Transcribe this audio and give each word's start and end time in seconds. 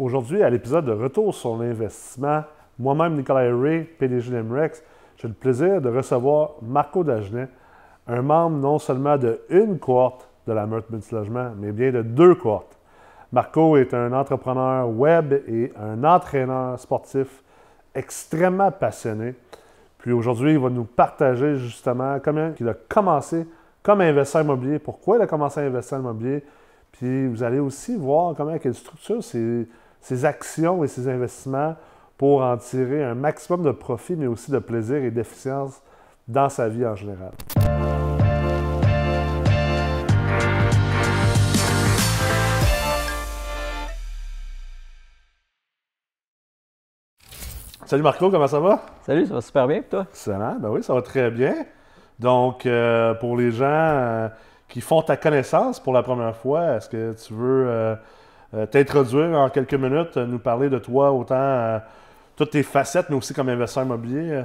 Aujourd'hui, 0.00 0.42
à 0.42 0.48
l'épisode 0.48 0.86
de 0.86 0.92
Retour 0.92 1.34
sur 1.34 1.58
l'investissement, 1.58 2.44
moi-même, 2.78 3.16
Nicolas 3.16 3.54
Ray, 3.54 3.84
PDG 3.84 4.30
d'Emrex, 4.30 4.82
j'ai 5.18 5.28
le 5.28 5.34
plaisir 5.34 5.82
de 5.82 5.90
recevoir 5.90 6.52
Marco 6.62 7.04
Dagenet, 7.04 7.48
un 8.06 8.22
membre 8.22 8.56
non 8.56 8.78
seulement 8.78 9.18
de 9.18 9.42
une 9.50 9.78
cohorte 9.78 10.26
de 10.46 10.54
la 10.54 10.64
Meurthe 10.64 10.88
Multilogement, 10.88 11.50
mais 11.54 11.72
bien 11.72 11.92
de 11.92 12.00
deux 12.00 12.34
cohortes. 12.34 12.78
Marco 13.30 13.76
est 13.76 13.92
un 13.92 14.14
entrepreneur 14.14 14.88
web 14.88 15.34
et 15.46 15.70
un 15.78 16.02
entraîneur 16.02 16.80
sportif 16.80 17.42
extrêmement 17.94 18.70
passionné. 18.70 19.34
Puis 19.98 20.12
aujourd'hui, 20.12 20.52
il 20.52 20.58
va 20.58 20.70
nous 20.70 20.84
partager 20.84 21.56
justement 21.56 22.18
comment 22.24 22.52
il 22.58 22.66
a 22.70 22.74
commencé 22.88 23.46
comme 23.82 24.00
investisseur 24.00 24.44
immobilier, 24.44 24.78
pourquoi 24.78 25.18
il 25.18 25.22
a 25.22 25.26
commencé 25.26 25.60
à 25.60 25.64
investir 25.64 25.98
en 25.98 26.00
immobilier. 26.00 26.42
Puis 26.90 27.26
vous 27.26 27.42
allez 27.42 27.58
aussi 27.58 27.96
voir 27.96 28.34
comment 28.34 28.56
il 28.64 28.74
structure 28.74 29.22
ses, 29.22 29.68
ses 30.00 30.24
actions 30.24 30.82
et 30.84 30.88
ses 30.88 31.08
investissements 31.08 31.76
pour 32.16 32.42
en 32.42 32.56
tirer 32.56 33.02
un 33.02 33.14
maximum 33.14 33.62
de 33.62 33.70
profit, 33.70 34.16
mais 34.16 34.26
aussi 34.26 34.50
de 34.50 34.58
plaisir 34.58 34.96
et 34.96 35.10
d'efficience 35.10 35.82
dans 36.28 36.48
sa 36.48 36.68
vie 36.68 36.86
en 36.86 36.94
général. 36.94 37.32
Salut 47.86 48.04
Marco, 48.04 48.30
comment 48.30 48.46
ça 48.46 48.60
va? 48.60 48.82
Salut, 49.02 49.26
ça 49.26 49.34
va 49.34 49.40
super 49.40 49.66
bien, 49.66 49.82
toi? 49.82 50.06
Excellent, 50.10 50.56
ben 50.60 50.68
oui, 50.68 50.80
ça 50.80 50.94
va 50.94 51.02
très 51.02 51.28
bien. 51.28 51.66
Donc, 52.20 52.64
euh, 52.64 53.14
pour 53.14 53.36
les 53.36 53.50
gens 53.50 53.64
euh, 53.66 54.28
qui 54.68 54.80
font 54.80 55.02
ta 55.02 55.16
connaissance 55.16 55.80
pour 55.80 55.92
la 55.92 56.04
première 56.04 56.36
fois, 56.36 56.76
est-ce 56.76 56.88
que 56.88 57.12
tu 57.14 57.34
veux 57.34 57.64
euh, 57.66 57.96
t'introduire 58.70 59.38
en 59.38 59.48
quelques 59.48 59.74
minutes, 59.74 60.16
nous 60.16 60.38
parler 60.38 60.68
de 60.68 60.78
toi, 60.78 61.12
autant 61.12 61.80
toutes 62.36 62.50
tes 62.50 62.62
facettes, 62.62 63.06
mais 63.10 63.16
aussi 63.16 63.34
comme 63.34 63.48
investisseur 63.48 63.84
immobilier? 63.84 64.42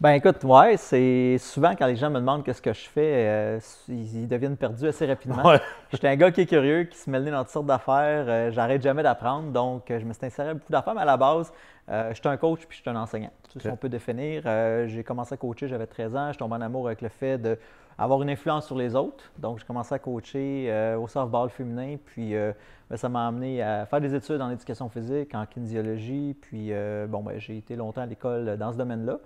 Ben 0.00 0.14
écoute, 0.14 0.42
ouais, 0.42 0.76
c'est 0.76 1.36
souvent 1.38 1.76
quand 1.76 1.86
les 1.86 1.94
gens 1.94 2.10
me 2.10 2.18
demandent 2.18 2.44
qu'est-ce 2.44 2.60
que 2.60 2.72
je 2.72 2.88
fais, 2.88 3.60
ils, 3.88 4.26
deviennent 4.26 4.56
perdus 4.56 4.88
assez 4.88 5.06
rapidement. 5.06 5.46
Ouais. 5.46 5.60
J'étais 5.92 6.08
un 6.08 6.16
gars 6.16 6.32
qui 6.32 6.40
est 6.40 6.46
curieux, 6.46 6.84
qui 6.84 6.98
se 6.98 7.08
mêle 7.08 7.24
dans 7.30 7.44
toutes 7.44 7.52
sortes 7.52 7.66
d'affaires. 7.66 8.50
J'arrête 8.50 8.82
jamais 8.82 9.04
d'apprendre, 9.04 9.52
donc 9.52 9.84
je 9.88 10.04
me 10.04 10.12
suis 10.12 10.26
inséré 10.26 10.50
à 10.50 10.54
beaucoup 10.54 10.72
d'affaires, 10.72 10.94
mais 10.94 11.02
à 11.02 11.06
la 11.06 11.16
base, 11.16 11.52
euh, 11.88 12.14
suis 12.14 12.28
un 12.28 12.36
coach 12.36 12.60
puis 12.68 12.78
je 12.78 12.82
suis 12.82 12.90
un 12.90 13.00
enseignant. 13.00 13.32
C'est 13.52 13.62
ce 13.62 13.68
qu'on 13.68 13.76
peut 13.76 13.88
définir. 13.88 14.44
Euh, 14.46 14.86
j'ai 14.86 15.02
commencé 15.02 15.34
à 15.34 15.36
coacher, 15.36 15.68
j'avais 15.68 15.86
13 15.86 16.16
ans. 16.16 16.32
Je 16.32 16.38
tombe 16.38 16.52
en 16.52 16.60
amour 16.60 16.86
avec 16.86 17.02
le 17.02 17.08
fait 17.08 17.38
d'avoir 17.98 18.22
une 18.22 18.30
influence 18.30 18.66
sur 18.66 18.76
les 18.76 18.94
autres. 18.94 19.30
Donc, 19.38 19.58
j'ai 19.58 19.64
commencé 19.64 19.94
à 19.94 19.98
coacher 19.98 20.66
euh, 20.68 20.96
au 20.96 21.08
softball 21.08 21.50
féminin. 21.50 21.96
Puis, 22.04 22.32
ben, 22.32 22.96
ça 22.96 23.08
m'a 23.08 23.26
amené 23.26 23.62
à 23.62 23.86
faire 23.86 24.00
des 24.00 24.14
études 24.14 24.40
en 24.40 24.50
éducation 24.50 24.88
physique, 24.88 25.34
en 25.34 25.46
kinésiologie. 25.46 26.34
Puis, 26.40 26.72
bon, 27.08 27.22
ben, 27.22 27.38
j'ai 27.38 27.58
été 27.58 27.76
longtemps 27.76 28.02
à 28.02 28.06
l'école 28.06 28.56
dans 28.56 28.72
ce 28.72 28.76
domaine-là. 28.78 29.18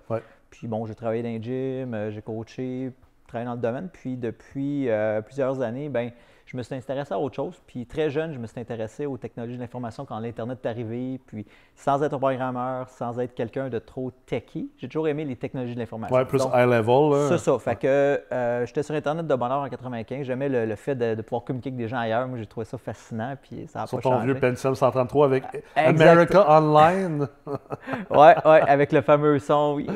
Puis, 0.50 0.68
bon, 0.68 0.86
j'ai 0.86 0.94
travaillé 0.94 1.22
dans 1.22 1.28
les 1.28 1.42
gym, 1.42 2.10
j'ai 2.10 2.22
coaché, 2.22 2.92
travaillé 3.26 3.46
dans 3.46 3.54
le 3.54 3.60
domaine. 3.60 3.88
Puis, 3.92 4.16
depuis 4.16 4.88
plusieurs 5.24 5.60
années, 5.60 5.88
ben 5.88 6.10
je 6.46 6.56
me 6.56 6.62
suis 6.62 6.76
intéressé 6.76 7.12
à 7.12 7.18
autre 7.18 7.34
chose. 7.34 7.60
Puis 7.66 7.86
très 7.86 8.08
jeune, 8.08 8.32
je 8.32 8.38
me 8.38 8.46
suis 8.46 8.60
intéressé 8.60 9.04
aux 9.04 9.18
technologies 9.18 9.56
de 9.56 9.60
l'information 9.60 10.04
quand 10.04 10.18
l'Internet 10.20 10.60
est 10.62 10.68
arrivé. 10.68 11.20
Puis 11.26 11.44
sans 11.74 12.00
être 12.04 12.16
programmeur, 12.16 12.88
sans 12.88 13.18
être 13.18 13.34
quelqu'un 13.34 13.68
de 13.68 13.80
trop 13.80 14.12
techy, 14.26 14.70
j'ai 14.78 14.86
toujours 14.86 15.08
aimé 15.08 15.24
les 15.24 15.34
technologies 15.34 15.74
de 15.74 15.80
l'information. 15.80 16.14
Ouais, 16.14 16.24
plus 16.24 16.42
high 16.54 16.68
level. 16.68 17.28
C'est 17.28 17.38
ça. 17.38 17.58
Fait 17.58 17.74
que 17.74 18.22
euh, 18.32 18.64
j'étais 18.64 18.84
sur 18.84 18.94
Internet 18.94 19.26
de 19.26 19.34
bonheur 19.34 19.58
en 19.58 19.68
95. 19.68 20.24
J'aimais 20.24 20.48
le, 20.48 20.76
fait 20.76 20.94
de, 20.94 21.20
pouvoir 21.20 21.42
communiquer 21.42 21.70
avec 21.70 21.78
des 21.78 21.88
gens 21.88 21.98
ailleurs. 21.98 22.28
Moi, 22.28 22.38
j'ai 22.38 22.46
trouvé 22.46 22.64
ça 22.64 22.78
fascinant. 22.78 23.34
Puis 23.42 23.66
ça 23.66 23.82
a 23.82 23.86
sur 23.88 23.98
pas 23.98 24.02
ton 24.02 24.18
vieux 24.20 24.36
Pentium 24.36 24.76
133 24.76 25.26
avec 25.26 25.44
America 25.74 26.48
Online. 26.48 27.26
ouais, 28.10 28.34
ouais, 28.44 28.60
avec 28.68 28.92
le 28.92 29.00
fameux 29.00 29.40
son. 29.40 29.74
Oui. 29.74 29.88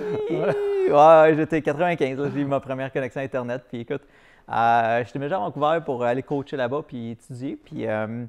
Ouais, 0.90 1.34
j'étais 1.36 1.62
95. 1.62 2.32
J'ai 2.34 2.40
eu 2.40 2.44
ma 2.44 2.58
première 2.58 2.92
connexion 2.92 3.20
Internet. 3.20 3.62
Puis 3.68 3.82
écoute, 3.82 4.02
euh, 4.50 5.04
J'étais 5.04 5.18
déjà 5.18 5.36
à 5.36 5.40
Vancouver 5.40 5.78
pour 5.84 6.04
aller 6.04 6.22
coacher 6.22 6.56
là-bas 6.56 6.82
puis 6.86 7.10
étudier. 7.10 7.56
Puis, 7.56 7.86
euh, 7.86 8.24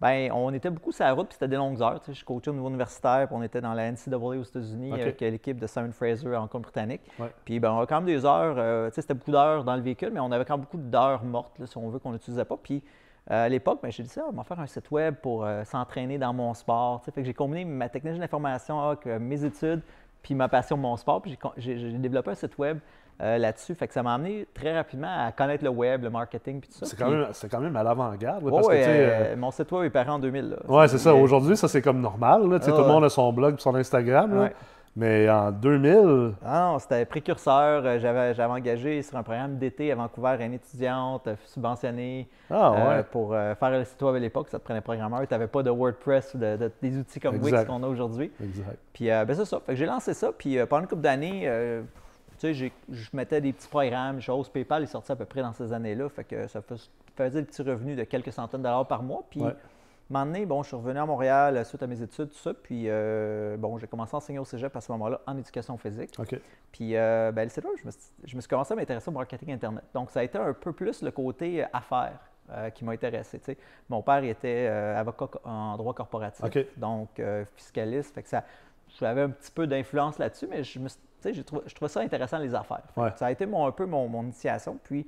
ben, 0.00 0.32
on 0.32 0.52
était 0.52 0.70
beaucoup 0.70 0.92
sur 0.92 1.04
la 1.04 1.12
route, 1.12 1.28
puis 1.28 1.34
c'était 1.34 1.48
des 1.48 1.56
longues 1.56 1.80
heures. 1.80 2.00
Tu 2.00 2.12
sais, 2.12 2.20
je 2.20 2.24
coachais 2.24 2.50
au 2.50 2.54
niveau 2.54 2.68
universitaire, 2.68 3.26
puis 3.28 3.36
on 3.38 3.42
était 3.42 3.60
dans 3.60 3.72
la 3.72 3.90
NCAA 3.90 4.16
aux 4.16 4.42
États-Unis 4.42 4.92
avec 4.92 5.20
l'équipe 5.20 5.58
de 5.58 5.66
Simon 5.66 5.92
Fraser 5.92 6.34
en 6.34 6.48
Colombie-Britannique. 6.48 7.02
Puis, 7.44 7.60
ben, 7.60 7.70
on 7.70 7.78
avait 7.78 7.86
quand 7.86 7.96
même 8.00 8.06
des 8.06 8.24
heures, 8.24 8.56
euh, 8.58 8.88
tu 8.88 8.96
sais, 8.96 9.02
c'était 9.02 9.14
beaucoup 9.14 9.30
d'heures 9.30 9.64
dans 9.64 9.76
le 9.76 9.82
véhicule, 9.82 10.10
mais 10.12 10.20
on 10.20 10.32
avait 10.32 10.44
quand 10.44 10.54
même 10.54 10.64
beaucoup 10.64 10.78
d'heures 10.78 11.24
mortes, 11.24 11.64
si 11.64 11.78
on 11.78 11.88
veut, 11.88 11.98
qu'on 11.98 12.12
n'utilisait 12.12 12.44
pas. 12.44 12.56
Puis, 12.60 12.82
à 13.28 13.48
l'époque, 13.48 13.78
ben, 13.80 13.92
j'ai 13.92 14.02
dit 14.02 14.08
ça, 14.08 14.24
on 14.28 14.32
va 14.32 14.42
faire 14.42 14.58
un 14.58 14.66
site 14.66 14.90
web 14.90 15.14
pour 15.22 15.46
s'entraîner 15.64 16.18
dans 16.18 16.32
mon 16.32 16.52
sport. 16.54 17.00
Tu 17.00 17.04
sais, 17.04 17.12
fait 17.12 17.20
que 17.20 17.26
j'ai 17.28 17.34
combiné 17.34 17.64
ma 17.64 17.88
technologie 17.88 18.20
d'information 18.20 18.80
avec 18.80 19.06
mes 19.06 19.44
études, 19.44 19.80
puis 20.22 20.34
ma 20.34 20.48
passion 20.48 20.76
de 20.76 20.82
mon 20.82 20.96
sport. 20.96 21.22
Puis 21.22 21.38
j'ai 21.56 21.92
développé 21.98 22.32
un 22.32 22.34
site 22.34 22.58
web 22.58 22.80
euh, 23.20 23.38
là-dessus. 23.38 23.74
Fait 23.74 23.86
que 23.86 23.94
ça 23.94 24.02
m'a 24.02 24.14
amené 24.14 24.46
très 24.52 24.74
rapidement 24.74 25.26
à 25.26 25.30
connaître 25.30 25.62
le 25.62 25.70
web, 25.70 26.02
le 26.02 26.10
marketing 26.10 26.60
puis 26.60 26.70
tout 26.70 26.78
ça. 26.78 26.86
C'est 26.86 26.96
quand, 26.96 27.10
même, 27.10 27.28
quand 27.50 27.60
même 27.60 27.76
à 27.76 27.82
l'avant-garde. 27.84 28.42
Oui, 28.42 28.50
ouais, 28.64 28.84
euh, 28.84 29.36
mon 29.36 29.50
site 29.52 29.70
web 29.70 29.84
est 29.84 29.90
paru 29.90 30.10
en 30.10 30.18
2000. 30.18 30.56
Oui, 30.66 30.88
c'est 30.88 30.98
ça. 30.98 31.14
Aujourd'hui, 31.14 31.56
ça 31.56 31.68
c'est 31.68 31.82
comme 31.82 32.00
normal. 32.00 32.40
Tout 32.60 32.70
le 32.70 32.84
monde 32.84 33.04
a 33.04 33.08
son 33.08 33.32
blog 33.32 33.54
et 33.58 33.60
son 33.60 33.74
Instagram. 33.74 34.50
Mais 34.94 35.30
en 35.30 35.52
2000. 35.52 36.32
Ah 36.44 36.72
non, 36.72 36.78
c'était 36.78 37.06
précurseur. 37.06 37.82
Euh, 37.86 37.98
j'avais, 37.98 38.42
engagé 38.42 39.00
sur 39.00 39.16
un 39.16 39.22
programme 39.22 39.56
d'été 39.56 39.90
à 39.90 39.94
Vancouver 39.94 40.36
une 40.40 40.52
étudiante 40.52 41.30
subventionnée 41.46 42.28
ah, 42.50 43.02
pour 43.10 43.30
faire 43.30 43.70
le 43.70 43.84
site 43.84 44.02
web 44.02 44.16
à 44.16 44.18
l'époque. 44.18 44.48
Ça 44.50 44.58
te 44.58 44.64
prenait 44.64 44.82
programmeur. 44.82 45.20
Tu 45.26 45.32
n'avais 45.32 45.46
pas 45.46 45.62
de 45.62 45.70
WordPress 45.70 46.34
ou 46.34 46.38
de, 46.38 46.70
des 46.82 46.98
outils 46.98 47.20
comme 47.20 47.36
Wix 47.36 47.64
qu'on 47.64 47.82
a 47.84 47.86
aujourd'hui. 47.86 48.32
Exact. 48.42 48.78
Puis 48.92 49.06
ben, 49.06 49.32
c'est 49.32 49.44
ça. 49.44 49.60
Fait 49.64 49.72
que 49.72 49.78
j'ai 49.78 49.86
lancé 49.86 50.12
ça. 50.12 50.30
Puis 50.36 50.58
pendant 50.66 50.82
une 50.82 50.88
couple 50.88 51.02
d'années, 51.02 51.48
tu 52.42 52.54
sais, 52.54 52.72
je 52.88 53.08
mettais 53.12 53.40
des 53.40 53.52
petits 53.52 53.68
programmes, 53.68 54.20
choses. 54.20 54.48
PayPal 54.48 54.82
est 54.82 54.86
sorti 54.86 55.12
à 55.12 55.16
peu 55.16 55.24
près 55.24 55.42
dans 55.42 55.52
ces 55.52 55.72
années-là. 55.72 56.08
Fait 56.08 56.24
que 56.24 56.48
ça 56.48 56.60
faisait 57.16 57.40
des 57.40 57.46
petits 57.46 57.62
revenus 57.62 57.96
de 57.96 58.02
quelques 58.02 58.32
centaines 58.32 58.60
de 58.60 58.64
dollars 58.64 58.88
par 58.88 59.04
mois. 59.04 59.24
Puis, 59.30 59.42
à 59.42 59.46
un 59.46 59.54
moment 60.10 60.26
donné, 60.26 60.44
bon, 60.44 60.62
je 60.64 60.68
suis 60.68 60.76
revenu 60.76 60.98
à 60.98 61.06
Montréal 61.06 61.56
euh, 61.56 61.64
suite 61.64 61.82
à 61.84 61.86
mes 61.86 62.02
études, 62.02 62.30
tout 62.30 62.38
ça. 62.38 62.52
Puis, 62.52 62.86
euh, 62.88 63.56
bon, 63.56 63.78
j'ai 63.78 63.86
commencé 63.86 64.14
à 64.14 64.16
enseigner 64.16 64.40
au 64.40 64.44
cégep 64.44 64.74
à 64.74 64.80
ce 64.80 64.90
moment-là 64.90 65.20
en 65.24 65.38
éducation 65.38 65.76
physique. 65.78 66.10
Puis, 66.72 66.96
euh, 66.96 67.30
ben, 67.30 67.48
c'est 67.48 67.62
là 67.62 67.70
je 67.80 67.86
me, 67.86 67.90
suis, 67.92 68.00
je 68.24 68.34
me 68.34 68.40
suis 68.40 68.48
commencé 68.48 68.72
à 68.72 68.76
m'intéresser 68.76 69.08
au 69.08 69.12
marketing 69.12 69.52
Internet. 69.52 69.84
Donc, 69.94 70.10
ça 70.10 70.20
a 70.20 70.22
été 70.24 70.36
un 70.36 70.52
peu 70.52 70.72
plus 70.72 71.00
le 71.02 71.12
côté 71.12 71.64
affaires. 71.72 72.18
qui 72.74 72.84
m'a 72.84 72.92
intéressé. 72.92 73.40
Mon 73.88 74.02
père 74.02 74.24
était 74.24 74.66
avocat 74.66 75.28
en 75.44 75.76
droit 75.76 75.94
corporatif, 75.94 76.44
donc 76.76 77.22
fiscaliste. 77.54 78.12
Fait 78.14 78.24
que 78.24 78.28
ça, 78.28 78.44
j'avais 78.98 79.22
un 79.22 79.30
petit 79.30 79.52
peu 79.52 79.66
d'influence 79.66 80.18
là-dessus, 80.18 80.48
mais 80.50 80.64
je 80.64 80.80
me 80.80 80.88
suis 81.22 81.44
je 81.66 81.74
trouvais 81.74 81.88
ça 81.88 82.00
intéressant, 82.00 82.38
les 82.38 82.54
affaires. 82.54 82.82
Ça 83.16 83.26
a 83.26 83.30
été 83.30 83.46
mon, 83.46 83.66
un 83.66 83.72
peu 83.72 83.86
mon, 83.86 84.22
initiation. 84.22 84.78
Puis, 84.82 85.06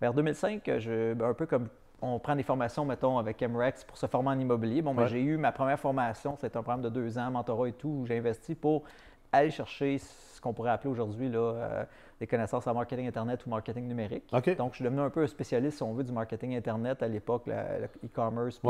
vers 0.00 0.14
2005, 0.14 0.62
je, 0.78 1.14
ben, 1.14 1.28
un 1.28 1.34
peu 1.34 1.46
comme 1.46 1.68
on 2.02 2.18
prend 2.18 2.34
des 2.34 2.42
formations, 2.42 2.84
mettons, 2.84 3.18
avec 3.18 3.42
MREX 3.42 3.84
pour 3.84 3.96
se 3.96 4.06
former 4.06 4.30
en 4.30 4.38
immobilier. 4.38 4.82
Bon, 4.82 4.94
ben, 4.94 5.06
j'ai 5.06 5.20
eu 5.20 5.36
ma 5.36 5.52
première 5.52 5.78
formation, 5.78 6.36
c'était 6.40 6.56
un 6.56 6.62
programme 6.62 6.82
de 6.82 6.88
deux 6.88 7.18
ans, 7.18 7.30
mentorat 7.30 7.68
et 7.68 7.72
tout, 7.72 8.00
où 8.00 8.06
j'ai 8.06 8.18
investi 8.18 8.54
pour 8.54 8.84
aller 9.32 9.50
chercher 9.50 9.98
ce 9.98 10.40
qu'on 10.40 10.52
pourrait 10.52 10.70
appeler 10.70 10.90
aujourd'hui 10.90 11.28
là, 11.28 11.38
euh, 11.38 11.84
des 12.18 12.26
connaissances 12.26 12.66
en 12.66 12.74
marketing 12.74 13.06
Internet 13.06 13.44
ou 13.46 13.50
marketing 13.50 13.86
numérique. 13.86 14.24
Donc, 14.56 14.72
je 14.72 14.76
suis 14.76 14.84
devenu 14.84 15.00
un 15.00 15.10
peu 15.10 15.22
un 15.22 15.26
spécialiste, 15.26 15.76
si 15.76 15.82
on 15.82 15.92
veut, 15.92 16.04
du 16.04 16.12
marketing 16.12 16.56
Internet 16.56 17.02
à 17.02 17.08
l'époque, 17.08 17.44
le 17.46 17.86
e-commerce, 18.04 18.60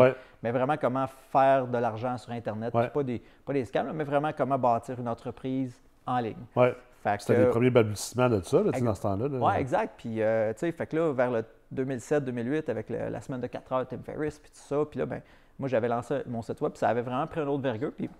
mais 0.42 0.50
vraiment 0.50 0.76
comment 0.76 1.06
faire 1.06 1.66
de 1.66 1.78
l'argent 1.78 2.18
sur 2.18 2.32
Internet. 2.32 2.72
Pas, 2.72 3.02
des, 3.02 3.22
pas 3.44 3.52
des 3.52 3.64
scams, 3.64 3.92
mais 3.92 4.04
vraiment 4.04 4.32
comment 4.36 4.58
bâtir 4.58 4.98
une 5.00 5.08
entreprise 5.08 5.80
en 6.10 6.20
ligne. 6.20 6.36
Ouais. 6.56 6.74
C'était 7.18 7.44
les 7.44 7.50
premiers 7.50 7.70
balbutiements 7.70 8.28
de 8.28 8.40
ça, 8.42 8.62
là, 8.62 8.72
dans 8.72 8.94
ce 8.94 9.02
temps-là. 9.02 9.26
Oui, 9.30 9.52
exact. 9.58 9.94
Puis, 9.96 10.20
euh, 10.20 10.52
tu 10.52 10.60
sais, 10.60 10.72
fait 10.72 10.86
que 10.86 10.96
là, 10.96 11.12
vers 11.12 11.30
le 11.30 11.44
2007-2008, 11.74 12.70
avec 12.70 12.90
la 12.90 13.20
semaine 13.20 13.40
de 13.40 13.46
4 13.46 13.72
heures, 13.72 13.86
Tim 13.88 14.00
Ferriss, 14.04 14.38
puis 14.38 14.50
tout 14.50 14.58
ça, 14.58 14.84
puis 14.84 14.98
là, 14.98 15.06
ben, 15.06 15.22
moi, 15.58 15.68
j'avais 15.68 15.88
lancé 15.88 16.18
mon 16.26 16.42
site 16.42 16.60
web, 16.60 16.72
puis 16.72 16.78
ça 16.78 16.88
avait 16.88 17.02
vraiment 17.02 17.26
pris 17.26 17.40
un 17.40 17.46
autre 17.46 17.62
vergue, 17.62 17.90
puis 17.90 18.10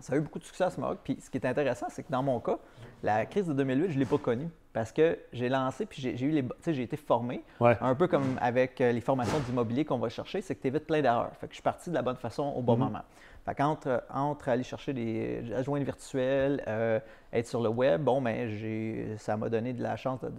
ça 0.00 0.14
a 0.14 0.16
eu 0.16 0.20
beaucoup 0.20 0.38
de 0.38 0.44
succès 0.44 0.64
à 0.64 0.70
ce 0.70 0.80
moment 0.80 0.94
Puis 1.02 1.18
ce 1.20 1.28
qui 1.28 1.38
est 1.38 1.46
intéressant, 1.46 1.86
c'est 1.90 2.02
que 2.02 2.10
dans 2.10 2.22
mon 2.22 2.40
cas, 2.40 2.58
la 3.02 3.26
crise 3.26 3.46
de 3.46 3.52
2008, 3.52 3.90
je 3.90 3.94
ne 3.94 3.98
l'ai 4.00 4.06
pas 4.06 4.18
connue 4.18 4.48
parce 4.72 4.92
que 4.92 5.18
j'ai 5.32 5.48
lancé, 5.48 5.84
puis 5.84 6.00
j'ai 6.00 6.24
eu 6.24 6.30
les, 6.30 6.44
j'ai 6.66 6.82
été 6.82 6.96
formé, 6.96 7.42
un 7.60 7.94
peu 7.94 8.06
comme 8.06 8.38
avec 8.40 8.80
euh, 8.80 8.92
les 8.92 9.00
formations 9.00 9.38
d'immobilier 9.40 9.84
qu'on 9.84 9.98
va 9.98 10.08
chercher, 10.08 10.40
c'est 10.42 10.54
que 10.54 10.62
tu 10.62 10.68
évites 10.68 10.86
plein 10.86 11.02
d'erreurs. 11.02 11.32
Fait 11.40 11.46
que 11.46 11.52
je 11.52 11.56
suis 11.56 11.62
parti 11.62 11.90
de 11.90 11.94
la 11.94 12.02
bonne 12.02 12.16
façon 12.16 12.44
au 12.56 12.62
bon 12.62 12.76
mm-hmm. 12.76 12.78
moment. 12.78 13.02
Fait 13.50 13.56
qu'entre 13.56 14.04
entre 14.14 14.48
aller 14.48 14.62
chercher 14.62 14.92
des 14.92 15.42
adjoints 15.56 15.80
virtuels, 15.80 16.62
euh, 16.68 17.00
être 17.32 17.48
sur 17.48 17.60
le 17.60 17.68
web, 17.68 18.00
bon, 18.00 18.22
ben, 18.22 18.48
j'ai, 18.48 19.16
ça 19.18 19.36
m'a 19.36 19.48
donné 19.48 19.72
de 19.72 19.82
la 19.82 19.96
chance 19.96 20.20
de, 20.20 20.30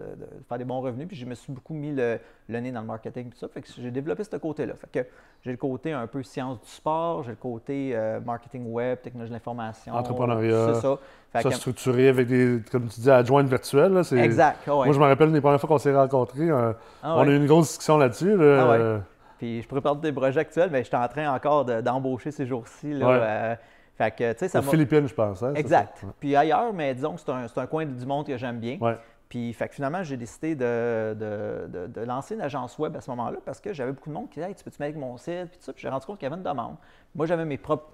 faire 0.47 0.57
des 0.57 0.63
bons 0.63 0.79
revenus. 0.79 1.09
Puis 1.09 1.17
je 1.17 1.25
me 1.25 1.35
suis 1.35 1.51
beaucoup 1.51 1.73
mis 1.73 1.91
le, 1.93 2.19
nez 2.47 2.71
dans 2.71 2.79
le 2.79 2.87
marketing, 2.87 3.29
tout 3.29 3.37
ça. 3.37 3.49
Fait 3.49 3.61
que 3.61 3.67
j'ai 3.77 3.91
développé 3.91 4.23
ce 4.23 4.37
côté-là. 4.37 4.75
Fait 4.75 5.03
que 5.03 5.09
j'ai 5.41 5.51
le 5.51 5.57
côté 5.57 5.91
un 5.91 6.07
peu 6.07 6.23
science 6.23 6.61
du 6.61 6.69
sport, 6.69 7.23
j'ai 7.23 7.31
le 7.31 7.35
côté 7.35 7.91
euh, 7.93 8.21
marketing 8.21 8.71
web, 8.71 9.01
technologie 9.01 9.31
de 9.31 9.35
l'information. 9.35 9.93
Entrepreneuriat. 9.93 10.75
C'est 10.75 10.79
ça. 10.79 10.97
ça 11.33 11.51
structuré 11.51 12.07
avec 12.07 12.29
des, 12.29 12.61
comme 12.71 12.87
tu 12.87 13.01
dis, 13.01 13.11
adjoints 13.11 13.43
virtuels. 13.43 13.91
Là, 13.91 14.03
exact. 14.23 14.65
Moi, 14.67 14.89
je 14.89 14.99
me 14.99 15.05
rappelle 15.05 15.33
des 15.33 15.41
premières 15.41 15.59
fois 15.59 15.67
qu'on 15.67 15.79
s'est 15.79 15.93
rencontrés, 15.93 16.49
ah 16.49 16.75
on 17.03 17.19
a 17.19 17.27
eu 17.27 17.35
une 17.35 17.47
grosse 17.47 17.67
discussion 17.67 17.97
là-dessus. 17.97 18.37
Ah 18.41 19.01
Puis 19.41 19.63
je 19.63 19.67
parler 19.67 19.99
des 20.01 20.11
projets 20.11 20.39
actuels, 20.39 20.69
mais 20.71 20.83
je 20.83 20.87
suis 20.87 20.95
en 20.95 21.07
train 21.07 21.33
encore 21.33 21.65
d'embaucher 21.65 22.29
ces 22.29 22.45
jours-ci. 22.45 22.93
Ouais. 22.93 23.01
euh, 23.03 23.55
fait 23.95 24.11
que, 24.11 24.33
tu 24.33 24.37
sais, 24.37 24.47
ça 24.49 24.59
Aux 24.59 24.61
Philippines, 24.61 25.07
je 25.07 25.15
pense. 25.15 25.41
Hein, 25.41 25.55
Exact. 25.55 25.97
ça? 25.97 26.07
Puis 26.19 26.35
ailleurs, 26.35 26.71
mais 26.71 26.93
disons 26.93 27.15
que 27.15 27.21
c'est 27.21 27.57
un, 27.59 27.65
coin 27.65 27.87
du 27.87 28.05
monde 28.05 28.27
que 28.27 28.37
j'aime 28.37 28.59
bien. 28.59 28.77
Ouais. 28.79 28.99
Puis 29.29 29.51
fait 29.53 29.67
que 29.67 29.73
finalement, 29.73 30.03
j'ai 30.03 30.15
décidé 30.15 30.53
de, 30.53 31.15
de- 31.19 31.67
de- 31.69 31.87
de 31.87 32.01
lancer 32.01 32.35
une 32.35 32.41
agence 32.41 32.77
web 32.77 32.95
à 32.95 33.01
ce 33.01 33.09
moment-là 33.09 33.39
parce 33.43 33.59
que 33.59 33.73
j'avais 33.73 33.91
beaucoup 33.93 34.09
de 34.09 34.13
monde 34.13 34.29
qui 34.29 34.35
disait 34.35 34.49
hey, 34.49 34.53
Tu 34.53 34.63
peux-tu 34.63 34.79
mettre 34.79 34.99
mon 34.99 35.17
site? 35.17 35.47
Puis 35.49 35.57
tout 35.57 35.63
ça. 35.63 35.73
Puis 35.73 35.81
j'ai 35.81 35.89
rendu 35.89 36.05
compte 36.05 36.19
qu'il 36.19 36.27
y 36.29 36.31
avait 36.31 36.37
une 36.39 36.47
demande. 36.47 36.75
Moi, 37.15 37.25
j'avais 37.25 37.45
mes 37.45 37.57
propres 37.57 37.89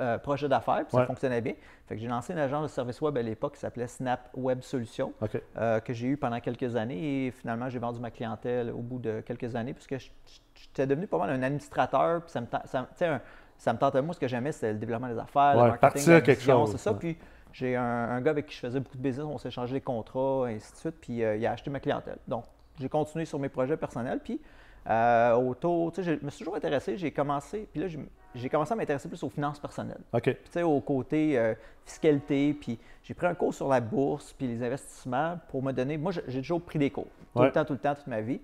euh, 0.00 0.18
projets 0.18 0.48
d'affaires, 0.48 0.84
puis 0.86 0.92
ça 0.92 1.00
fonctionnait 1.06 1.40
bien. 1.40 1.54
Fait 1.86 1.94
que 1.94 2.00
j'ai 2.00 2.08
lancé 2.08 2.32
une 2.32 2.38
agence 2.38 2.62
de 2.62 2.68
services 2.68 3.00
web 3.00 3.16
à 3.18 3.22
l'époque 3.22 3.54
qui 3.54 3.60
s'appelait 3.60 3.86
Snap 3.86 4.28
Web 4.34 4.62
Solutions, 4.62 5.12
euh, 5.58 5.80
que 5.80 5.92
j'ai 5.92 6.08
eu 6.08 6.16
pendant 6.16 6.40
quelques 6.40 6.74
années. 6.76 7.26
Et 7.26 7.30
finalement, 7.30 7.68
j'ai 7.68 7.78
vendu 7.78 8.00
ma 8.00 8.10
clientèle 8.10 8.70
au 8.70 8.78
bout 8.80 8.98
de 8.98 9.20
quelques 9.20 9.54
années 9.56 9.74
puisque 9.74 9.98
je- 9.98 10.10
je- 10.26 10.40
j'étais 10.62 10.86
devenu 10.86 11.06
pas 11.06 11.18
mal 11.18 11.30
un 11.30 11.42
administrateur. 11.42 12.22
Puis 12.22 12.30
ça 12.32 12.40
me, 12.40 12.46
ça, 12.64 12.86
un- 13.02 13.20
ça 13.58 13.72
me 13.72 13.78
tentait. 13.78 14.00
Moi, 14.02 14.14
ce 14.14 14.20
que 14.20 14.28
j'aimais, 14.28 14.52
c'était 14.52 14.72
le 14.72 14.78
développement 14.78 15.08
des 15.08 15.18
affaires, 15.18 15.56
Ouais, 15.56 15.62
le 15.64 15.68
marketing, 15.68 16.02
la 16.12 16.20
quelque 16.22 16.38
vision, 16.38 16.60
chose, 16.66 16.72
C'est 16.72 16.78
ça. 16.78 16.90
Puis 16.98 17.18
j'ai 17.52 17.76
un, 17.76 17.82
un 17.82 18.20
gars 18.20 18.30
avec 18.30 18.46
qui 18.46 18.54
je 18.54 18.60
faisais 18.60 18.80
beaucoup 18.80 18.96
de 18.96 19.02
business, 19.02 19.26
on 19.26 19.36
s'est 19.38 19.48
échangé 19.48 19.74
des 19.74 19.80
contrats, 19.80 20.46
et 20.50 20.54
ainsi 20.54 20.72
de 20.72 20.76
suite, 20.78 20.94
puis 21.00 21.22
euh, 21.24 21.36
il 21.36 21.44
a 21.46 21.52
acheté 21.52 21.68
ma 21.70 21.80
clientèle. 21.80 22.18
Donc, 22.28 22.44
j'ai 22.78 22.88
continué 22.88 23.24
sur 23.24 23.38
mes 23.38 23.48
projets 23.48 23.76
personnels, 23.76 24.20
puis 24.24 24.40
euh, 24.88 25.34
autour, 25.34 25.92
tu 25.92 26.02
sais, 26.02 26.16
je 26.18 26.24
me 26.24 26.30
suis 26.30 26.38
toujours 26.38 26.56
intéressé, 26.56 26.96
j'ai 26.96 27.10
commencé, 27.10 27.68
puis 27.70 27.82
là, 27.82 27.88
j'ai- 27.88 27.98
j'ai 28.34 28.48
commencé 28.48 28.72
à 28.72 28.76
m'intéresser 28.76 29.08
plus 29.08 29.22
aux 29.22 29.28
finances 29.30 29.58
personnelles, 29.58 30.00
OK. 30.12 30.22
puis 30.22 30.34
tu 30.44 30.50
sais, 30.52 30.62
au 30.62 30.80
côté 30.80 31.38
euh, 31.38 31.54
fiscalité, 31.84 32.54
puis 32.54 32.78
j'ai 33.02 33.14
pris 33.14 33.26
un 33.26 33.34
cours 33.34 33.52
sur 33.54 33.68
la 33.68 33.80
bourse, 33.80 34.32
puis 34.32 34.46
les 34.46 34.62
investissements 34.62 35.38
pour 35.48 35.62
me 35.62 35.72
donner, 35.72 35.96
moi, 35.96 36.12
j'ai 36.12 36.40
toujours 36.40 36.62
pris 36.62 36.78
des 36.78 36.90
cours, 36.90 37.06
tout 37.34 37.40
Ouais. 37.40 37.46
le 37.46 37.52
temps, 37.52 37.64
tout 37.64 37.72
le 37.72 37.78
temps, 37.78 37.94
toute 37.94 38.06
ma 38.06 38.20
vie. 38.20 38.40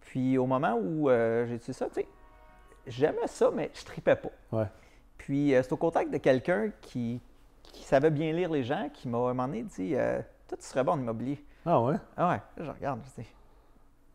Puis 0.00 0.38
au 0.38 0.46
moment 0.46 0.74
où 0.80 1.08
euh, 1.10 1.46
j'ai 1.46 1.54
étudié 1.54 1.74
ça, 1.74 1.86
tu 1.88 1.94
sais, 1.94 2.06
j'aimais 2.86 3.26
ça, 3.26 3.50
mais 3.54 3.70
je 3.74 3.84
tripais 3.84 4.16
pas. 4.16 4.30
Ouais. 4.52 4.66
Puis 5.18 5.54
euh, 5.54 5.62
c'est 5.62 5.72
au 5.72 5.76
contact 5.76 6.10
de 6.12 6.18
quelqu'un 6.18 6.70
qui, 6.82 7.20
qui 7.62 7.82
savait 7.84 8.10
bien 8.10 8.32
lire 8.32 8.50
les 8.50 8.62
gens 8.62 8.88
qui 8.92 9.08
m'a 9.08 9.18
à 9.18 9.20
un 9.22 9.34
moment 9.34 9.46
donné 9.48 9.62
dit 9.64 9.94
Toi, 10.48 10.56
tu 10.58 10.64
serais 10.64 10.84
bon 10.84 10.92
en 10.92 10.98
immobilier. 11.00 11.42
Ah 11.64 11.80
ouais? 11.82 11.96
Ah 12.16 12.28
ouais, 12.28 12.40
là, 12.58 12.64
je 12.64 12.70
regarde, 12.70 13.00
je 13.16 13.22
dis. 13.22 13.28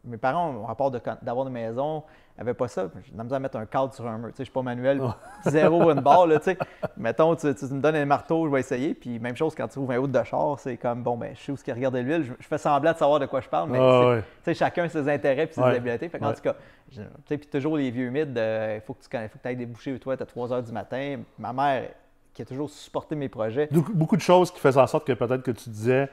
Mes 0.04 0.18
parents, 0.18 0.66
à 0.68 0.74
de 0.90 0.98
con- 1.00 1.18
d'avoir 1.22 1.46
une 1.48 1.54
maison, 1.54 2.04
n'avaient 2.38 2.56
pas 2.56 2.68
ça. 2.68 2.90
J'ai 3.06 3.12
de 3.12 3.34
à 3.36 3.40
mettre 3.40 3.58
un 3.58 3.68
cadre 3.68 3.94
sur 3.94 4.08
un 4.08 4.18
mur. 4.18 4.30
Tu 4.30 4.38
sais, 4.38 4.38
je 4.40 4.44
suis 4.46 4.52
pas 4.54 4.64
manuel, 4.64 5.00
zéro 5.46 5.92
une 5.92 6.00
barre. 6.02 6.26
Là, 6.26 6.40
tu 6.40 6.46
sais. 6.46 6.58
Mettons, 6.98 7.36
tu, 7.36 7.54
tu 7.54 7.66
me 7.66 7.80
donnes 7.82 7.96
un 7.96 8.06
marteau, 8.06 8.48
je 8.48 8.52
vais 8.52 8.62
essayer. 8.62 8.96
Puis 8.96 9.20
même 9.20 9.36
chose 9.36 9.54
quand 9.54 9.68
tu 9.68 9.78
ouvres 9.78 9.92
un 9.92 9.98
haut 9.98 10.08
de 10.08 10.24
char, 10.24 10.58
c'est 10.60 10.76
comme 10.78 11.04
bon, 11.04 11.18
ben, 11.18 11.36
je 11.36 11.42
sais 11.42 11.52
où 11.52 11.58
ce 11.58 11.64
qui 11.64 11.72
regarde 11.72 11.96
l'huile. 11.96 12.24
Je, 12.24 12.34
je 12.40 12.48
fais 12.48 12.58
semblant 12.58 12.94
de 12.94 12.98
savoir 12.98 13.20
de 13.20 13.28
quoi 13.28 13.42
je 13.42 13.50
parle, 13.50 13.70
mais 13.70 13.78
c'est- 13.78 14.06
ouais. 14.10 14.22
tu 14.22 14.26
sais, 14.46 14.54
chacun 14.56 14.88
ses 14.90 15.08
intérêts 15.08 15.44
et 15.44 15.54
ses 15.54 15.62
Ouais. 15.62 15.76
habiletés. 15.76 16.10
Fait 16.10 16.20
Ouais. 16.30 16.34
tout 16.34 16.42
cas, 16.42 16.56
tu 16.92 17.00
sais, 17.28 17.38
puis 17.38 17.48
toujours 17.48 17.78
les 17.78 17.92
vieux 17.92 18.10
mythes 18.10 18.30
il 18.36 18.82
faut 18.86 18.94
que 18.96 19.04
tu 19.04 19.10
faut 19.30 19.38
que 19.38 19.48
ailles 19.48 19.56
déboucher, 19.56 20.00
toi, 20.00 20.18
tu 20.18 20.24
as 20.24 20.26
3 20.26 20.52
heures 20.52 20.64
du 20.64 20.72
matin. 20.72 21.18
Ma 21.38 21.54
mère, 21.54 21.90
qui 22.34 22.42
a 22.42 22.46
toujours 22.46 22.70
supporté 22.72 23.16
mes 23.16 23.30
projets, 23.30 23.68
beaucoup 23.94 24.16
de 24.16 24.22
choses 24.22 24.50
qui 24.52 24.60
faisaient 24.60 24.80
en 24.80 24.88
sorte 24.88 25.06
que 25.06 25.14
peut-être 25.14 25.44
que 25.44 25.52
tu 25.52 25.70
disais, 25.70 26.10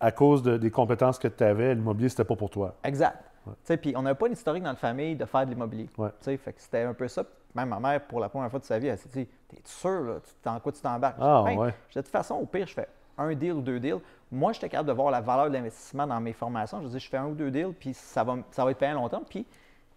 à 0.00 0.12
cause 0.12 0.42
de- 0.42 0.56
des 0.56 0.70
compétences 0.70 1.18
que 1.18 1.28
tu 1.28 1.42
avais, 1.44 1.74
l'immobilier, 1.74 2.08
c'était 2.08 2.24
pas 2.24 2.36
pour 2.36 2.50
toi. 2.50 2.74
Exact. 2.84 3.16
Tu 3.44 3.50
sais, 3.64 3.76
Puis 3.76 3.94
on 3.96 4.02
n'avait 4.02 4.14
pas 4.18 4.26
une 4.26 4.32
historique 4.32 4.62
dans 4.62 4.70
la 4.70 4.76
famille 4.76 5.16
de 5.16 5.24
faire 5.26 5.44
de 5.44 5.50
l'immobilier. 5.50 5.88
Ouais. 5.98 6.08
Tu 6.20 6.24
sais, 6.24 6.36
Fait 6.36 6.52
que 6.52 6.60
c'était 6.60 6.82
un 6.82 6.94
peu 6.94 7.08
ça. 7.08 7.24
Même 7.54 7.68
ma 7.68 7.78
mère, 7.78 8.00
pour 8.06 8.18
la 8.18 8.28
première 8.28 8.50
fois 8.50 8.58
de 8.58 8.64
sa 8.64 8.78
vie, 8.78 8.88
elle 8.88 8.98
s'est 8.98 9.08
dit 9.10 9.28
T'es 9.48 9.58
sûr, 9.64 10.00
là, 10.02 10.14
dans 10.42 10.58
quoi 10.60 10.72
tu 10.72 10.80
t'embarques? 10.80 11.16
Ah, 11.20 11.42
Je 11.44 11.50
dis, 11.50 11.56
Ben, 11.56 11.62
ouais. 11.62 11.74
De 11.94 12.00
toute 12.00 12.08
façon, 12.08 12.34
au 12.36 12.46
pire, 12.46 12.66
je 12.66 12.72
fais 12.74 12.88
un 13.18 13.32
deal 13.34 13.52
ou 13.52 13.60
deux 13.60 13.78
deals. 13.78 14.00
Moi, 14.32 14.52
j'étais 14.52 14.68
capable 14.68 14.88
de 14.88 14.94
voir 14.94 15.10
la 15.10 15.20
valeur 15.20 15.48
de 15.48 15.54
l'investissement 15.54 16.06
dans 16.06 16.20
mes 16.20 16.32
formations. 16.32 16.80
Je 16.82 16.88
dis 16.88 16.98
Je 16.98 17.08
fais 17.08 17.18
un 17.18 17.26
ou 17.26 17.34
deux 17.34 17.50
deals, 17.50 17.72
puis 17.78 17.92
ça 17.94 18.24
va, 18.24 18.36
ça 18.50 18.64
va 18.64 18.70
être 18.72 18.78
payant 18.78 18.94
longtemps. 18.94 19.22
Puis, 19.28 19.44
tu 19.44 19.50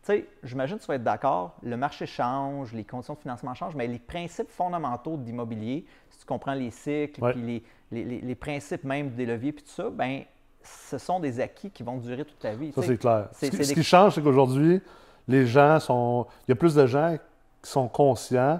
sais, 0.03 0.27
j'imagine 0.43 0.77
que 0.77 0.81
tu 0.83 0.87
vas 0.87 0.95
être 0.95 1.03
d'accord, 1.03 1.55
le 1.63 1.75
marché 1.77 2.05
change, 2.05 2.73
les 2.73 2.83
conditions 2.83 3.15
de 3.15 3.19
financement 3.19 3.53
changent, 3.55 3.75
mais 3.75 3.87
les 3.87 3.97
principes 3.99 4.49
fondamentaux 4.51 5.17
de 5.17 5.23
l'immobilier, 5.23 5.85
si 6.09 6.19
tu 6.19 6.25
comprends 6.25 6.53
les 6.53 6.69
cycles, 6.69 7.19
puis 7.31 7.41
les, 7.41 7.63
les- 7.91 8.03
les- 8.03 8.21
les 8.21 8.35
principes 8.35 8.83
même 8.83 9.11
des 9.11 9.25
leviers, 9.25 9.51
puis 9.51 9.63
tout 9.63 9.71
ça, 9.71 9.89
ben 9.89 10.21
ce 10.63 10.97
sont 10.97 11.19
des 11.19 11.39
acquis 11.39 11.69
qui 11.69 11.83
vont 11.83 11.97
durer 11.97 12.25
toute 12.25 12.39
ta 12.39 12.51
vie. 12.53 12.71
Ça, 12.73 12.81
c'est 12.81 12.97
clair. 12.97 13.27
Ce, 13.33 13.45
qui- 13.45 13.63
ce 13.65 13.81
change, 13.81 14.15
c'est 14.15 14.21
qu'aujourd'hui, 14.21 14.81
les 15.27 15.45
gens 15.45 15.79
sont. 15.79 16.25
Il 16.47 16.51
y 16.51 16.53
a 16.53 16.55
plus 16.55 16.75
de 16.75 16.85
gens 16.85 17.15
qui 17.61 17.69
sont 17.71 17.87
conscients 17.87 18.59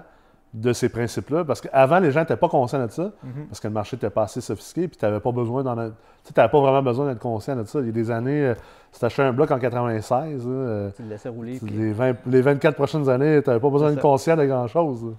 de 0.54 0.72
ces 0.72 0.88
principes-là. 0.88 1.44
Parce 1.44 1.60
qu'avant, 1.60 1.98
les 1.98 2.10
gens 2.10 2.20
n'étaient 2.20 2.36
pas 2.36 2.48
conscients 2.48 2.84
de 2.86 2.90
ça, 2.90 3.12
Mhm. 3.22 3.46
parce 3.48 3.60
que 3.60 3.68
le 3.68 3.74
marché 3.74 3.96
n'était 3.96 4.08
pas 4.08 4.22
assez 4.22 4.40
sophistiqué, 4.40 4.88
puis 4.88 4.96
tu 4.96 5.04
n'avais 5.04 5.20
pas 5.20 5.30
besoin 5.32 5.62
d'en 5.62 5.78
être- 5.78 5.94
Tu 6.24 6.32
n'avais 6.36 6.50
pas 6.50 6.60
vraiment 6.60 6.82
besoin 6.82 7.06
d'être 7.06 7.20
conscient 7.20 7.54
de 7.56 7.64
ça. 7.64 7.80
Il 7.80 7.86
y 7.86 7.88
a 7.90 7.92
des 7.92 8.10
années, 8.10 8.42
euh, 8.46 8.54
si 8.92 8.98
tu 9.00 9.04
achetais 9.06 9.22
un 9.22 9.32
bloc 9.32 9.50
en 9.50 9.58
96, 9.58 10.46
là, 10.46 10.52
euh, 10.52 10.90
Tu 10.96 11.02
le 11.02 11.08
laissais 11.10 11.28
rouler. 11.28 11.58
puis- 11.58 11.70
les, 11.74 11.92
20 11.92 12.16
les 12.26 12.40
24 12.42 12.74
prochaines 12.76 13.08
années, 13.08 13.42
tu 13.42 13.48
n'avais 13.48 13.60
pas 13.60 13.70
besoin 13.70 13.90
d'être 13.90 14.02
conscient 14.02 14.36
de 14.36 14.44
grand-chose. 14.46 15.14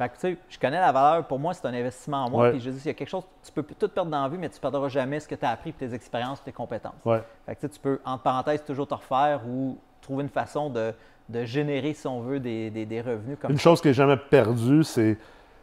Fait 0.00 0.08
que, 0.08 0.14
tu 0.14 0.20
sais, 0.20 0.36
je 0.48 0.58
connais 0.58 0.80
la 0.80 0.92
valeur. 0.92 1.26
Pour 1.26 1.38
moi, 1.38 1.52
c'est 1.52 1.66
un 1.66 1.74
investissement 1.74 2.24
en 2.24 2.30
moi. 2.30 2.44
Ouais. 2.44 2.50
Puis 2.52 2.60
je 2.60 2.70
dis, 2.70 2.78
il 2.82 2.86
y 2.86 2.90
a 2.90 2.94
quelque 2.94 3.08
chose, 3.10 3.24
tu 3.44 3.52
peux 3.52 3.62
tout 3.62 3.88
perdre 3.88 4.10
dans 4.10 4.22
la 4.22 4.28
vie, 4.30 4.38
mais 4.38 4.48
tu 4.48 4.56
ne 4.56 4.60
perdras 4.60 4.88
jamais 4.88 5.20
ce 5.20 5.28
que 5.28 5.34
tu 5.34 5.44
as 5.44 5.50
appris, 5.50 5.74
tes 5.74 5.92
expériences, 5.92 6.42
tes 6.42 6.52
compétences. 6.52 6.94
Ouais. 7.04 7.22
Fait 7.44 7.54
que, 7.54 7.66
tu 7.66 7.78
peux, 7.78 8.00
entre 8.04 8.22
parenthèses, 8.22 8.64
toujours 8.64 8.86
te 8.86 8.94
refaire 8.94 9.42
ou 9.46 9.76
trouver 10.00 10.22
une 10.22 10.30
façon 10.30 10.70
de, 10.70 10.94
de 11.28 11.44
générer, 11.44 11.92
si 11.92 12.06
on 12.06 12.22
veut, 12.22 12.40
des, 12.40 12.70
des- 12.70 12.86
des 12.86 13.02
revenus 13.02 13.36
comme 13.38 13.50
Une 13.50 13.58
chose 13.58 13.82
qui 13.82 13.88
n'est 13.88 13.94
jamais 13.94 14.16
perdue, 14.16 14.84
c'est 14.84 15.18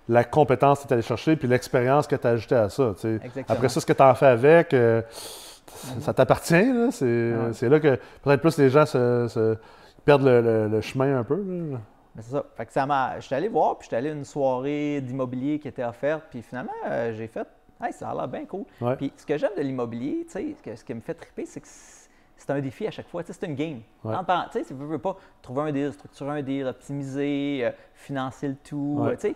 la 0.07 0.23
compétence 0.23 0.81
que 0.81 0.83
tu 0.83 0.89
es 0.89 0.93
allé 0.93 1.01
chercher, 1.01 1.35
puis 1.35 1.47
l'expérience 1.47 2.05
que 2.05 2.15
tu 2.15 2.27
as 2.27 2.29
ajoutée 2.29 2.55
à 2.55 2.69
ça. 2.69 2.93
Après 3.49 3.69
ça, 3.69 3.81
ce 3.81 3.85
que 3.87 3.93
tu 3.93 4.03
en 4.03 4.13
fais 4.13 4.27
avec, 4.27 4.71
euh, 4.75 5.01
ça 5.99 6.13
t'appartient. 6.13 6.91
C'est 6.91 7.05
Ouais. 7.33 7.69
là 7.69 7.79
que 7.79 7.99
peut-être 8.21 8.41
plus 8.41 8.57
les 8.59 8.69
gens 8.69 8.85
se, 8.85 9.27
se- 9.27 9.57
perdent 10.05 10.23
le, 10.25 10.41
le- 10.41 10.67
le 10.69 10.81
chemin 10.81 11.17
un 11.17 11.23
peu. 11.23 11.35
là. 11.71 11.79
Mais 12.17 12.23
c'est 12.23 12.31
ça. 12.31 12.43
Fait 12.55 12.65
que 12.65 12.73
ça 12.73 12.85
m'a. 12.85 13.19
J'étais 13.19 13.35
allé 13.35 13.47
voir, 13.47 13.77
puis 13.77 13.85
j'étais 13.85 13.95
allé 13.97 14.09
à 14.09 14.13
une 14.13 14.25
soirée 14.25 14.99
d'immobilier 15.01 15.59
qui 15.59 15.67
était 15.67 15.83
offerte, 15.83 16.25
puis 16.31 16.41
finalement, 16.41 16.71
euh, 16.87 17.13
j'ai 17.13 17.27
fait. 17.27 17.47
Hey, 17.79 17.93
ça 17.93 18.09
a 18.09 18.15
l'air 18.15 18.27
bien 18.27 18.43
cool. 18.45 18.65
Ouais. 18.81 18.95
Puis 18.95 19.13
ce 19.15 19.23
que 19.25 19.37
j'aime 19.37 19.51
de 19.55 19.61
l'immobilier, 19.61 20.25
tu 20.25 20.55
sais, 20.65 20.75
ce 20.75 20.83
qui 20.83 20.93
me 20.95 20.99
fait 21.01 21.13
triper, 21.13 21.45
c'est 21.45 21.61
que 21.61 21.67
c'est 21.67 22.49
un 22.49 22.59
défi 22.59 22.87
à 22.87 22.91
chaque 22.91 23.07
fois. 23.07 23.21
Tu 23.23 23.31
sais, 23.31 23.37
c'est 23.39 23.45
une 23.45 23.53
game. 23.53 23.81
Ouais. 24.03 24.15
Tu 24.51 24.59
sais, 24.59 24.65
tu 24.65 24.73
veux, 24.73 24.87
veux 24.87 24.97
pas 24.97 25.15
trouver 25.43 25.61
un 25.61 25.71
deal, 25.71 25.93
structurer 25.93 26.39
un 26.39 26.41
deal, 26.41 26.65
optimiser, 26.65 27.59
euh, 27.65 27.71
financer 27.93 28.47
le 28.47 28.55
tout. 28.55 28.95
Ouais. 29.01 29.15
tu 29.17 29.27
sais, 29.29 29.35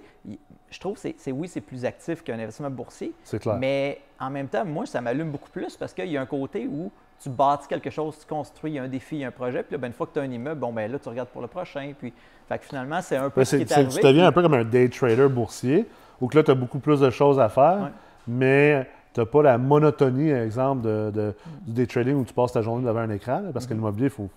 je 0.71 0.79
trouve 0.79 0.93
que 0.95 0.99
c'est- 1.01 1.15
c'est 1.19 1.31
oui, 1.31 1.47
c'est 1.47 1.61
plus 1.61 1.85
actif 1.85 2.23
qu'un 2.23 2.39
investissement 2.39 2.71
boursier, 2.71 3.13
C'est 3.23 3.37
clair. 3.39 3.57
mais 3.57 4.01
en 4.19 4.31
même 4.31 4.47
temps, 4.47 4.65
moi, 4.65 4.87
ça 4.87 5.01
m'allume 5.01 5.29
beaucoup 5.29 5.49
plus 5.51 5.77
parce 5.77 5.93
qu'il 5.93 6.07
y 6.09 6.17
a 6.17 6.21
un 6.21 6.25
côté 6.25 6.65
où 6.65 6.91
tu 7.21 7.29
bâtis 7.29 7.67
quelque 7.67 7.89
chose, 7.89 8.17
tu 8.19 8.25
construis, 8.25 8.71
il 8.71 8.73
y 8.75 8.79
a 8.79 8.83
un 8.83 8.87
défi, 8.87 9.17
il 9.17 9.19
y 9.19 9.23
a 9.23 9.27
un 9.27 9.31
projet, 9.31 9.63
puis 9.63 9.73
là, 9.73 9.77
ben, 9.77 9.87
une 9.87 9.93
fois 9.93 10.07
que 10.07 10.13
tu 10.13 10.19
as 10.19 10.23
un 10.23 10.31
immeuble, 10.31 10.59
bon, 10.59 10.73
ben 10.73 10.91
là, 10.91 10.97
tu 10.99 11.07
regardes 11.09 11.29
pour 11.29 11.41
le 11.41 11.47
prochain. 11.47 11.93
Puis, 11.97 12.11
fait 12.47 12.57
que 12.59 12.65
finalement, 12.65 13.01
c'est 13.01 13.17
un 13.17 13.29
peu 13.29 13.43
ce 13.45 13.55
qui 13.57 13.61
est 13.61 13.71
arrivé. 13.71 13.89
tu 13.89 13.97
deviens 13.97 14.11
puis- 14.13 14.21
un 14.27 14.31
peu 14.31 14.41
comme 14.41 14.53
un 14.55 14.63
day 14.63 14.89
trader 14.89 15.27
boursier, 15.27 15.87
où 16.19 16.27
que 16.27 16.37
là, 16.37 16.43
tu 16.43 16.51
as 16.51 16.55
beaucoup 16.55 16.79
plus 16.79 16.99
de 16.99 17.09
choses 17.09 17.39
à 17.39 17.47
faire, 17.49 17.79
Ouais. 17.83 17.89
mais 18.27 18.89
tu 19.13 19.19
n'as 19.19 19.25
pas 19.25 19.41
la 19.43 19.57
monotonie, 19.57 20.29
exemple, 20.31 20.81
de, 20.83 21.11
de- 21.13 21.35
du 21.67 21.73
day 21.73 21.85
trading 21.87 22.15
où 22.15 22.23
tu 22.25 22.33
passes 22.33 22.53
ta 22.53 22.61
journée 22.61 22.85
devant 22.85 22.99
un 23.01 23.09
écran, 23.11 23.39
là, 23.41 23.49
parce 23.53 23.65
Mm-hmm. 23.65 23.69
que 23.69 23.73
l'immobilier, 23.75 24.05
il 24.07 24.09
faut, 24.09 24.29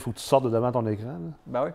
faut 0.00 0.10
que 0.10 0.16
tu 0.16 0.22
sortes 0.22 0.44
de 0.44 0.50
devant 0.50 0.72
ton 0.72 0.86
écran. 0.86 1.06
là. 1.12 1.18
Ben 1.46 1.64
oui. 1.64 1.70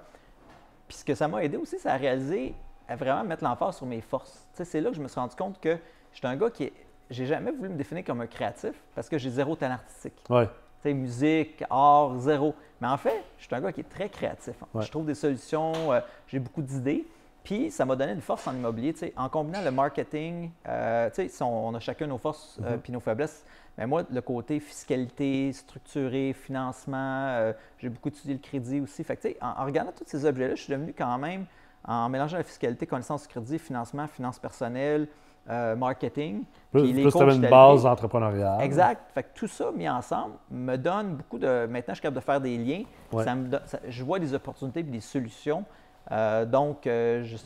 Puis 0.87 0.97
ce 0.97 1.05
que 1.05 1.15
ça 1.15 1.27
m'a 1.27 1.43
aidé 1.43 1.57
aussi, 1.57 1.77
c'est 1.79 1.89
à 1.89 1.95
réaliser, 1.97 2.53
à 2.87 2.95
vraiment 2.95 3.23
mettre 3.23 3.43
l'emphase 3.43 3.77
sur 3.77 3.85
mes 3.85 4.01
forces. 4.01 4.47
C'est 4.53 4.81
là 4.81 4.89
que 4.91 4.95
je 4.95 5.01
me 5.01 5.07
suis 5.07 5.19
rendu 5.19 5.35
compte 5.35 5.59
que 5.59 5.77
j'étais 6.13 6.27
un 6.27 6.35
gars 6.35 6.49
qui. 6.49 6.65
est- 6.65 6.73
J'ai 7.09 7.25
jamais 7.25 7.51
voulu 7.51 7.69
me 7.69 7.75
définir 7.75 8.03
comme 8.03 8.21
un 8.21 8.27
créatif 8.27 8.73
parce 8.95 9.07
que 9.09 9.17
j'ai 9.17 9.29
zéro 9.29 9.55
talent 9.55 9.75
artistique. 9.75 10.13
Ouais. 10.29 10.47
Tu 10.47 10.51
sais, 10.89 10.93
musique, 10.93 11.63
art, 11.69 12.17
zéro. 12.19 12.55
Mais 12.81 12.87
en 12.87 12.97
fait, 12.97 13.23
je 13.37 13.45
suis 13.45 13.55
un 13.55 13.61
gars 13.61 13.71
qui 13.71 13.81
est 13.81 13.89
très 13.89 14.09
créatif. 14.09 14.55
Ouais. 14.73 14.83
Je 14.83 14.91
trouve 14.91 15.05
des 15.05 15.13
solutions, 15.15 15.73
euh, 15.91 15.99
j'ai 16.27 16.39
beaucoup 16.39 16.61
d'idées. 16.61 17.05
Puis 17.43 17.69
ça 17.69 17.85
m'a 17.85 17.95
donné 17.95 18.13
une 18.13 18.21
force 18.21 18.47
en 18.47 18.55
immobilier, 18.55 18.91
tu 18.93 19.01
sais, 19.01 19.13
en 19.15 19.29
combinant 19.29 19.61
le 19.61 19.69
marketing, 19.69 20.49
euh, 20.67 21.09
tu 21.09 21.15
sais, 21.17 21.27
si 21.27 21.43
on, 21.43 21.67
on 21.67 21.75
a 21.75 21.79
chacun 21.79 22.07
nos 22.07 22.17
forces 22.17 22.57
euh, 22.63 22.71
Mhm. 22.73 22.79
puis 22.79 22.91
nos 22.91 22.99
faiblesses. 22.99 23.45
Mais 23.77 23.85
moi, 23.85 24.03
le 24.09 24.21
côté 24.21 24.59
fiscalité, 24.59 25.53
structuré, 25.53 26.33
financement, 26.33 27.27
euh, 27.27 27.53
j'ai 27.77 27.89
beaucoup 27.89 28.09
étudié 28.09 28.33
le 28.33 28.39
crédit 28.39 28.79
aussi. 28.79 29.03
Fait 29.03 29.15
que, 29.15 29.27
en, 29.41 29.61
en 29.61 29.65
regardant 29.65 29.91
tous 29.91 30.05
ces 30.07 30.25
objets-là, 30.25 30.55
je 30.55 30.63
suis 30.63 30.73
devenu 30.73 30.91
quand 30.97 31.17
même, 31.19 31.45
en 31.87 32.09
mélangeant 32.09 32.37
la 32.37 32.43
fiscalité, 32.43 32.87
connaissance 32.87 33.23
du 33.23 33.27
crédit, 33.27 33.59
financement, 33.59 34.07
finances 34.07 34.39
personnelles, 34.39 35.07
euh, 35.49 35.75
marketing. 35.75 36.43
Plus, 36.71 36.81
puis 36.83 36.93
les 36.93 37.01
plus 37.03 37.11
coachs 37.11 37.33
une 37.35 37.47
base 37.49 37.85
entrepreneuriale. 37.85 38.61
Exact. 38.61 39.01
Fait 39.13 39.23
que 39.23 39.29
tout 39.35 39.47
ça 39.47 39.71
mis 39.71 39.87
ensemble 39.89 40.33
me 40.51 40.75
donne 40.75 41.15
beaucoup 41.15 41.37
de. 41.37 41.65
Maintenant, 41.67 41.93
je 41.93 41.95
suis 41.95 42.01
capable 42.01 42.15
de 42.17 42.21
faire 42.25 42.41
des 42.41 42.57
liens. 42.57 42.83
Ouais. 43.11 43.23
Ça 43.23 43.35
me 43.35 43.47
donne- 43.47 43.61
ça- 43.65 43.79
je 43.87 44.03
vois 44.03 44.19
des 44.19 44.33
opportunités 44.33 44.79
et 44.81 44.83
des 44.83 44.99
solutions. 45.01 45.63
Euh, 46.11 46.45
donc, 46.45 46.85
euh, 46.87 47.23
je- 47.23 47.37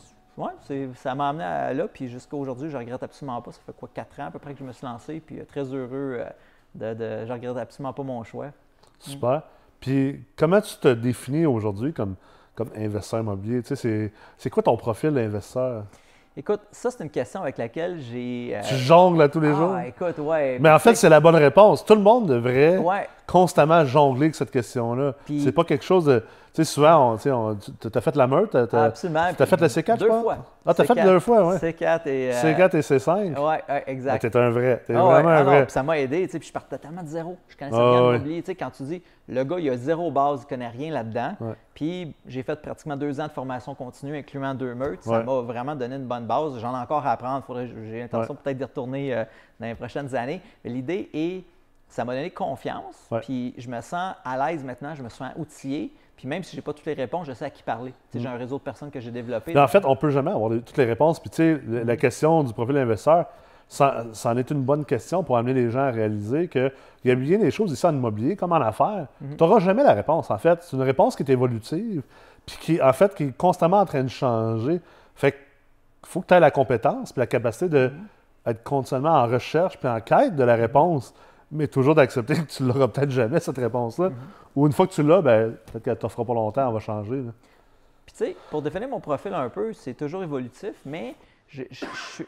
ouais, 0.42 0.90
ça 0.94 1.14
m'a 1.14 1.28
amené 1.30 1.44
à 1.44 1.72
là. 1.74 1.88
Puis 1.88 2.08
jusqu'à 2.08 2.36
aujourd'hui, 2.36 2.70
je 2.70 2.76
regrette 2.76 3.02
absolument 3.02 3.40
pas. 3.42 3.52
Ça 3.52 3.60
fait 3.64 3.72
quoi, 3.76 3.88
quatre 3.92 4.18
ans 4.20 4.26
à 4.26 4.30
peu 4.30 4.38
près 4.38 4.52
que 4.54 4.60
je 4.60 4.64
me 4.64 4.72
suis 4.72 4.86
lancé. 4.86 5.20
Puis 5.20 5.44
très 5.46 5.64
heureux. 5.64 6.20
de, 6.74 6.94
de, 6.94 7.26
je 7.26 7.32
regrette 7.32 7.56
absolument 7.56 7.92
pas 7.92 8.02
mon 8.04 8.22
choix. 8.22 8.46
Super. 9.00 9.42
Puis, 9.80 10.24
comment 10.36 10.60
tu 10.60 10.76
te 10.76 10.88
définis 10.92 11.44
aujourd'hui 11.46 11.92
comme, 11.92 12.14
comme 12.54 12.68
investisseur 12.76 13.20
immobilier? 13.20 13.62
Tu 13.62 13.74
sais, 13.74 14.12
c'est 14.36 14.50
quoi 14.50 14.62
ton 14.62 14.76
profil 14.76 15.10
d'investisseur? 15.12 15.84
Écoute, 16.36 16.60
ça, 16.70 16.90
c'est 16.90 17.02
une 17.02 17.10
question 17.10 17.42
avec 17.42 17.58
laquelle 17.58 17.98
j'ai. 18.00 18.52
euh, 18.54 18.60
Tu 18.68 18.76
jongles 18.76 19.20
à 19.20 19.28
tous 19.28 19.40
les 19.40 19.48
ah, 19.50 19.54
jours? 19.56 19.78
écoute, 19.80 20.18
ouais. 20.24 20.58
Mais 20.60 20.70
en 20.70 20.78
fait, 20.78 20.94
c'est 20.94 21.08
la 21.08 21.18
bonne 21.20 21.34
réponse. 21.34 21.84
Tout 21.84 21.96
le 21.96 22.00
monde 22.00 22.26
devrait 22.26 22.78
Ouais. 22.78 23.08
constamment 23.26 23.84
jongler 23.84 24.26
avec 24.26 24.36
cette 24.36 24.50
question-là. 24.52 25.14
Puis- 25.24 25.42
C'est 25.42 25.52
pas 25.52 25.64
quelque 25.64 25.84
chose 25.84 26.04
de. 26.04 26.22
Sais, 26.52 26.64
souvent, 26.64 27.16
tu 27.16 27.28
as 27.28 28.00
fait 28.00 28.16
la 28.16 28.26
meute. 28.26 28.54
Absolument. 28.54 29.32
Tu 29.36 29.42
as 29.42 29.46
fait 29.46 29.60
le 29.60 29.66
C4, 29.66 29.98
Deux 29.98 30.08
fois. 30.08 30.38
Ah, 30.66 30.74
tu 30.74 30.82
as 30.82 30.84
fait 30.84 31.02
deux 31.02 31.20
fois, 31.20 31.48
oui. 31.48 31.56
C4 31.56 32.08
et. 32.08 32.32
Euh... 32.32 32.42
C4 32.42 32.76
et 32.76 32.80
C5. 32.80 33.34
Oui, 33.38 33.74
exact. 33.86 34.14
Ah, 34.14 34.18
tu 34.18 34.26
es 34.26 34.40
un 34.40 34.50
vrai. 34.50 34.82
Tu 34.84 34.92
es 34.92 34.96
ah, 34.96 35.02
vraiment 35.02 35.28
un 35.28 35.36
ah, 35.36 35.42
vrai. 35.42 35.66
ça 35.68 35.82
m'a 35.82 35.98
aidé. 35.98 36.26
Puis 36.26 36.48
je 36.48 36.52
partais 36.52 36.76
totalement 36.76 37.02
de 37.02 37.08
zéro. 37.08 37.36
Je 37.48 37.56
connaissais 37.56 37.76
rien 37.76 38.00
de 38.00 38.12
l'immobilier. 38.12 38.42
Quand 38.58 38.70
tu 38.70 38.82
dis, 38.82 39.02
le 39.28 39.44
gars, 39.44 39.56
il 39.58 39.70
a 39.70 39.76
zéro 39.76 40.10
base, 40.10 40.42
il 40.42 40.46
connaît 40.46 40.68
rien 40.68 40.92
là-dedans. 40.92 41.36
Puis 41.74 42.14
j'ai 42.26 42.42
fait 42.42 42.60
pratiquement 42.60 42.96
deux 42.96 43.20
ans 43.20 43.26
de 43.26 43.32
formation 43.32 43.74
continue, 43.74 44.16
incluant 44.16 44.54
deux 44.54 44.74
meutes. 44.74 45.02
Ça 45.02 45.22
m'a 45.22 45.40
vraiment 45.40 45.74
donné 45.74 45.96
une 45.96 46.06
bonne 46.06 46.26
base. 46.26 46.58
J'en 46.58 46.76
ai 46.76 46.80
encore 46.82 47.06
à 47.06 47.12
apprendre. 47.12 47.44
J'ai 47.88 48.00
l'intention 48.00 48.34
peut-être 48.34 48.58
d'y 48.58 48.64
retourner 48.64 49.14
euh, 49.14 49.24
dans 49.58 49.66
les 49.66 49.74
prochaines 49.74 50.14
années. 50.14 50.40
Mais 50.64 50.70
l'idée 50.70 51.08
est 51.12 51.44
ça 51.90 52.04
m'a 52.04 52.14
donné 52.14 52.30
confiance. 52.30 53.08
Puis 53.22 53.52
je 53.58 53.68
me 53.68 53.80
sens 53.80 54.14
à 54.24 54.36
l'aise 54.50 54.64
maintenant, 54.64 54.94
je 54.94 55.02
me 55.02 55.08
sens 55.08 55.32
outillé. 55.36 55.92
Puis 56.20 56.28
même 56.28 56.42
si 56.42 56.52
je 56.52 56.56
n'ai 56.56 56.62
pas 56.62 56.74
toutes 56.74 56.84
les 56.84 56.92
réponses, 56.92 57.26
je 57.26 57.32
sais 57.32 57.46
à 57.46 57.50
qui 57.50 57.62
parler. 57.62 57.94
J'ai 58.14 58.20
mm. 58.20 58.26
un 58.26 58.36
réseau 58.36 58.58
de 58.58 58.62
personnes 58.62 58.90
que 58.90 59.00
j'ai 59.00 59.10
développé. 59.10 59.58
en 59.58 59.68
fait, 59.68 59.86
on 59.86 59.92
ne 59.92 59.94
peut 59.94 60.10
jamais 60.10 60.30
avoir 60.30 60.50
toutes 60.50 60.76
les 60.76 60.84
réponses. 60.84 61.18
Puis 61.18 61.30
tu 61.30 61.36
sais, 61.36 61.60
la 61.66 61.96
question 61.96 62.42
du 62.44 62.52
profil 62.52 62.76
investisseur, 62.76 63.24
ça, 63.66 64.04
en 64.24 64.36
est 64.36 64.50
une 64.50 64.60
bonne 64.62 64.84
question 64.84 65.24
pour 65.24 65.38
amener 65.38 65.54
les 65.54 65.70
gens 65.70 65.80
à 65.80 65.90
réaliser 65.90 66.48
qu'il 66.48 66.70
y 67.06 67.10
a 67.10 67.14
bien 67.14 67.38
des 67.38 67.50
choses 67.50 67.72
ici 67.72 67.86
en 67.86 67.94
immobilier, 67.94 68.36
comme 68.36 68.52
en 68.52 68.56
affaires. 68.56 69.06
Mm-hmm. 69.24 69.36
Tu 69.38 69.42
n'auras 69.42 69.60
jamais 69.60 69.82
la 69.82 69.94
réponse, 69.94 70.30
en 70.30 70.36
fait. 70.36 70.58
C'est 70.62 70.76
une 70.76 70.82
réponse 70.82 71.16
qui 71.16 71.22
est 71.22 71.30
évolutive, 71.30 72.02
puis 72.44 72.58
qui, 72.60 72.82
en 72.82 72.92
fait, 72.92 73.14
qui 73.14 73.22
est 73.22 73.36
constamment 73.38 73.78
en 73.78 73.86
train 73.86 74.02
de 74.02 74.08
changer. 74.08 74.78
Fait 75.14 75.32
qu'il 75.32 75.40
faut 76.04 76.20
que 76.20 76.26
tu 76.26 76.34
aies 76.34 76.40
la 76.40 76.50
compétence, 76.50 77.14
puis 77.14 77.20
la 77.20 77.28
capacité 77.28 77.70
d'être 77.70 77.94
mm-hmm. 78.44 78.62
continuellement 78.62 79.14
en 79.14 79.26
recherche, 79.26 79.78
puis 79.78 79.88
en 79.88 80.00
quête 80.00 80.36
de 80.36 80.44
la 80.44 80.56
réponse 80.56 81.14
mais 81.50 81.66
toujours 81.68 81.94
d'accepter 81.94 82.34
que 82.34 82.50
tu 82.50 82.62
ne 82.62 82.68
l'auras 82.68 82.88
peut-être 82.88 83.10
jamais, 83.10 83.40
cette 83.40 83.58
réponse-là. 83.58 84.10
Mhm. 84.10 84.16
Ou 84.56 84.66
une 84.66 84.72
fois 84.72 84.86
que 84.86 84.92
tu 84.92 85.02
l'as, 85.02 85.22
ben, 85.22 85.52
peut-être 85.66 85.84
qu'elle 85.84 85.94
ne 85.94 85.98
t'offrira 85.98 86.24
pas 86.24 86.34
longtemps, 86.34 86.66
elle 86.66 86.72
va 86.72 86.80
changer. 86.80 87.22
Puis, 88.06 88.14
tu 88.16 88.24
sais, 88.24 88.36
pour 88.50 88.62
définir 88.62 88.88
mon 88.88 89.00
profil 89.00 89.34
un 89.34 89.48
peu, 89.48 89.72
c'est 89.72 89.94
toujours 89.94 90.22
évolutif, 90.22 90.74
mais 90.84 91.14
tu 91.48 91.66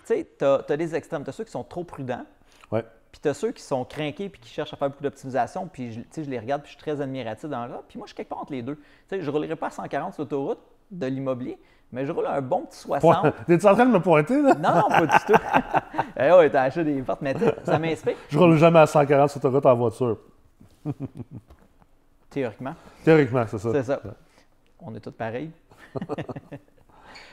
sais, 0.05 0.27
tu 0.39 0.45
as, 0.45 0.77
des 0.77 0.95
extrêmes. 0.95 1.25
Tu 1.25 1.31
as 1.31 1.33
ceux 1.33 1.45
qui 1.45 1.51
sont 1.51 1.65
trop 1.65 1.85
prudents. 1.85 2.25
Ouais. 2.71 2.85
Puis 3.13 3.21
tu 3.21 3.29
as 3.29 3.35
ceux 3.35 3.53
qui 3.53 3.63
sont 3.63 3.85
craqués 3.85 4.29
puis 4.29 4.41
qui 4.41 4.49
cherchent 4.49 4.73
à 4.73 4.77
faire 4.77 4.89
beaucoup 4.89 5.03
d'optimisation. 5.03 5.69
Puis, 5.69 5.91
tu 5.91 6.07
sais, 6.11 6.25
je 6.25 6.31
les 6.31 6.39
regarde 6.39 6.63
puis 6.63 6.73
je 6.73 6.77
suis 6.77 6.83
très 6.83 7.01
admiratif 7.01 7.49
dans 7.49 7.67
là. 7.67 7.83
Puis 7.89 7.99
moi, 7.99 8.07
je 8.07 8.11
suis 8.11 8.17
quelque 8.17 8.31
part 8.31 8.39
entre 8.39 8.53
les 8.53 8.63
deux. 8.63 8.77
Tu 8.77 8.83
sais, 9.09 9.21
je 9.21 9.27
ne 9.27 9.31
roulerai 9.31 9.55
pas 9.55 9.67
à 9.67 9.71
140 9.71 10.15
sur 10.15 10.23
l'autoroute 10.23 10.59
de 10.91 11.07
l'immobilier, 11.07 11.59
mais 11.93 12.07
je 12.07 12.13
roule 12.13 12.27
un 12.27 12.41
bon 12.41 12.63
petit 12.63 12.79
60. 12.79 13.35
T'es-tu 13.47 13.67
en 13.67 13.75
train 13.75 13.87
de 13.87 13.93
me 13.93 14.01
pointer, 14.01 14.41
là? 14.41 14.55
Non, 14.55 14.75
non, 14.75 14.89
pas 14.89 15.07
du 15.07 15.25
tout. 15.27 15.41
eh 16.17 16.31
ouais, 16.33 16.51
t'as 16.51 16.63
acheté 16.63 16.85
des 16.85 17.03
portes, 17.03 17.21
mais 17.23 17.35
ça 17.65 17.79
m'inspire. 17.79 18.17
Je 18.29 18.39
roule 18.39 18.57
jamais 18.57 18.81
à 18.81 18.87
140 18.87 19.31
sur 19.31 19.53
route 19.53 19.67
en 19.67 19.75
voiture. 19.75 20.19
Théoriquement. 22.31 22.75
Théoriquement, 23.05 23.45
c'est 23.47 23.59
ça. 23.59 23.73
C'est 23.73 23.83
ça. 23.83 24.01
On 24.81 24.95
est 24.95 25.01
tous 25.01 25.13
pareils. 25.13 25.51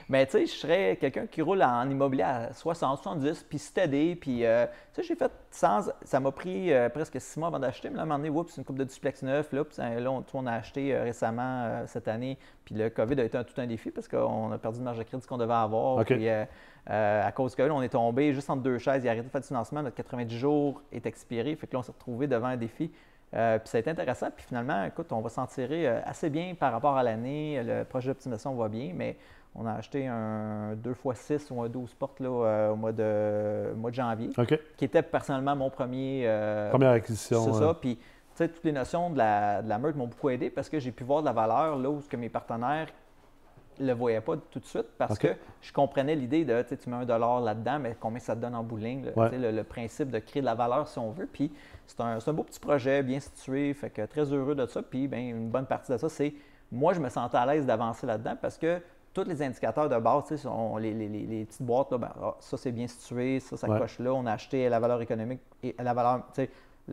Mais 0.09 0.25
tu 0.25 0.31
sais, 0.31 0.45
je 0.47 0.53
serais 0.53 0.97
quelqu'un 0.99 1.27
qui 1.27 1.43
roule 1.43 1.61
en 1.61 1.87
immobilier 1.87 2.23
à 2.23 2.51
60, 2.51 2.97
70, 3.03 3.45
puis 3.47 3.59
steady, 3.59 4.15
puis 4.15 4.43
euh, 4.43 4.65
tu 4.91 5.01
sais, 5.01 5.07
j'ai 5.07 5.15
fait 5.15 5.31
sans. 5.51 5.91
Ça 6.03 6.19
m'a 6.19 6.31
pris 6.31 6.73
euh, 6.73 6.89
presque 6.89 7.21
six 7.21 7.37
mois 7.37 7.49
avant 7.49 7.59
d'acheter, 7.59 7.91
mais 7.91 7.97
là, 7.97 8.01
à 8.01 8.03
un 8.05 8.07
moment 8.07 8.17
donné, 8.17 8.31
oups, 8.31 8.57
une 8.57 8.65
coupe 8.65 8.79
de 8.79 8.85
duplex 8.85 9.21
neuf, 9.21 9.53
là, 9.53 9.63
puis 9.63 9.77
là, 9.77 10.11
on, 10.33 10.47
a 10.47 10.51
acheté 10.51 10.95
euh, 10.95 11.03
récemment 11.03 11.83
cette 11.85 12.07
année, 12.07 12.39
puis 12.65 12.73
le 12.73 12.89
COVID 12.89 13.21
a 13.21 13.23
été 13.23 13.37
un, 13.37 13.43
tout 13.43 13.53
un 13.61 13.67
défi 13.67 13.91
parce 13.91 14.07
qu'on 14.07 14.51
a 14.51 14.57
perdu 14.57 14.79
le 14.79 14.85
marge 14.85 14.97
de 14.97 15.03
crédit 15.03 15.27
qu'on 15.27 15.37
devait 15.37 15.53
avoir. 15.53 16.03
Puis, 16.03 16.27
à 16.87 17.31
cause 17.31 17.53
que 17.53 17.61
là, 17.61 17.71
on 17.71 17.83
est 17.83 17.89
tombé 17.89 18.33
juste 18.33 18.49
entre 18.49 18.63
deux 18.63 18.79
chaises, 18.79 19.03
il 19.03 19.09
a 19.09 19.11
arrêté 19.11 19.27
de 19.27 19.31
faire 19.31 19.41
du 19.41 19.47
financement, 19.47 19.83
notre 19.83 19.95
90 19.95 20.35
jours 20.35 20.81
est 20.91 21.05
expiré, 21.05 21.55
fait 21.55 21.67
que 21.67 21.73
là, 21.73 21.79
on 21.79 21.83
s'est 21.83 21.91
retrouvé 21.91 22.25
devant 22.25 22.47
un 22.47 22.57
défi. 22.57 22.87
puis 22.87 22.97
ça 23.31 23.77
a 23.77 23.79
été 23.79 23.91
intéressant. 23.91 24.31
Puis 24.35 24.45
finalement, 24.47 24.85
écoute, 24.85 25.11
on 25.11 25.21
va 25.21 25.29
s'en 25.29 25.45
tirer 25.45 25.85
assez 25.87 26.31
bien 26.31 26.55
par 26.59 26.71
rapport 26.71 26.97
à 26.97 27.03
l'année. 27.03 27.61
Le 27.63 27.83
projet 27.83 28.07
d'optimisation 28.07 28.55
va 28.55 28.69
bien, 28.69 28.91
mais 28.95 29.17
on 29.55 29.65
a 29.65 29.73
acheté 29.73 30.07
un 30.07 30.75
2x6 30.75 31.51
ou 31.51 31.61
un 31.61 31.69
12 31.69 31.93
portes 31.95 32.19
là, 32.19 32.29
euh, 32.29 32.71
au 32.71 32.75
mois 32.75 32.91
de, 32.91 33.73
mois 33.75 33.89
de 33.89 33.95
janvier, 33.95 34.29
qui 34.77 34.85
était 34.85 35.01
personnellement 35.01 35.55
mon 35.55 35.69
premier. 35.69 36.23
Euh, 36.25 36.69
Première 36.69 36.91
acquisition. 36.91 37.43
C'est 37.45 37.59
ça. 37.59 37.73
Puis, 37.73 37.95
tu 37.97 38.03
sais, 38.35 38.47
toutes 38.47 38.63
les 38.63 38.71
notions 38.71 39.09
de 39.09 39.17
la, 39.17 39.61
de 39.61 39.69
la 39.69 39.77
meute 39.77 39.95
m'ont 39.95 40.07
beaucoup 40.07 40.29
aidé 40.29 40.49
parce 40.49 40.69
que 40.69 40.79
j'ai 40.79 40.91
pu 40.91 41.03
voir 41.03 41.21
de 41.21 41.25
la 41.25 41.33
valeur 41.33 41.77
là 41.77 41.89
où 41.89 41.99
que 42.07 42.15
mes 42.15 42.29
partenaires 42.29 42.87
ne 43.79 43.87
le 43.87 43.93
voyaient 43.93 44.21
pas 44.21 44.35
tout 44.51 44.59
de 44.59 44.65
suite 44.65 44.87
parce 44.97 45.17
que 45.17 45.29
je 45.61 45.71
comprenais 45.71 46.15
l'idée 46.15 46.45
de 46.45 46.61
tu 46.61 46.89
mets 46.89 46.97
un 46.97 47.05
dollar 47.05 47.39
là-dedans, 47.41 47.79
mais 47.79 47.95
combien 47.99 48.19
ça 48.19 48.35
te 48.35 48.41
donne 48.41 48.55
en 48.55 48.63
bowling, 48.63 49.05
le, 49.15 49.51
le, 49.51 49.63
principe 49.63 50.09
de 50.09 50.19
créer 50.19 50.41
de 50.41 50.45
la 50.45 50.55
valeur 50.55 50.87
si 50.87 50.99
on 50.99 51.11
veut. 51.11 51.27
Puis 51.31 51.51
c'est 51.87 51.99
un, 52.01 52.19
un, 52.25 52.33
beau 52.33 52.43
petit 52.43 52.59
projet, 52.59 53.01
bien 53.03 53.19
situé, 53.19 53.73
fait 53.73 53.89
que 53.89 54.05
très 54.05 54.31
heureux 54.33 54.55
de 54.55 54.65
ça. 54.67 54.81
Puis 54.81 55.07
ben, 55.07 55.19
une 55.19 55.49
bonne 55.49 55.65
partie 55.65 55.91
de 55.91 55.97
ça, 55.97 56.09
c'est 56.09 56.33
moi, 56.71 56.93
je 56.93 56.99
me 56.99 57.09
sentais 57.09 57.37
à 57.37 57.45
l'aise 57.45 57.65
d'avancer 57.65 58.05
là-dedans 58.05 58.35
parce 58.39 58.57
que 58.57 58.81
tous 59.13 59.23
les 59.23 59.41
indicateurs 59.41 59.89
de 59.89 59.97
base, 59.97 60.35
sont 60.35 60.77
les, 60.77 60.93
les, 60.93 61.45
petites 61.45 61.61
boîtes, 61.61 61.91
là, 61.91 61.97
ben, 61.97 62.11
ah, 62.21 62.35
ça 62.39 62.57
c'est 62.57 62.71
bien 62.71 62.87
situé, 62.87 63.39
ça, 63.39 63.57
ça 63.57 63.67
coche 63.67 63.99
là. 63.99 64.13
On 64.13 64.25
a 64.25 64.33
acheté 64.33 64.67
à 64.67 64.69
la 64.69 64.79
valeur 64.79 65.01
économique 65.01 65.41
et 65.63 65.75
à 65.77 65.83
la 65.83 65.93
valeur, 65.93 66.23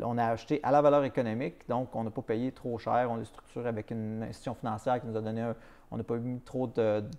on 0.03 0.19
a 0.19 0.27
acheté 0.27 0.61
à 0.63 0.71
la 0.71 0.83
valeur 0.83 1.05
économique, 1.05 1.69
donc 1.69 1.95
on 1.95 2.05
n'a 2.05 2.11
pas 2.11 2.23
payé 2.23 2.53
trop 2.53 2.79
cher. 2.79 3.09
On 3.11 3.21
est 3.21 3.25
structuré 3.25 3.69
avec 3.69 3.91
une 3.91 4.23
institution 4.23 4.55
financière 4.55 5.01
qui 5.01 5.07
nous 5.07 5.17
a 5.17 5.21
donné 5.21 5.43
un, 5.43 5.55
on 5.91 5.97
n'a 5.97 6.05
pas 6.05 6.17
mis 6.17 6.41
trop 6.41 6.67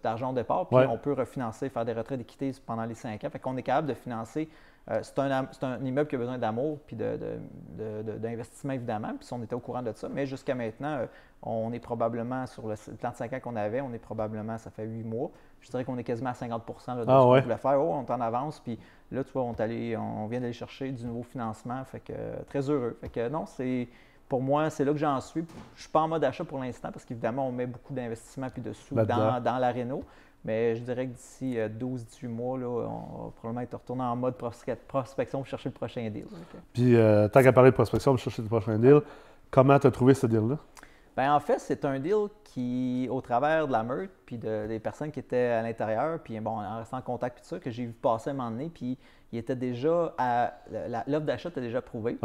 d'argent 0.04 0.32
au 0.32 0.34
départ, 0.34 0.68
puis 0.68 0.78
on 0.90 0.98
peut 0.98 1.14
refinancer, 1.14 1.70
faire 1.70 1.86
des 1.86 1.94
retraits 1.94 2.18
d'équité 2.18 2.52
pendant 2.66 2.86
les 2.86 2.96
cinq 2.96 3.24
ans. 3.24 3.30
Fait 3.30 3.40
qu'on 3.40 3.58
est 3.58 3.64
capable 3.64 3.88
de 3.88 3.94
financer 3.94 4.50
euh, 4.90 5.00
c'est 5.04 5.20
un, 5.20 5.86
immeuble 5.86 6.08
qui 6.08 6.16
a 6.16 6.18
besoin 6.18 6.38
d'amour 6.38 6.80
puis 6.88 6.96
d'investissement, 6.96 8.74
évidemment. 8.74 9.14
Puis 9.20 9.28
on 9.32 9.44
était 9.44 9.56
au 9.56 9.60
courant 9.60 9.82
de 9.82 9.92
ça. 9.94 10.08
Mais 10.10 10.26
jusqu'à 10.26 10.56
maintenant, 10.56 11.00
euh, 11.00 11.06
on 11.42 11.74
est 11.74 11.80
probablement 11.80 12.48
sur 12.48 12.68
le, 12.68 12.76
plan 12.98 13.12
de 13.12 13.16
5 13.16 13.34
ans 13.34 13.40
qu'on 13.42 13.56
avait, 13.58 13.82
on 13.82 13.94
est 13.94 14.00
probablement, 14.00 14.58
ça 14.58 14.70
fait 14.70 14.86
8 14.86 15.04
mois. 15.04 15.30
Je 15.60 15.70
dirais 15.70 15.84
qu'on 15.84 15.98
est 15.98 16.06
quasiment 16.06 16.30
à 16.30 16.34
50% 16.34 16.98
de 16.98 17.02
ce 17.02 17.06
qu'on 17.06 17.42
voulait 17.42 17.58
faire. 17.58 17.82
Oh, 17.82 17.96
on 17.96 18.06
est 18.06 18.12
en 18.12 18.22
avance. 18.22 18.62
Puis 18.62 18.80
là, 19.12 19.24
tu 19.26 19.32
vois, 19.34 19.44
on, 19.44 19.56
on 19.58 20.28
vient 20.28 20.40
d'aller 20.40 20.54
chercher 20.54 20.92
du 20.92 21.06
nouveau 21.06 21.24
financement. 21.24 21.84
Fait 21.84 22.00
que 22.00 22.14
très 22.48 22.70
heureux. 22.70 22.98
Fait 23.02 23.10
que 23.10 23.28
non, 23.28 23.46
c'est. 23.46 23.90
Pour 24.30 24.42
moi, 24.42 24.70
c'est 24.70 24.84
là 24.84 24.92
que 24.92 24.98
j'en 24.98 25.22
suis. 25.22 25.40
Je 25.40 25.46
ne 25.78 25.82
suis 25.82 25.90
pas 25.90 26.02
en 26.02 26.10
mode 26.10 26.24
achat 26.24 26.44
pour 26.44 26.60
l'instant 26.60 26.92
parce 26.92 27.06
qu'évidemment, 27.06 27.48
on 27.48 27.52
met 27.54 27.66
beaucoup 27.66 27.94
d'investissement 27.94 28.50
puis 28.50 28.62
de 28.62 28.74
sous 28.74 28.94
dans, 28.94 29.42
dans 29.42 29.58
la 29.58 29.72
réno. 29.72 30.04
Mais 30.46 30.76
je 30.76 30.82
dirais 30.82 31.08
que 31.08 31.14
d'ici 31.14 31.58
12-18 31.58 32.26
euh, 32.26 32.30
mois, 32.30 32.58
là, 32.58 32.68
on 32.68 33.26
va 33.26 33.32
probablement 33.36 33.62
être 33.62 33.74
retourné 33.74 34.04
en 34.04 34.16
mode 34.16 34.36
prospection 34.36 35.40
pour 35.40 35.48
chercher 35.48 35.70
le 35.70 35.74
prochain 35.74 36.10
deal. 36.10 36.28
Puis, 36.74 36.96
euh, 36.96 37.28
tant 37.28 37.44
qu'à 37.44 37.52
parler 37.52 37.72
de 37.72 37.76
prospection 37.76 38.12
pour 38.12 38.20
chercher 38.20 38.42
le 38.42 38.48
prochain 38.48 38.78
deal, 38.78 39.02
comment 39.52 39.78
tu 39.78 39.88
as 39.88 39.92
trouvé 39.92 40.14
ce 40.14 40.26
deal-là? 40.28 40.58
Bien, 41.18 41.34
en 41.34 41.40
fait, 41.40 41.60
c'est 41.60 41.84
un 41.84 42.00
deal 42.00 42.28
qui, 42.44 43.08
au 43.10 43.22
travers 43.22 43.68
de 43.68 43.72
la 43.72 43.84
meute, 43.84 44.12
puis 44.26 44.38
des 44.38 44.80
personnes 44.80 45.12
qui 45.12 45.20
étaient 45.20 45.48
à 45.48 45.64
l'intérieur, 45.64 46.20
puis 46.20 46.40
bon, 46.40 46.52
en 46.52 46.78
restant 46.78 46.98
en 46.98 47.02
contact, 47.02 47.40
tout 47.40 47.46
ça, 47.46 47.60
que 47.60 47.72
j'ai 47.72 47.86
vu 47.86 47.92
passer 47.92 48.30
à 48.30 48.34
un 48.34 48.36
moment 48.36 48.52
donné, 48.52 48.70
puis 48.70 49.00
il 49.32 49.40
était 49.40 49.56
déjà 49.56 50.14
à. 50.18 50.54
L'offre 51.08 51.26
d'achat 51.26 51.50
était 51.50 51.62
déjà 51.62 51.82
prouvée. 51.82 52.18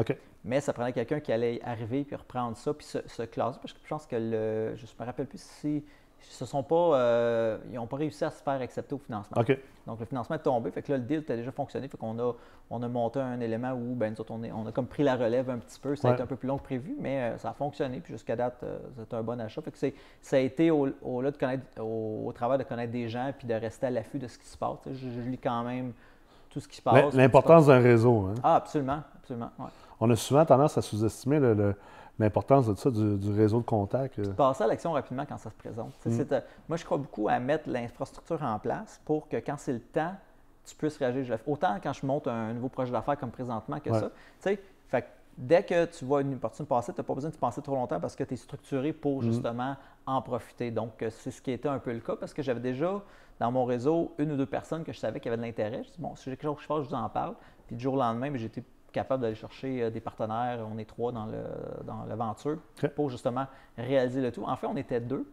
Mais 0.45 0.61
ça 0.61 0.73
prenait 0.73 0.93
quelqu'un 0.93 1.21
qui 1.21 1.33
allait 1.33 1.61
arriver 1.65 2.05
puis 2.05 2.17
reprendre 2.17 2.57
ça, 2.57 2.75
puis 2.75 2.87
se, 2.87 2.99
se 3.07 3.23
classer. 3.23 3.59
Parce 3.61 3.73
que 3.73 3.81
je 3.83 3.89
pense 3.89 4.07
que 4.07 4.17
le. 4.17 4.77
Je 4.77 4.83
ne 4.83 5.01
me 5.01 5.07
rappelle 5.07 5.27
plus 5.27 5.41
si 5.41 5.85
se 6.29 6.47
sont 6.47 6.63
pas, 6.63 6.97
euh, 6.97 7.59
ils 7.71 7.75
n'ont 7.75 7.87
pas 7.87 7.97
réussi 7.97 8.25
à 8.25 8.31
se 8.31 8.43
faire 8.43 8.61
accepter 8.61 8.95
au 8.95 8.99
financement. 8.99 9.43
Donc 9.87 9.99
le 9.99 10.07
financement 10.07 10.37
est 10.37 10.41
tombé, 10.41 10.71
fait 10.71 10.83
que 10.83 10.93
là 10.93 10.99
le 10.99 11.05
deal 11.05 11.25
a 11.29 11.37
déjà 11.37 11.51
fonctionné, 11.51 11.89
fait 11.89 11.97
qu'on 11.97 12.17
a, 12.21 12.33
on 12.71 12.83
a 12.83 12.89
monté 12.89 13.19
un 13.19 13.41
élément 13.41 13.73
où 13.73 13.95
ben, 13.97 14.15
nous 14.17 14.25
on, 14.29 14.41
on, 14.45 14.67
a 14.69 14.73
comme 14.73 14.87
pris 14.87 15.03
la 15.03 15.17
relève 15.17 15.51
un 15.51 15.59
petit 15.59 15.81
peu, 15.81 15.97
ça 15.97 16.11
a 16.11 16.13
été 16.13 16.23
un 16.23 16.27
peu 16.27 16.37
plus 16.37 16.47
long 16.47 16.59
que 16.59 16.63
prévu, 16.63 16.95
mais 17.01 17.19
euh, 17.19 17.39
ça 17.39 17.51
a 17.51 17.53
fonctionné, 17.53 17.99
puis 17.99 18.13
jusqu'à 18.13 18.37
date, 18.37 18.61
euh, 18.63 18.79
c'est 18.97 19.15
un 19.15 19.23
bon 19.23 19.41
achat. 19.41 19.61
Fait 19.61 19.73
que 19.73 19.79
ça 20.21 20.37
a 20.37 20.39
été 20.39 20.71
au, 20.71 20.89
au, 21.03 21.23
de 21.23 21.31
connaître, 21.31 21.65
au, 21.81 22.33
travail 22.33 22.59
de 22.59 22.63
connaître 22.63 22.93
des 22.93 23.09
gens 23.09 23.33
puis 23.37 23.49
de 23.49 23.55
rester 23.55 23.87
à 23.87 23.91
l'affût 23.91 24.21
de 24.21 24.29
ce 24.29 24.39
qui 24.39 24.47
se 24.47 24.57
passe. 24.57 24.79
Je, 24.87 25.21
lis 25.29 25.39
quand 25.39 25.65
même 25.65 25.93
tout 26.49 26.61
ce 26.61 26.69
qui 26.69 26.77
se 26.77 26.83
passe. 26.83 27.13
L'importance 27.15 27.67
d'un 27.67 27.81
réseau. 27.81 28.29
Hein? 28.29 28.35
Ah, 28.45 28.57
absolument, 28.57 29.01
absolument. 29.17 29.51
On 29.99 30.09
a 30.11 30.17
souvent 30.17 30.45
tendance 30.45 30.79
à 30.79 30.83
sous-estimer 30.83 31.41
le 31.41 31.75
l'importance 32.23 32.67
de 32.67 32.75
ça, 32.75 32.91
du, 32.91 33.33
réseau 33.33 33.59
de 33.59 33.65
contact. 33.65 34.19
Euh. 34.19 34.33
Passer 34.33 34.65
à 34.65 34.67
l'action 34.67 34.93
rapidement 34.93 35.25
quand 35.27 35.39
ça 35.39 35.51
se 35.51 35.55
présente. 35.57 35.93
Mm. 36.07 36.21
Euh, 36.33 36.41
moi, 36.69 36.77
je 36.77 36.85
crois 36.85 36.99
beaucoup 36.99 37.29
à 37.29 37.39
mettre 37.39 37.69
l'infrastructure 37.69 38.43
en 38.43 38.59
place 38.59 39.01
pour 39.05 39.29
que 39.29 39.37
quand 39.37 39.57
c'est 39.59 39.73
le 39.73 39.81
temps, 39.81 40.15
tu 40.65 40.75
puisses 40.77 40.97
réagir. 40.97 41.39
Autant 41.47 41.77
quand 41.83 41.93
je 41.93 42.07
monte 42.07 42.29
un 42.29 42.53
nouveau 42.55 42.69
projet 42.69 42.93
d'affaires 42.93 43.19
comme 43.19 43.31
présentement 43.31 43.81
que 43.81 43.93
ça. 43.93 44.11
Fait 44.39 44.61
dès 45.37 45.63
que 45.63 45.87
tu 45.87 46.05
vois 46.05 46.21
une 46.21 46.35
opportunité 46.35 46.69
passer, 46.69 46.93
tu 46.93 47.01
n'as 47.01 47.05
pas 47.05 47.15
besoin 47.15 47.31
de 47.31 47.37
penser 47.37 47.63
trop 47.63 47.75
longtemps 47.75 47.99
parce 47.99 48.15
que 48.15 48.25
tu 48.25 48.35
es 48.35 48.37
structuré 48.37 48.93
pour 48.93 49.23
mm. 49.23 49.25
justement 49.25 49.77
en 50.07 50.23
profiter. 50.23 50.71
Donc, 50.71 51.03
euh, 51.03 51.11
c'est 51.11 51.31
ce 51.31 51.41
qui 51.41 51.51
était 51.51 51.69
un 51.69 51.79
peu 51.79 51.93
le 51.93 52.01
cas 52.01 52.17
parce 52.17 52.35
que 52.35 52.43
j'avais 52.43 52.61
déjà 52.61 53.03
dans 53.41 53.51
mon 53.51 53.65
réseau 53.65 54.15
une 54.19 54.33
ou 54.33 54.37
deux 54.37 54.47
personnes 54.47 54.85
que 54.85 54.93
je 54.93 54.99
savais 54.99 55.21
qui 55.21 55.29
avaient 55.29 55.37
de 55.37 55.43
l'intérêt. 55.43 55.83
Je 55.85 55.91
dis, 55.91 55.99
bon, 55.99 56.15
si 56.15 56.31
j'ai 56.31 56.37
quelque 56.37 56.45
chose 56.45 56.57
que 56.57 56.63
je 56.63 56.67
fais, 56.67 56.83
je 56.85 56.89
vous 56.89 56.95
en 56.95 57.09
parle. 57.09 57.35
Puis 57.67 57.77
du 57.77 57.83
jour 57.83 57.95
au 57.95 57.99
lendemain, 57.99 58.31
j'étais 58.35 58.63
capable 58.93 59.23
d'aller 59.23 59.35
chercher 59.35 59.83
euh, 59.83 59.91
des 59.91 60.01
partenaires. 60.01 60.61
On 60.73 60.79
est 60.79 60.85
trois 60.85 61.13
dans, 61.13 61.27
le, 61.27 61.43
dans 61.85 62.05
l'aventure 62.05 62.59
pour 62.95 63.11
justement 63.11 63.47
réaliser 63.77 64.21
le 64.21 64.31
tout. 64.31 64.45
En 64.45 64.57
fait, 64.57 64.67
on 64.67 64.77
était 64.77 65.01
deux. 65.01 65.27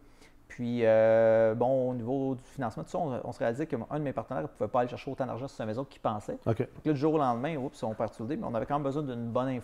Puis, 0.48 0.82
euh, 0.84 1.54
bon, 1.54 1.92
au 1.92 1.94
niveau 1.94 2.36
du 2.36 2.44
financement, 2.44 2.84
tout 2.84 2.90
ça, 2.90 2.98
on, 2.98 3.32
se 3.32 3.40
réalisait 3.40 3.68
qu'un 3.68 3.78
de 3.78 4.00
mes 4.00 4.14
partenaires 4.14 4.44
ne 4.44 4.48
pouvait 4.48 4.68
pas 4.68 4.82
aller 4.82 4.90
chercher 4.90 5.12
autant 5.12 5.28
d'argent 5.28 5.48
sur 5.48 5.56
sa 5.56 5.66
maison 5.66 5.86
qu'il 5.86 6.02
pensait. 6.02 6.40
Donc 6.46 6.68
le 6.84 6.96
jour 6.96 7.14
au 7.14 7.18
lendemain, 7.20 7.56
oups, 7.56 7.84
on 7.84 7.94
perd 7.94 8.12
tout 8.16 8.24
le 8.24 8.30
dé, 8.30 8.36
mais 8.36 8.48
on 8.48 8.56
avait 8.56 8.66
quand 8.66 8.76
même 8.76 8.84
besoin 8.84 9.04
d'une 9.04 9.30
bonne 9.30 9.62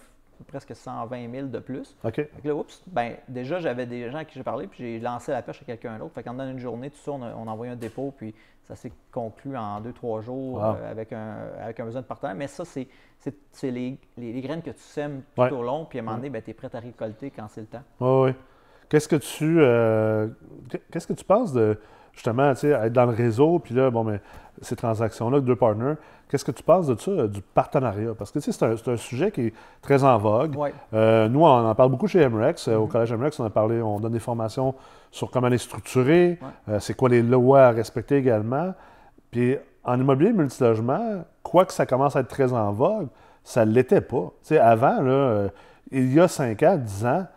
presque 0.48 0.76
120 0.76 1.32
000 1.32 1.48
de 1.48 1.60
plus. 1.60 1.96
OK. 2.04 2.16
Fait 2.16 2.30
que 2.44 2.48
là, 2.48 2.56
oups, 2.56 2.84
ben, 2.88 3.16
déjà, 3.28 3.60
j'avais 3.60 3.86
des 3.86 4.12
gens 4.12 4.20
à 4.20 4.26
qui 4.26 4.36
j'ai 4.36 4.44
parlé, 4.44 4.68
puis 4.68 4.78
j'ai 4.78 5.00
lancé 5.00 5.32
la 5.32 5.42
pêche 5.42 5.62
à 5.62 5.66
quelqu'un 5.66 5.98
d'autre. 5.98 6.14
Fait 6.14 6.24
qu'en 6.24 6.40
une 6.40 6.60
journée, 6.60 6.92
tout 6.92 6.98
ça, 6.98 7.12
on 7.12 7.24
a, 7.24 7.34
on 7.34 7.48
a 7.48 7.52
envoyé 7.52 7.74
un 7.74 7.78
dépôt, 7.78 8.14
puis 8.16 8.36
ça 8.68 8.76
s'est 8.76 8.92
conclu 9.12 9.56
en 9.58 9.80
deux, 9.80 9.94
trois 9.94 10.22
jours 10.22 10.56
Wow. 10.58 10.76
euh, 10.76 10.92
avec, 10.92 11.14
un, 11.14 11.36
avec 11.62 11.80
un 11.80 11.86
besoin 11.86 12.02
de 12.02 12.08
partenaire. 12.08 12.36
Mais 12.36 12.48
ça, 12.48 12.64
c'est 12.66 12.88
les, 13.64 13.98
les- 14.18 14.34
les 14.34 14.42
graines 14.42 14.62
que 14.62 14.72
tu 14.72 14.80
sèmes 14.80 15.22
tout 15.36 15.42
Ouais. 15.42 15.52
au 15.52 15.64
long, 15.64 15.86
puis 15.86 16.00
à 16.00 16.02
un 16.02 16.06
moment 16.06 16.18
donné, 16.18 16.30
ben, 16.30 16.42
tu 16.42 16.52
es 16.52 16.54
prêt 16.54 16.70
à 16.74 16.80
récolter 16.80 17.32
quand 17.32 17.48
c'est 17.48 17.62
le 17.62 17.68
temps. 17.68 17.84
Oui, 18.00 18.30
oui. 18.32 18.36
Qu'est-ce 18.90 19.08
que 19.08 19.16
tu 19.16 19.58
euh, 19.62 20.28
qu'est-ce 20.92 21.08
que 21.08 21.14
tu 21.14 21.24
penses 21.26 21.54
de 21.54 21.80
justement 22.14 22.54
tu 22.54 22.62
sais, 22.62 22.70
être 22.70 22.94
dans 22.94 23.06
le 23.06 23.16
réseau, 23.16 23.58
puis 23.60 23.74
là, 23.74 23.90
bon, 23.90 24.04
mais 24.04 24.20
ces 24.62 24.76
transactions-là, 24.76 25.40
deux 25.42 25.56
partners, 25.56 25.96
qu'est-ce 26.30 26.46
que 26.46 26.52
tu 26.52 26.64
penses 26.64 26.88
de 26.88 26.96
ça, 27.00 27.12
euh, 27.12 27.28
du 27.28 27.42
partenariat? 27.42 28.14
Parce 28.18 28.32
que 28.32 28.40
tu 28.40 28.46
sais, 28.46 28.52
c'est 28.52 28.66
un, 28.66 28.78
c'est 28.78 28.92
un 28.92 28.98
sujet 28.98 29.32
qui 29.32 29.42
est 29.48 29.54
très 29.82 30.04
en 30.04 30.18
vogue. 30.18 30.56
Ouais. 30.58 30.74
Euh, 30.94 31.28
nous, 31.30 31.42
on 31.42 31.46
en 31.68 31.76
parle 31.76 31.92
beaucoup 31.92 32.08
chez 32.08 32.28
MREX. 32.28 32.68
Euh, 32.68 32.78
Au 32.78 32.86
Mhm. 32.86 32.90
collège 32.92 33.14
MREX, 33.14 33.40
on 33.40 33.46
a 33.46 33.50
parlé, 33.50 33.82
on 33.82 34.00
donne 34.00 34.14
des 34.14 34.20
formations 34.20 34.76
sur 35.12 35.30
comment 35.32 35.48
les 35.50 35.58
structurer, 35.58 36.40
Ouais. 36.42 36.74
euh, 36.76 36.80
c'est 36.80 36.94
quoi 36.96 37.10
les 37.10 37.22
lois 37.22 37.68
à 37.68 37.72
respecter 37.72 38.18
également. 38.18 38.74
Puis 39.32 39.58
en 39.84 40.00
immobilier 40.00 40.34
multilogement, 40.34 41.24
quoique 41.44 41.72
ça 41.74 41.86
commence 41.86 42.16
à 42.16 42.22
être 42.22 42.28
très 42.28 42.52
en 42.54 42.72
vogue, 42.72 43.08
ça 43.44 43.66
ne 43.66 43.72
l'était 43.72 44.02
pas. 44.02 44.32
Tu 44.42 44.48
sais, 44.50 44.58
avant, 44.60 45.02
là, 45.02 45.12
euh, 45.12 45.50
il 45.92 46.12
y 46.14 46.20
a 46.20 46.28
5 46.28 46.64
ans, 46.64 46.78
10 46.78 47.06
ans, 47.06 47.28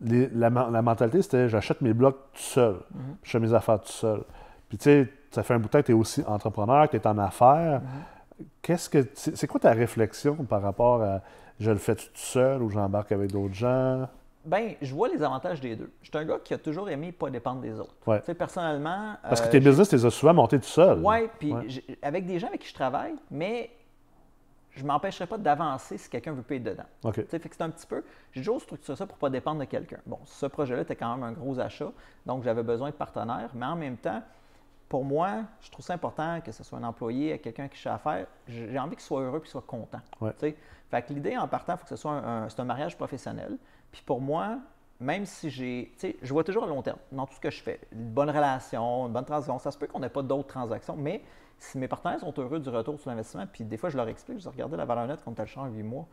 les- 0.00 0.28
la, 0.34 0.48
la 0.50 0.82
mentalité, 0.82 1.22
c'était 1.22 1.48
j'achète 1.48 1.80
mes 1.80 1.92
blocs 1.92 2.16
tout 2.34 2.40
seul, 2.42 2.74
Mhm. 2.94 3.00
je 3.22 3.30
fais 3.30 3.40
mes 3.40 3.54
affaires 3.54 3.80
tout 3.80 3.90
seul. 3.90 4.20
Puis 4.68 4.78
tu 4.78 4.84
sais, 4.84 5.08
ça 5.30 5.42
fait 5.42 5.54
un 5.54 5.58
bout 5.58 5.66
de 5.66 5.70
temps 5.72 5.80
que 5.80 5.86
tu 5.86 5.92
es 5.92 5.94
aussi 5.94 6.22
entrepreneur, 6.26 6.88
que 6.88 6.96
tu 6.96 7.02
es 7.02 7.06
en 7.06 7.18
affaires. 7.18 7.80
Mhm. 7.82 8.44
Qu'est-ce 8.62 8.88
que 8.88 9.06
c'est 9.14 9.46
quoi 9.46 9.60
ta 9.60 9.72
réflexion 9.72 10.36
par 10.36 10.62
rapport 10.62 11.02
à 11.02 11.20
je 11.58 11.70
le 11.70 11.78
fais 11.78 11.96
tout 11.96 12.04
seul 12.14 12.62
ou 12.62 12.70
j'embarque 12.70 13.10
avec 13.12 13.32
d'autres 13.32 13.54
gens? 13.54 14.08
Ben, 14.44 14.74
je 14.80 14.94
vois 14.94 15.08
les 15.08 15.22
avantages 15.22 15.60
des 15.60 15.74
deux. 15.76 15.90
Je 16.02 16.08
suis 16.08 16.16
un 16.16 16.24
gars 16.24 16.38
qui 16.42 16.54
a 16.54 16.58
toujours 16.58 16.88
aimé 16.88 17.12
pas 17.12 17.28
dépendre 17.28 17.60
des 17.60 17.78
autres. 17.78 17.94
Ouais. 18.06 18.20
Tu 18.20 18.26
sais, 18.26 18.34
personnellement. 18.34 19.16
Parce 19.22 19.40
que 19.40 19.48
euh, 19.48 19.50
tes 19.50 19.60
business, 19.60 19.88
tu 19.88 19.96
les 19.96 20.06
as 20.06 20.10
souvent 20.10 20.32
montés 20.32 20.58
tout 20.58 20.66
seul. 20.68 21.00
Oui, 21.04 21.28
puis 21.38 21.52
Ouais. 21.52 21.66
avec 22.00 22.24
des 22.26 22.38
gens 22.38 22.46
avec 22.46 22.60
qui 22.60 22.68
je 22.68 22.74
travaille, 22.74 23.14
mais 23.30 23.70
je 24.70 24.82
ne 24.84 24.88
m'empêcherai 24.88 25.26
pas 25.26 25.36
d'avancer 25.36 25.98
si 25.98 26.08
quelqu'un 26.08 26.32
veut 26.32 26.42
payer 26.42 26.60
dedans. 26.60 26.84
OK. 27.02 27.14
Tu 27.16 27.22
sais, 27.28 27.38
fait 27.40 27.48
que 27.48 27.56
c'est 27.56 27.62
un 27.64 27.70
petit 27.70 27.86
peu. 27.86 28.02
J'ai 28.32 28.40
toujours 28.40 28.62
structuré 28.62 28.96
ça 28.96 29.06
pour 29.06 29.16
ne 29.16 29.20
pas 29.20 29.28
dépendre 29.30 29.58
de 29.60 29.64
quelqu'un. 29.64 29.98
Bon, 30.06 30.18
ce 30.24 30.46
projet-là 30.46 30.82
était 30.82 30.96
quand 30.96 31.14
même 31.16 31.24
un 31.24 31.32
gros 31.32 31.58
achat, 31.58 31.90
donc 32.24 32.44
j'avais 32.44 32.62
besoin 32.62 32.90
de 32.90 32.94
partenaires, 32.94 33.50
mais 33.54 33.66
en 33.66 33.76
même 33.76 33.96
temps, 33.96 34.22
pour 34.88 35.04
moi, 35.04 35.42
je 35.60 35.70
trouve 35.70 35.84
ça 35.84 35.94
important 35.94 36.40
que 36.40 36.52
ce 36.52 36.64
soit 36.64 36.78
un 36.78 36.84
employé, 36.84 37.38
quelqu'un 37.38 37.68
qui 37.68 37.76
fait 37.78 37.88
affaire. 37.90 38.26
J'ai 38.46 38.70
j'ai 38.70 38.78
envie 38.78 38.96
qu'il 38.96 39.00
soit 39.00 39.20
heureux 39.20 39.38
et 39.38 39.40
qu'il 39.42 39.50
soit 39.50 39.62
content. 39.66 40.00
Ouais. 40.20 40.32
Fait 40.90 41.02
que 41.02 41.12
l'idée 41.12 41.36
en 41.36 41.46
partant, 41.48 41.74
il 41.74 41.76
faut 41.78 41.82
que 41.84 41.88
ce 41.90 41.96
soit 41.96 42.12
un, 42.12 42.44
un- 42.44 42.48
c'est 42.48 42.60
un 42.60 42.64
mariage 42.64 42.96
professionnel. 42.96 43.58
Puis 43.92 44.02
pour 44.06 44.20
moi, 44.20 44.58
même 45.00 45.26
si 45.26 45.50
j'ai. 45.50 45.92
Je 46.22 46.32
vois 46.32 46.42
toujours 46.44 46.64
à 46.64 46.66
long 46.66 46.82
terme 46.82 46.98
dans 47.12 47.26
tout 47.26 47.34
ce 47.34 47.40
que 47.40 47.50
je 47.50 47.62
fais. 47.62 47.80
Une 47.92 48.08
bonne 48.10 48.30
relation, 48.30 49.06
une 49.06 49.12
bonne 49.12 49.24
transaction. 49.24 49.58
Ça 49.58 49.70
se 49.70 49.78
peut 49.78 49.86
qu'on 49.86 50.00
n'ait 50.00 50.08
pas 50.08 50.22
d'autres 50.22 50.48
transactions, 50.48 50.96
mais 50.96 51.22
si 51.58 51.76
mes 51.78 51.88
partenaires 51.88 52.20
sont 52.20 52.32
heureux 52.38 52.58
du 52.60 52.68
retour 52.68 52.98
sur 52.98 53.10
l'investissement, 53.10 53.46
puis 53.52 53.64
des 53.64 53.76
fois 53.76 53.90
je 53.90 53.96
leur 53.96 54.08
explique, 54.08 54.38
je 54.38 54.42
dis 54.44 54.48
regardez 54.48 54.76
la 54.76 54.84
valeur 54.84 55.06
nette 55.06 55.22
contre 55.24 55.40
le 55.42 55.46
champ 55.46 55.62
en 55.62 55.66
8 55.68 55.82
mois. 55.82 56.06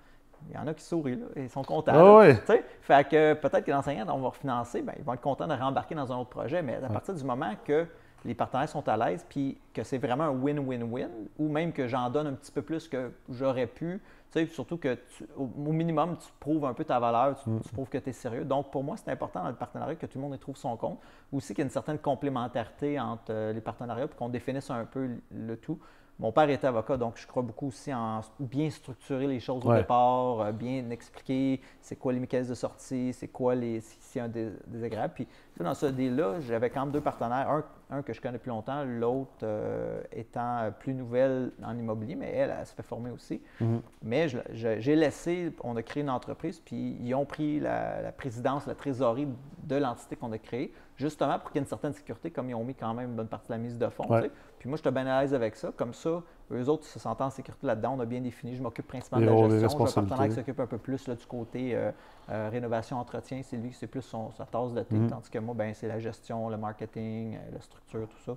Il 0.50 0.56
y 0.56 0.58
en 0.58 0.68
a 0.68 0.74
qui 0.74 0.84
sourient, 0.84 1.16
là, 1.16 1.26
et 1.38 1.44
ils 1.44 1.50
sont 1.50 1.64
contents. 1.64 1.94
Là. 1.94 2.34
Fait 2.82 3.08
que 3.08 3.34
peut-être 3.36 3.64
que 3.64 3.72
l'enseignant, 3.72 4.06
on 4.14 4.20
va 4.20 4.28
refinancer, 4.30 4.82
ben, 4.82 4.94
ils 4.98 5.04
vont 5.04 5.14
être 5.14 5.22
contents 5.22 5.48
de 5.48 5.54
rembarquer 5.54 5.96
dans 5.96 6.12
un 6.12 6.18
autre 6.18 6.30
projet, 6.30 6.62
mais 6.62 6.76
à 6.76 6.90
partir 6.90 7.14
du 7.14 7.24
moment 7.24 7.54
que 7.64 7.88
les 8.26 8.34
partenaires 8.34 8.68
sont 8.68 8.88
à 8.90 8.98
l'aise, 8.98 9.26
puis 9.30 9.58
que 9.74 9.84
c'est 9.84 9.98
vraiment 9.98 10.26
un 10.26 10.32
win-win-win, 10.32 11.10
ou 11.38 11.48
même 11.48 11.72
que 11.72 11.88
j'en 11.88 12.10
donne 12.10 12.28
un 12.28 12.34
petit 12.34 12.52
peu 12.52 12.62
plus 12.62 12.88
que 12.88 13.12
j'aurais 13.30 13.68
pu, 13.68 14.02
tu 14.32 14.40
sais, 14.40 14.46
surtout 14.48 14.78
que 14.78 14.96
tu- 14.96 15.26
au, 15.38 15.44
au 15.44 15.72
minimum, 15.72 16.18
tu 16.18 16.28
prouves 16.40 16.66
un 16.66 16.74
peu 16.74 16.84
ta 16.84 17.00
valeur, 17.00 17.38
tu, 17.42 17.50
tu 17.62 17.70
prouves 17.74 17.90
que 17.90 17.98
tu 18.00 18.10
es 18.10 18.14
sérieux. 18.14 18.44
Donc, 18.44 18.72
pour 18.72 18.84
moi, 18.84 18.98
c'est 18.98 19.12
important 19.12 19.44
dans 19.44 19.50
le 19.50 19.56
partenariat 19.56 19.96
que 19.96 20.06
tout 20.08 20.18
le 20.18 20.24
monde 20.24 20.36
y 20.36 20.40
trouve 20.40 20.58
son 20.58 20.76
compte. 20.76 21.00
Aussi 21.32 21.54
qu'il 21.54 21.60
y 21.60 21.62
a 21.62 21.66
une 21.66 21.70
certaine 21.70 22.00
complémentarité 22.00 23.00
entre 23.00 23.32
euh, 23.32 23.54
les 23.54 23.62
partenariats, 23.62 24.08
puis 24.08 24.18
qu'on 24.18 24.30
définisse 24.30 24.70
un 24.72 24.86
peu 24.86 25.10
le 25.32 25.58
tout. 25.58 25.80
Mon 26.18 26.32
père 26.32 26.50
était 26.50 26.66
avocat, 26.68 26.96
donc 26.96 27.18
je 27.18 27.28
crois 27.28 27.44
beaucoup 27.44 27.68
aussi 27.68 27.94
en 27.94 28.22
bien 28.40 28.70
structurer 28.70 29.28
les 29.28 29.42
choses 29.42 29.66
au 29.66 29.70
départ, 29.80 30.40
euh, 30.42 30.52
bien 30.54 30.90
expliquer 30.90 31.60
c'est 31.82 31.98
quoi 31.98 32.14
les 32.14 32.22
mécanismes 32.22 32.52
de 32.52 32.56
sortie, 32.56 33.12
c'est 33.12 33.28
quoi 33.28 33.54
les 33.54 33.82
si- 33.82 34.20
un 34.22 34.30
dés- 34.30 34.54
désagréable. 34.68 35.14
Puis 35.14 35.26
tu 35.26 35.32
sais, 35.58 35.64
dans 35.66 35.74
ce 35.74 35.88
deal-là, 35.88 36.40
j'avais 36.40 36.70
quand 36.70 36.82
même 36.86 36.94
deux 36.94 37.02
partenaires, 37.02 37.50
un, 37.50 37.66
un 37.90 38.02
que 38.02 38.14
je 38.14 38.22
connais 38.22 38.38
depuis 38.38 38.48
longtemps, 38.50 38.86
l'autre 38.86 39.30
euh, 39.44 40.02
étant 40.14 40.60
euh, 40.60 40.72
plus 40.72 40.94
nouvelle 40.94 41.52
en 41.62 41.78
immobilier, 41.78 42.16
mais 42.16 42.32
elle, 42.32 42.56
elle 42.58 42.66
se 42.66 42.74
fait 42.74 42.82
former 42.84 43.10
aussi. 43.12 43.42
Mhm. 43.60 43.82
Mais 44.02 44.28
j'ai 44.54 44.96
laissé, 44.96 45.54
on 45.66 45.76
a 45.76 45.84
créé 45.84 46.02
une 46.02 46.10
entreprise, 46.10 46.62
puis 46.62 46.98
ils 47.02 47.14
ont 47.14 47.26
pris 47.26 47.60
la, 47.60 48.02
la 48.02 48.12
présidence, 48.14 48.66
la 48.68 48.76
trésorerie 48.76 49.28
de 49.64 49.76
l'entité 49.76 50.16
qu'on 50.16 50.32
a 50.32 50.38
créée, 50.38 50.72
justement 50.96 51.38
pour 51.40 51.52
qu'il 51.52 51.60
y 51.60 51.60
ait 51.60 51.64
une 51.66 51.70
certaine 51.70 51.92
sécurité, 51.94 52.32
comme 52.32 52.50
ils 52.50 52.56
ont 52.56 52.64
mis 52.64 52.74
quand 52.76 52.94
même 52.94 53.10
une 53.10 53.16
bonne 53.18 53.28
partie 53.28 53.48
de 53.50 53.54
la 53.54 53.58
mise 53.60 53.78
de 53.78 53.90
fonds. 53.90 54.08
Ouais. 54.10 54.32
Puis 54.66 54.72
moi, 54.72 54.78
j'étais 54.78 54.90
bien 54.90 55.06
à 55.06 55.22
l'aise 55.22 55.32
avec 55.32 55.56
ça. 55.56 55.72
Comme 55.78 55.94
ça, 55.94 56.24
eux 56.52 56.70
autres, 56.70 56.86
ils 56.88 56.94
se 56.94 56.98
sentent 56.98 57.22
en 57.22 57.30
sécurité 57.30 57.68
là-dedans. 57.68 57.94
On 57.98 58.00
a 58.00 58.06
bien 58.06 58.20
défini. 58.20 58.56
Je 58.56 58.64
m'occupe 58.64 58.88
principalement 58.88 59.48
de 59.48 59.54
la 59.54 59.60
gestion. 59.60 59.86
J'ai 59.86 59.92
un 59.92 60.04
partenaire 60.06 60.28
qui 60.28 60.34
s'occupe 60.34 60.60
un 60.60 60.66
peu 60.66 60.80
plus 60.80 61.08
là, 61.08 61.14
du 61.14 61.26
côté 61.28 61.76
euh, 61.76 61.92
euh, 62.32 62.50
rénovation, 62.52 62.98
entretien. 62.98 63.42
C'est 63.44 63.58
lui, 63.58 63.74
c'est 63.74 63.86
plus 63.86 64.02
son, 64.02 64.32
sa 64.32 64.48
tasse 64.48 64.74
de 64.74 64.82
thé. 64.82 64.96
Mhm. 64.96 65.12
Tandis 65.12 65.30
que 65.30 65.38
moi, 65.38 65.54
ben, 65.54 65.72
c'est 65.76 65.88
la 65.88 66.00
gestion, 66.00 66.50
le 66.50 66.58
marketing, 66.58 67.36
euh, 67.36 67.40
la 67.54 67.62
structure, 67.62 68.08
tout 68.10 68.18
ça. 68.26 68.36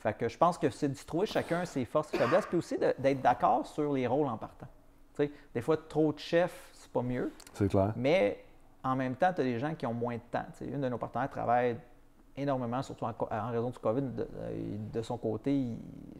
Fait 0.00 0.12
que 0.12 0.28
je 0.28 0.36
pense 0.36 0.58
que 0.58 0.68
c'est 0.68 0.88
d'y 0.88 1.02
trouver 1.02 1.24
chacun 1.24 1.64
ses 1.64 1.86
forces 1.86 2.12
et 2.12 2.18
faiblesses, 2.18 2.44
puis 2.44 2.58
aussi 2.58 2.76
d'être 2.76 3.22
d'accord 3.22 3.66
sur 3.66 3.94
les 3.94 4.06
rôles 4.06 4.28
en 4.28 4.36
partant. 4.36 4.68
Des 5.54 5.62
fois, 5.62 5.78
trop 5.78 6.12
de 6.12 6.18
chefs, 6.18 6.68
c'est 6.74 6.92
pas 6.92 7.00
mieux, 7.02 7.32
C'est 7.54 7.68
clair. 7.68 7.94
mais 7.96 8.44
en 8.84 8.96
même 8.96 9.14
temps, 9.14 9.32
tu 9.32 9.40
as 9.40 9.44
des 9.44 9.58
gens 9.58 9.74
qui 9.74 9.86
ont 9.86 9.94
moins 9.94 10.16
de 10.16 10.22
temps. 10.30 10.44
Tu 10.58 10.66
sais, 10.66 10.70
une 10.70 10.82
de 10.82 10.88
nos 10.90 10.98
partenaires 10.98 11.30
travaille 11.30 11.76
énormément, 12.40 12.82
surtout 12.82 13.04
en, 13.04 13.50
raison 13.50 13.70
du 13.70 13.78
COVID. 13.78 14.02
De, 14.92 15.02
son 15.02 15.16
côté, 15.18 15.54
il 15.54 15.78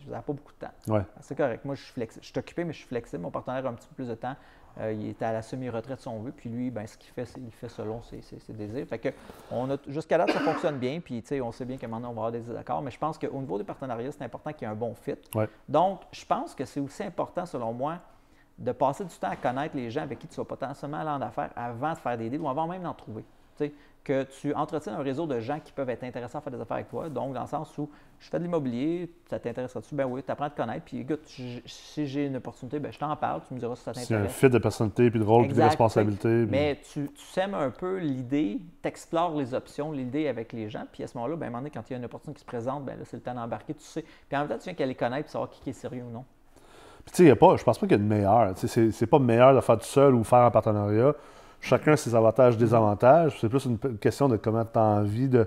n'a 0.09 0.22
pas 0.22 0.33
beaucoup 0.33 0.52
de 0.52 0.66
temps. 0.66 0.92
Ouais. 0.94 1.02
C'est 1.20 1.37
correct. 1.37 1.64
Moi, 1.64 1.74
je 1.74 1.83
suis 1.83 1.92
flexible. 1.92 2.24
Je 2.24 2.30
suis 2.30 2.38
occupé, 2.38 2.64
mais 2.64 2.72
je 2.72 2.78
suis 2.78 2.88
flexible. 2.88 3.22
Mon 3.22 3.30
partenaire 3.30 3.66
a 3.66 3.68
un 3.68 3.74
petit 3.74 3.88
peu 3.88 3.94
plus 3.96 4.09
de 4.09 4.14
temps. 4.14 4.35
Euh, 4.78 4.92
il 4.92 5.09
est 5.09 5.22
à 5.22 5.33
la 5.33 5.42
semi-retraite 5.42 6.00
si 6.00 6.09
on 6.09 6.20
veut. 6.20 6.33
Puis 6.33 6.48
lui, 6.48 6.70
ben, 6.70 6.87
ce 6.87 6.96
qu'il 6.96 7.11
fait, 7.12 7.24
c'est- 7.24 7.40
il 7.40 7.50
fait 7.50 7.68
selon 7.68 8.02
ses, 8.02 8.22
ses- 8.22 8.38
ses 8.38 8.52
désirs. 8.52 8.87
Fait 8.87 8.98
que 8.98 9.09
on 9.50 9.68
a 9.70 9.76
jusqu'à 9.88 10.16
là, 10.16 10.26
ça 10.28 10.38
fonctionne 10.40 10.78
bien. 10.78 11.00
Puis 11.00 11.22
on 11.42 11.50
sait 11.52 11.64
bien 11.64 11.76
qu'à 11.76 11.87
un 11.87 11.90
moment 11.90 12.00
donné, 12.00 12.11
on 12.11 12.14
va 12.14 12.20
avoir 12.28 12.33
des 12.33 12.40
désaccords. 12.40 12.83
Mais 12.83 12.90
je 12.90 12.98
pense 12.98 13.18
qu'au 13.18 13.40
niveau 13.40 13.59
des 13.59 13.64
partenariats, 13.64 14.12
c'est 14.12 14.24
important 14.24 14.52
qu'il 14.52 14.62
y 14.62 14.64
ait 14.70 14.72
un 14.72 14.76
bon 14.76 14.94
fit. 14.94 15.16
Ouais. 15.35 15.48
Donc, 15.68 16.02
je 16.12 16.24
pense 16.24 16.54
que 16.54 16.64
c'est 16.64 16.80
aussi 16.80 17.02
important, 17.02 17.44
selon 17.46 17.72
moi, 17.72 17.98
de 18.59 18.72
passer 18.72 19.04
du 19.04 19.14
temps 19.14 19.30
à 19.30 19.37
connaître 19.37 19.74
les 19.74 19.90
gens 19.90 20.02
avec 20.02 20.18
qui 20.18 20.28
tu 20.28 20.37
vas 20.37 20.44
potentiellement 20.44 20.98
aller 20.98 21.11
en 21.11 21.22
affaires 21.22 21.50
avant 21.56 21.94
de 21.94 21.98
faire 21.98 22.16
des 22.18 22.28
deals 22.28 22.40
ou 22.40 22.48
avant 22.48 22.66
même 22.66 22.83
d'en 22.83 22.94
trouver. 22.94 23.24
Que 24.02 24.22
tu 24.24 24.54
entretiennes 24.54 24.94
un 24.94 25.02
réseau 25.02 25.26
de 25.26 25.38
gens 25.40 25.60
qui 25.62 25.72
peuvent 25.72 25.90
être 25.90 26.04
intéressants 26.04 26.38
à 26.38 26.40
faire 26.40 26.52
des 26.52 26.60
affaires 26.60 26.76
avec 26.78 26.88
toi. 26.88 27.08
Donc, 27.10 27.34
dans 27.34 27.42
le 27.42 27.46
sens 27.46 27.76
où 27.76 27.88
je 28.18 28.28
fais 28.30 28.38
de 28.38 28.44
l'immobilier, 28.44 29.12
ça 29.28 29.38
t'intéresse-tu? 29.38 29.94
Ben 29.94 30.06
oui, 30.06 30.22
tu 30.22 30.30
apprends 30.30 30.46
à 30.46 30.50
te 30.50 30.56
connaître. 30.56 30.84
Puis, 30.86 31.00
écoute, 31.00 31.20
si 31.26 32.06
j'ai 32.06 32.26
une 32.26 32.36
opportunité, 32.36 32.78
ben, 32.78 32.90
je 32.92 32.98
t'en 32.98 33.14
parle. 33.16 33.42
Tu 33.46 33.54
me 33.54 33.58
diras 33.58 33.76
si 33.76 33.82
ça 33.82 33.92
C'est 33.94 34.00
un 34.14 34.16
t'intéresse. 34.18 34.32
fit 34.36 34.48
de 34.48 34.58
personnalité, 34.58 35.10
puis 35.10 35.20
de 35.20 35.24
rôle, 35.24 35.46
puis 35.48 35.56
de 35.56 35.62
responsabilité. 35.62 36.42
puis- 36.44 36.50
Mais 36.50 36.80
tu, 36.92 37.10
tu 37.12 37.24
sèmes 37.26 37.54
un 37.54 37.70
peu 37.70 37.98
l'idée, 37.98 38.58
tu 38.82 38.88
explores 38.88 39.36
les 39.36 39.52
options, 39.54 39.92
l'idée 39.92 40.28
avec 40.28 40.52
les 40.54 40.70
gens. 40.70 40.84
Puis 40.90 41.02
à 41.02 41.06
ce 41.06 41.16
moment-là, 41.18 41.36
ben, 41.36 41.44
à 41.44 41.46
un 41.48 41.50
moment 41.50 41.58
donné, 41.60 41.70
quand 41.70 41.82
il 41.88 41.92
y 41.92 41.94
a 41.96 41.98
une 41.98 42.04
opportunité 42.06 42.38
qui 42.38 42.42
se 42.42 42.46
présente, 42.46 42.84
ben, 42.84 42.98
là, 42.98 43.04
c'est 43.04 43.16
le 43.18 43.22
temps 43.22 43.34
d'embarquer. 43.34 43.74
Tu 43.74 43.84
sais. 43.84 44.02
Puis 44.28 44.36
en 44.36 44.40
même 44.40 44.48
temps, 44.48 44.58
tu 44.58 44.64
viens 44.64 44.74
qu'à 44.74 44.86
les 44.86 44.94
connaître 44.94 45.28
et 45.28 45.30
savoir 45.32 45.50
qui 45.50 45.68
est 45.70 45.74
sérieux 45.74 46.04
ou 46.08 46.10
non. 46.12 46.24
Puis, 47.04 47.14
tu 47.14 47.24
sais, 47.24 47.28
je 47.28 47.34
pense 47.64 47.78
pas 47.78 47.86
qu'il 47.86 47.90
y 47.92 47.94
a 47.94 47.98
de 47.98 48.02
meilleur. 48.02 48.52
C'est 48.56 49.06
pas 49.06 49.18
meilleur 49.18 49.54
de 49.54 49.60
faire 49.60 49.78
tout 49.78 49.84
seul 49.84 50.14
ou 50.14 50.24
faire 50.24 50.40
en 50.40 50.50
partenariat. 50.50 51.14
Chacun 51.61 51.96
ses 51.96 52.14
avantages, 52.14 52.57
désavantages. 52.57 53.38
C'est 53.40 53.49
plus 53.49 53.64
une, 53.66 53.79
question 53.99 54.29
de 54.29 54.37
comment 54.37 54.64
tu 54.64 54.79
as 54.79 54.83
envie 54.83 55.29
de, 55.29 55.46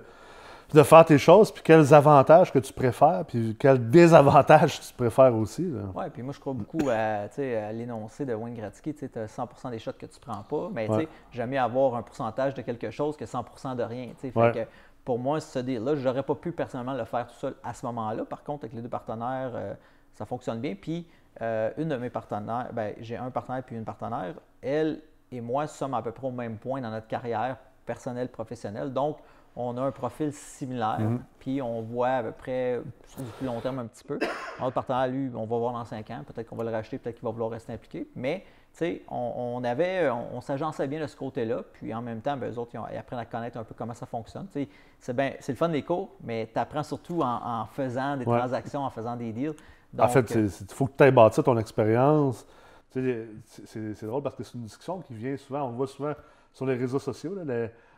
de 0.74 0.84
faire 0.84 1.06
tes 1.06 1.18
choses, 1.18 1.52
puis 1.52 1.64
quels 1.64 1.94
avantages 1.94 2.52
que 2.52 2.60
tu 2.60 2.72
préfères, 2.74 3.24
puis 3.28 3.56
quels 3.60 3.90
désavantages 3.90 4.80
tu 4.80 4.94
préfères 4.94 5.36
aussi. 5.36 5.72
Oui, 5.96 6.06
puis 6.14 6.22
moi, 6.22 6.34
je 6.34 6.40
crois 6.40 6.54
beaucoup 6.54 6.90
à, 6.90 7.28
l'énoncé 7.72 8.26
de 8.26 8.34
Wayne 8.34 8.56
Gretzky. 8.56 8.94
Tu 8.94 9.10
as 9.16 9.28
100% 9.28 9.72
des 9.72 9.80
shots 9.80 9.94
que 9.94 10.06
tu 10.06 10.20
prends 10.20 10.44
pas, 10.44 10.70
mais 10.74 10.90
Ouais. 10.90 11.08
mieux 11.48 11.60
avoir 11.60 11.96
un 11.96 12.02
pourcentage 12.04 12.54
de 12.54 12.62
quelque 12.62 12.92
chose 12.92 13.18
que 13.18 13.26
100% 13.26 13.76
de 13.76 13.84
rien. 13.84 14.10
Fait 14.18 14.32
Ouais. 14.36 14.52
que 14.52 14.60
pour 15.04 15.20
moi, 15.20 15.40
ce 15.40 15.60
deal-là, 15.60 15.96
je 15.96 16.08
n'aurais 16.08 16.24
pas 16.24 16.36
pu 16.36 16.52
personnellement 16.52 16.94
le 16.94 17.06
faire 17.06 17.28
tout 17.28 17.36
seul 17.36 17.56
à 17.64 17.74
ce 17.74 17.86
moment-là. 17.86 18.24
Par 18.26 18.44
contre, 18.44 18.66
avec 18.66 18.76
les 18.76 18.82
deux 18.82 18.90
partenaires, 18.90 19.52
euh, 19.54 19.74
ça 20.14 20.26
fonctionne 20.26 20.60
bien. 20.60 20.76
Puis, 20.76 21.06
euh, 21.42 21.72
une 21.78 21.90
de 21.90 21.98
mes 21.98 22.10
partenaires, 22.10 22.70
ben, 22.72 22.94
j'ai 23.00 23.18
un 23.18 23.30
partenaire 23.32 23.64
puis 23.64 23.76
une 23.76 23.84
partenaire, 23.84 24.36
elle 24.62 25.02
et 25.36 25.42
moi 25.42 25.68
sommes 25.68 25.94
à 25.94 26.02
peu 26.02 26.12
près 26.12 26.28
au 26.28 26.32
même 26.32 26.58
point 26.58 26.82
dans 26.82 26.92
notre 26.92 27.08
carrière 27.08 27.58
personnelle, 27.86 28.30
professionnelle. 28.30 28.94
Donc, 28.94 29.18
on 29.56 29.78
a 29.78 29.82
un 29.82 29.92
profil 29.92 30.34
similaire, 30.34 31.00
Mhm. 31.00 31.22
puis 31.40 31.62
on 31.62 31.82
voit 31.82 32.10
à 32.10 32.24
peu 32.24 32.32
près 32.32 32.82
sur 33.08 33.22
du 33.22 33.30
plus 33.32 33.46
long 33.46 33.60
terme 33.60 33.80
un 33.80 33.86
petit 33.86 34.04
peu. 34.04 34.18
Notre 34.60 34.74
partenaire, 34.74 35.08
lui, 35.08 35.30
on 35.36 35.46
va 35.46 35.58
voir 35.58 35.74
dans 35.74 35.86
cinq 35.86 36.10
ans, 36.10 36.22
peut-être 36.26 36.48
qu'on 36.50 36.56
va 36.56 36.64
le 36.64 36.72
racheter, 36.72 36.98
peut-être 36.98 37.16
qu'il 37.18 37.26
va 37.26 37.30
vouloir 37.32 37.52
rester 37.52 37.72
impliqué. 37.72 38.08
Mais, 38.16 38.40
tu 38.40 38.80
sais, 38.80 39.02
on, 39.12 39.60
on 39.60 39.64
avait, 39.64 40.10
on, 40.10 40.38
on 40.38 40.42
s'agençait 40.42 40.88
bien 40.88 41.00
de 41.02 41.06
ce 41.06 41.16
côté-là, 41.16 41.62
puis 41.74 41.94
en 41.94 42.02
même 42.02 42.22
temps, 42.22 42.36
ben, 42.36 42.52
eux 42.52 42.58
autres, 42.58 42.72
ils, 42.74 42.80
ont- 42.80 42.86
ils 42.92 42.98
apprennent 42.98 43.20
à 43.20 43.26
connaître 43.26 43.58
un 43.60 43.64
peu 43.64 43.76
comment 43.78 43.94
ça 43.94 44.08
fonctionne. 44.08 44.48
Tu 44.52 44.64
sais, 44.64 44.70
c'est 45.00 45.16
bien, 45.16 45.34
c'est 45.40 45.52
le 45.52 45.58
fun 45.58 45.70
des 45.70 45.84
cours, 45.84 46.10
mais 46.24 46.50
tu 46.52 46.58
apprends 46.60 46.82
surtout 46.84 47.22
en, 47.22 47.62
en 47.62 47.66
faisant 47.68 48.18
des 48.18 48.26
Ouais. 48.26 48.38
transactions, 48.40 48.82
en 48.84 48.90
faisant 48.90 49.16
des 49.16 49.32
deals. 49.34 49.54
en 50.00 50.08
fait, 50.08 50.32
il 50.32 50.50
faut 50.74 50.88
que 50.88 50.94
tu 50.98 51.04
aies 51.04 51.12
bâti 51.12 51.44
ton 51.44 51.58
expérience. 51.60 52.48
C'est 52.94 54.06
drôle 54.06 54.24
parce 54.24 54.36
que 54.36 54.44
c'est 54.44 54.56
une 54.56 54.64
discussion 54.64 55.00
qui 55.02 55.14
vient 55.14 55.36
souvent, 55.38 55.64
on 55.64 55.72
voit 55.72 55.88
souvent 55.88 56.14
sur 56.52 56.66
les 56.66 56.76
réseaux 56.76 57.00
sociaux. 57.00 57.36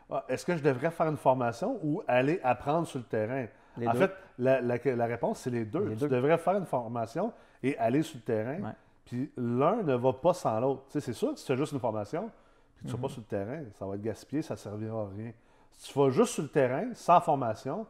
Ah, 0.10 0.23
est-ce 0.29 0.45
que 0.45 0.55
je 0.55 0.62
devrais 0.62 0.91
faire 0.91 1.08
une 1.08 1.17
formation 1.17 1.79
ou 1.84 2.01
aller 2.08 2.39
apprendre 2.43 2.88
sur 2.88 2.99
le 2.99 3.05
terrain? 3.05 3.47
en 3.86 3.93
fait, 3.93 4.12
la, 4.38 5.05
réponse, 5.05 5.39
c'est 5.39 5.49
les 5.49 5.65
deux. 5.65 5.95
tu 5.97 6.08
devrais 6.08 6.38
faire 6.38 6.55
une 6.55 6.65
formation 6.65 7.34
et 7.63 7.77
aller 7.77 8.03
sur 8.03 8.17
le 8.17 8.23
terrain. 8.23 8.73
Puis 9.05 9.31
l'un 9.38 9.84
ne 9.84 9.95
va 9.95 10.13
pas 10.13 10.34
sans 10.34 10.60
l'autre. 10.60 10.84
C'est 10.89 11.13
sûr 11.13 11.34
que 11.34 11.39
si 11.39 11.45
tu 11.45 11.51
fais 11.51 11.58
juste 11.58 11.73
une 11.73 11.79
formation, 11.79 12.31
puis 12.75 12.88
tu 12.88 12.91
ne 12.91 12.97
vas 12.97 13.01
pas 13.03 13.08
mhm. 13.08 13.13
sur 13.13 13.21
le 13.21 13.27
terrain, 13.27 13.63
ça 13.77 13.86
va 13.86 13.95
être 13.95 14.01
gaspillé, 14.01 14.41
ça 14.41 14.55
ne 14.55 14.60
servira 14.60 15.01
à 15.01 15.08
rien. 15.15 15.31
Si 15.71 15.91
tu 15.91 15.99
vas 15.99 16.10
juste 16.10 16.34
sur 16.34 16.43
le 16.43 16.49
terrain, 16.49 16.88
sans 16.93 17.21
formation, 17.21 17.86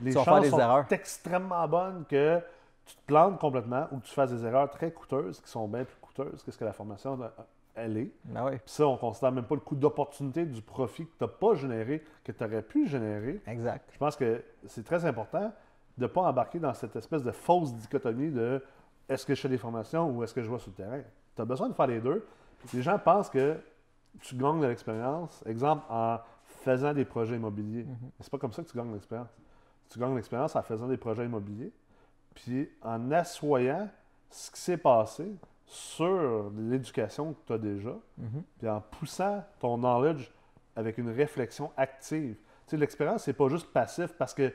les 0.00 0.12
chances 0.12 0.48
sont 0.48 0.86
extrêmement 0.90 1.68
bonnes 1.68 2.04
que 2.08 2.40
tu 2.86 2.96
te 2.96 3.00
plantes 3.06 3.38
complètement 3.38 3.86
ou 3.92 3.98
que 3.98 4.06
tu 4.06 4.12
fasses 4.12 4.32
des 4.32 4.44
erreurs 4.44 4.70
très 4.70 4.90
coûteuses 4.90 5.40
qui 5.40 5.48
sont 5.48 5.68
bien 5.68 5.84
plus 5.84 5.96
coûteuses 6.14 6.42
que 6.42 6.50
ce 6.50 6.58
que 6.58 6.64
la 6.64 6.72
formation 6.72 7.18
elle 7.74 7.96
est. 7.96 8.10
Ben 8.24 8.50
Puis 8.50 8.60
ça, 8.66 8.86
on 8.86 8.92
ne 8.92 8.98
considère 8.98 9.32
même 9.32 9.44
pas 9.44 9.54
le 9.54 9.60
coût 9.60 9.74
d'opportunité 9.74 10.46
du 10.46 10.62
profit 10.62 11.06
que 11.06 11.12
tu 11.18 11.24
n'as 11.24 11.28
pas 11.28 11.54
généré, 11.54 12.04
que 12.22 12.32
tu 12.32 12.44
aurais 12.44 12.62
pu 12.62 12.86
générer. 12.86 13.40
Exact. 13.46 13.88
Je 13.92 13.98
pense 13.98 14.16
que 14.16 14.42
c'est 14.66 14.84
très 14.84 15.04
important 15.04 15.52
de 15.98 16.02
ne 16.02 16.06
pas 16.06 16.22
embarquer 16.22 16.58
dans 16.58 16.74
cette 16.74 16.94
espèce 16.96 17.22
de 17.22 17.32
fausse 17.32 17.74
dichotomie 17.74 18.30
de 18.30 18.62
est-ce 19.08 19.26
que 19.26 19.34
je 19.34 19.40
fais 19.40 19.48
des 19.48 19.58
formations 19.58 20.10
ou 20.10 20.22
est-ce 20.22 20.34
que 20.34 20.42
je 20.42 20.50
vais 20.50 20.58
sur 20.58 20.70
le 20.70 20.76
terrain. 20.76 21.02
Tu 21.36 21.42
as 21.42 21.44
besoin 21.44 21.68
de 21.68 21.74
faire 21.74 21.86
les 21.86 22.00
deux. 22.00 22.26
Les 22.72 22.82
gens 22.82 22.98
pensent 22.98 23.28
que 23.28 23.58
tu 24.20 24.36
gagnes 24.36 24.60
de 24.60 24.66
l'expérience, 24.66 25.42
exemple, 25.46 25.84
en 25.88 26.18
faisant 26.46 26.94
des 26.94 27.04
projets 27.04 27.36
immobiliers. 27.36 27.84
Ce 27.84 27.88
mm-hmm. 27.88 28.10
C'est 28.20 28.30
pas 28.30 28.38
comme 28.38 28.52
ça 28.52 28.62
que 28.62 28.68
tu 28.68 28.76
gagnes 28.76 28.88
de 28.88 28.94
l'expérience. 28.94 29.28
Tu 29.90 29.98
gagnes 29.98 30.12
de 30.12 30.16
l'expérience 30.16 30.56
en 30.56 30.62
faisant 30.62 30.88
des 30.88 30.96
projets 30.96 31.26
immobiliers, 31.26 31.72
puis 32.34 32.70
en 32.82 33.10
assoyant 33.10 33.88
ce 34.30 34.50
qui 34.50 34.60
s'est 34.60 34.76
passé 34.76 35.30
sur 35.66 36.50
l'éducation 36.56 37.32
que 37.32 37.38
tu 37.46 37.52
as 37.52 37.58
déjà, 37.58 37.90
mm-hmm. 37.90 38.42
puis 38.58 38.68
en 38.68 38.80
poussant 38.80 39.44
ton 39.58 39.78
knowledge 39.78 40.30
avec 40.76 40.98
une 40.98 41.10
réflexion 41.10 41.72
active. 41.76 42.34
Tu 42.34 42.70
sais, 42.70 42.76
l'expérience, 42.76 43.24
c'est 43.24 43.32
pas 43.32 43.48
juste 43.48 43.72
passif 43.72 44.12
parce 44.18 44.34
que, 44.34 44.52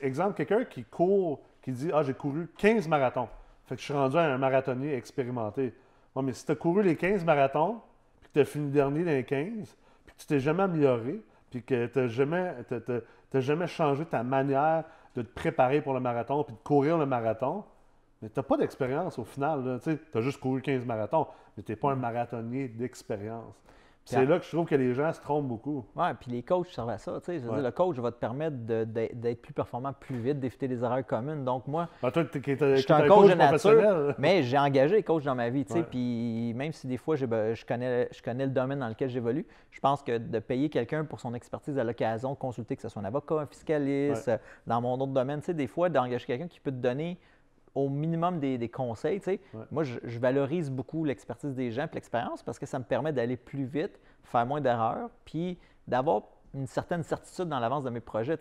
exemple, 0.00 0.34
quelqu'un 0.34 0.64
qui 0.64 0.84
court, 0.84 1.40
qui 1.62 1.72
dit 1.72 1.90
Ah, 1.92 2.02
j'ai 2.02 2.14
couru 2.14 2.48
15 2.58 2.88
marathons. 2.88 3.28
Fait 3.66 3.74
que 3.74 3.80
je 3.80 3.86
suis 3.86 3.94
rendu 3.94 4.16
à 4.16 4.22
un 4.22 4.38
marathonnier 4.38 4.94
expérimenté. 4.94 5.74
mais 6.22 6.32
si 6.32 6.46
tu 6.46 6.52
as 6.52 6.56
couru 6.56 6.82
les 6.82 6.96
15 6.96 7.24
marathons, 7.24 7.80
puis 8.20 8.28
que 8.28 8.32
tu 8.34 8.40
as 8.40 8.44
fini 8.44 8.70
dernier 8.70 9.04
dans 9.04 9.10
les 9.10 9.24
15, 9.24 9.76
puis 10.06 10.14
que 10.14 10.20
tu 10.20 10.26
t'es 10.26 10.40
jamais 10.40 10.62
amélioré, 10.62 11.20
puis 11.50 11.62
que 11.62 11.86
tu 11.86 11.98
n'as 11.98 12.06
jamais, 12.06 12.54
jamais 13.34 13.66
changé 13.66 14.04
ta 14.04 14.22
manière 14.22 14.84
de 15.16 15.22
te 15.22 15.28
préparer 15.34 15.80
pour 15.80 15.94
le 15.94 16.00
marathon, 16.00 16.44
puis 16.44 16.54
de 16.54 16.60
courir 16.60 16.98
le 16.98 17.06
marathon, 17.06 17.64
mais 18.22 18.28
tu 18.28 18.38
n'as 18.38 18.42
pas 18.42 18.56
d'expérience 18.56 19.18
au 19.18 19.24
final. 19.24 19.80
Tu 19.82 19.98
as 20.14 20.20
juste 20.20 20.40
couru 20.40 20.62
15 20.62 20.84
marathons, 20.84 21.26
mais 21.56 21.62
tu 21.62 21.72
n'es 21.72 21.76
pas 21.76 21.92
un 21.92 21.96
marathonnier 21.96 22.68
d'expérience. 22.68 23.54
C'est 24.06 24.24
là 24.24 24.38
que 24.38 24.44
je 24.44 24.50
trouve 24.50 24.66
que 24.66 24.74
les 24.74 24.94
gens 24.94 25.12
se 25.12 25.20
trompent 25.20 25.48
beaucoup. 25.48 25.84
Oui, 25.96 26.06
puis 26.20 26.30
les 26.30 26.42
coachs 26.42 26.68
servent 26.68 26.90
à 26.90 26.98
ça. 26.98 27.18
le 27.28 27.70
coach 27.70 27.96
va 27.96 28.12
te 28.12 28.18
permettre 28.18 28.56
d'être 28.56 29.42
plus 29.42 29.52
performant 29.52 29.92
plus 29.92 30.18
vite, 30.18 30.38
d'éviter 30.38 30.68
des 30.68 30.82
erreurs 30.82 31.04
communes. 31.04 31.44
Donc, 31.44 31.66
moi, 31.66 31.88
ah, 32.02 32.10
toi, 32.10 32.24
je 32.32 32.38
suis 32.38 32.92
un 32.92 33.08
coach, 33.08 33.30
de 33.30 33.34
nature, 33.34 34.14
mais 34.18 34.44
j'ai 34.44 34.58
engagé 34.58 34.96
les 34.96 35.02
coachs 35.02 35.24
dans 35.24 35.34
ma 35.34 35.50
vie. 35.50 35.64
Puis, 35.64 36.54
même 36.54 36.72
si 36.72 36.86
des 36.86 36.96
fois, 36.96 37.16
je 37.16 37.26
connais, 37.64 38.08
je 38.12 38.22
connais 38.22 38.46
le 38.46 38.52
domaine 38.52 38.78
dans 38.78 38.88
lequel 38.88 39.10
j'évolue, 39.10 39.46
je 39.70 39.80
pense 39.80 40.02
que 40.02 40.18
de 40.18 40.38
payer 40.38 40.68
quelqu'un 40.68 41.04
pour 41.04 41.18
son 41.18 41.34
expertise 41.34 41.78
à 41.78 41.84
l'occasion, 41.84 42.32
de 42.32 42.38
consulter, 42.38 42.76
que 42.76 42.82
ce 42.82 42.88
soit 42.88 43.02
un 43.02 43.06
avocat, 43.06 43.40
un 43.40 43.46
fiscaliste, 43.46 44.30
dans 44.66 44.80
mon 44.80 44.94
autre 44.94 45.12
domaine, 45.12 45.40
des 45.40 45.66
fois, 45.66 45.88
d'engager 45.88 46.26
quelqu'un 46.26 46.48
qui 46.48 46.60
peut 46.60 46.70
te 46.70 46.76
donner 46.76 47.18
au 47.76 47.90
minimum 47.90 48.40
des, 48.40 48.68
conseils. 48.70 49.20
Moi, 49.70 49.84
je, 49.84 50.18
valorise 50.18 50.70
beaucoup 50.70 51.04
l'expertise 51.04 51.54
des 51.54 51.70
gens 51.70 51.84
et 51.84 51.94
l'expérience 51.94 52.42
parce 52.42 52.58
que 52.58 52.66
ça 52.66 52.78
me 52.78 52.84
permet 52.84 53.12
d'aller 53.12 53.36
plus 53.36 53.64
vite, 53.64 54.00
faire 54.24 54.46
moins 54.46 54.62
d'erreurs, 54.62 55.10
puis 55.24 55.58
d'avoir 55.86 56.22
une 56.54 56.66
certaine 56.66 57.02
certitude 57.02 57.48
dans 57.48 57.60
l'avance 57.60 57.84
de 57.84 57.90
mes 57.90 58.00
projets. 58.00 58.38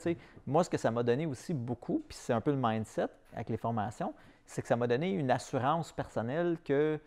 Moi, 0.47 0.63
ce 0.63 0.69
que 0.69 0.77
ça 0.77 0.89
m'a 0.89 1.03
donné 1.03 1.25
aussi 1.25 1.53
beaucoup, 1.53 2.01
puis 2.07 2.17
c'est 2.17 2.31
un 2.31 2.39
peu 2.39 2.51
le 2.51 2.57
mindset 2.59 3.09
avec 3.33 3.49
les 3.49 3.57
formations, 3.57 4.13
c'est 4.45 4.61
que 4.61 4.67
ça 4.69 4.77
m'a 4.77 4.87
donné 4.87 5.11
une 5.11 5.29
assurance 5.29 5.91
personnelle 5.91 6.57
que 6.63 6.97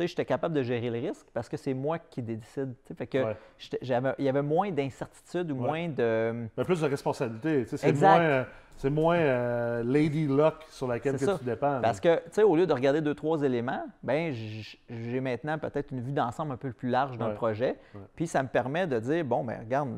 j'étais 0.00 0.24
capable 0.24 0.54
de 0.54 0.62
gérer 0.62 0.90
le 0.90 0.98
risque 0.98 1.26
parce 1.32 1.48
que 1.48 1.56
c'est 1.56 1.74
moi 1.74 2.00
qui 2.00 2.22
décide. 2.22 2.74
Fait 2.96 3.06
que 3.06 3.34
il 3.80 4.24
y 4.24 4.28
avait 4.28 4.42
moins 4.42 4.72
d'incertitude 4.72 5.52
ou 5.52 5.54
moins 5.54 5.88
de. 5.88 6.48
Mais 6.56 6.64
plus 6.64 6.80
de 6.80 6.86
responsabilité. 6.86 7.64
C'est 7.66 7.92
moins, 7.92 8.20
euh, 8.20 8.44
c'est 8.76 8.90
moins 8.90 9.16
euh, 9.16 9.82
lady 9.82 10.26
luck 10.26 10.54
sur 10.68 10.86
laquelle 10.86 11.16
tu 11.18 11.26
dépends. 11.44 11.80
Parce 11.80 11.98
que, 11.98 12.16
tu 12.16 12.32
sais, 12.32 12.42
au 12.42 12.56
lieu 12.56 12.66
de 12.66 12.72
regarder 12.72 13.00
deux, 13.00 13.14
trois 13.14 13.42
éléments, 13.42 13.84
ben 14.02 14.34
j'ai 14.88 15.20
maintenant 15.20 15.58
peut-être 15.58 15.92
une 15.92 16.00
vue 16.00 16.12
d'ensemble 16.12 16.52
un 16.52 16.56
peu 16.56 16.72
plus 16.72 16.90
large 16.90 17.16
d'un 17.18 17.30
projet. 17.30 17.78
Puis 18.14 18.26
ça 18.26 18.42
me 18.42 18.48
permet 18.48 18.86
de 18.86 18.98
dire, 18.98 19.24
bon, 19.24 19.44
ben 19.44 19.60
regarde, 19.60 19.90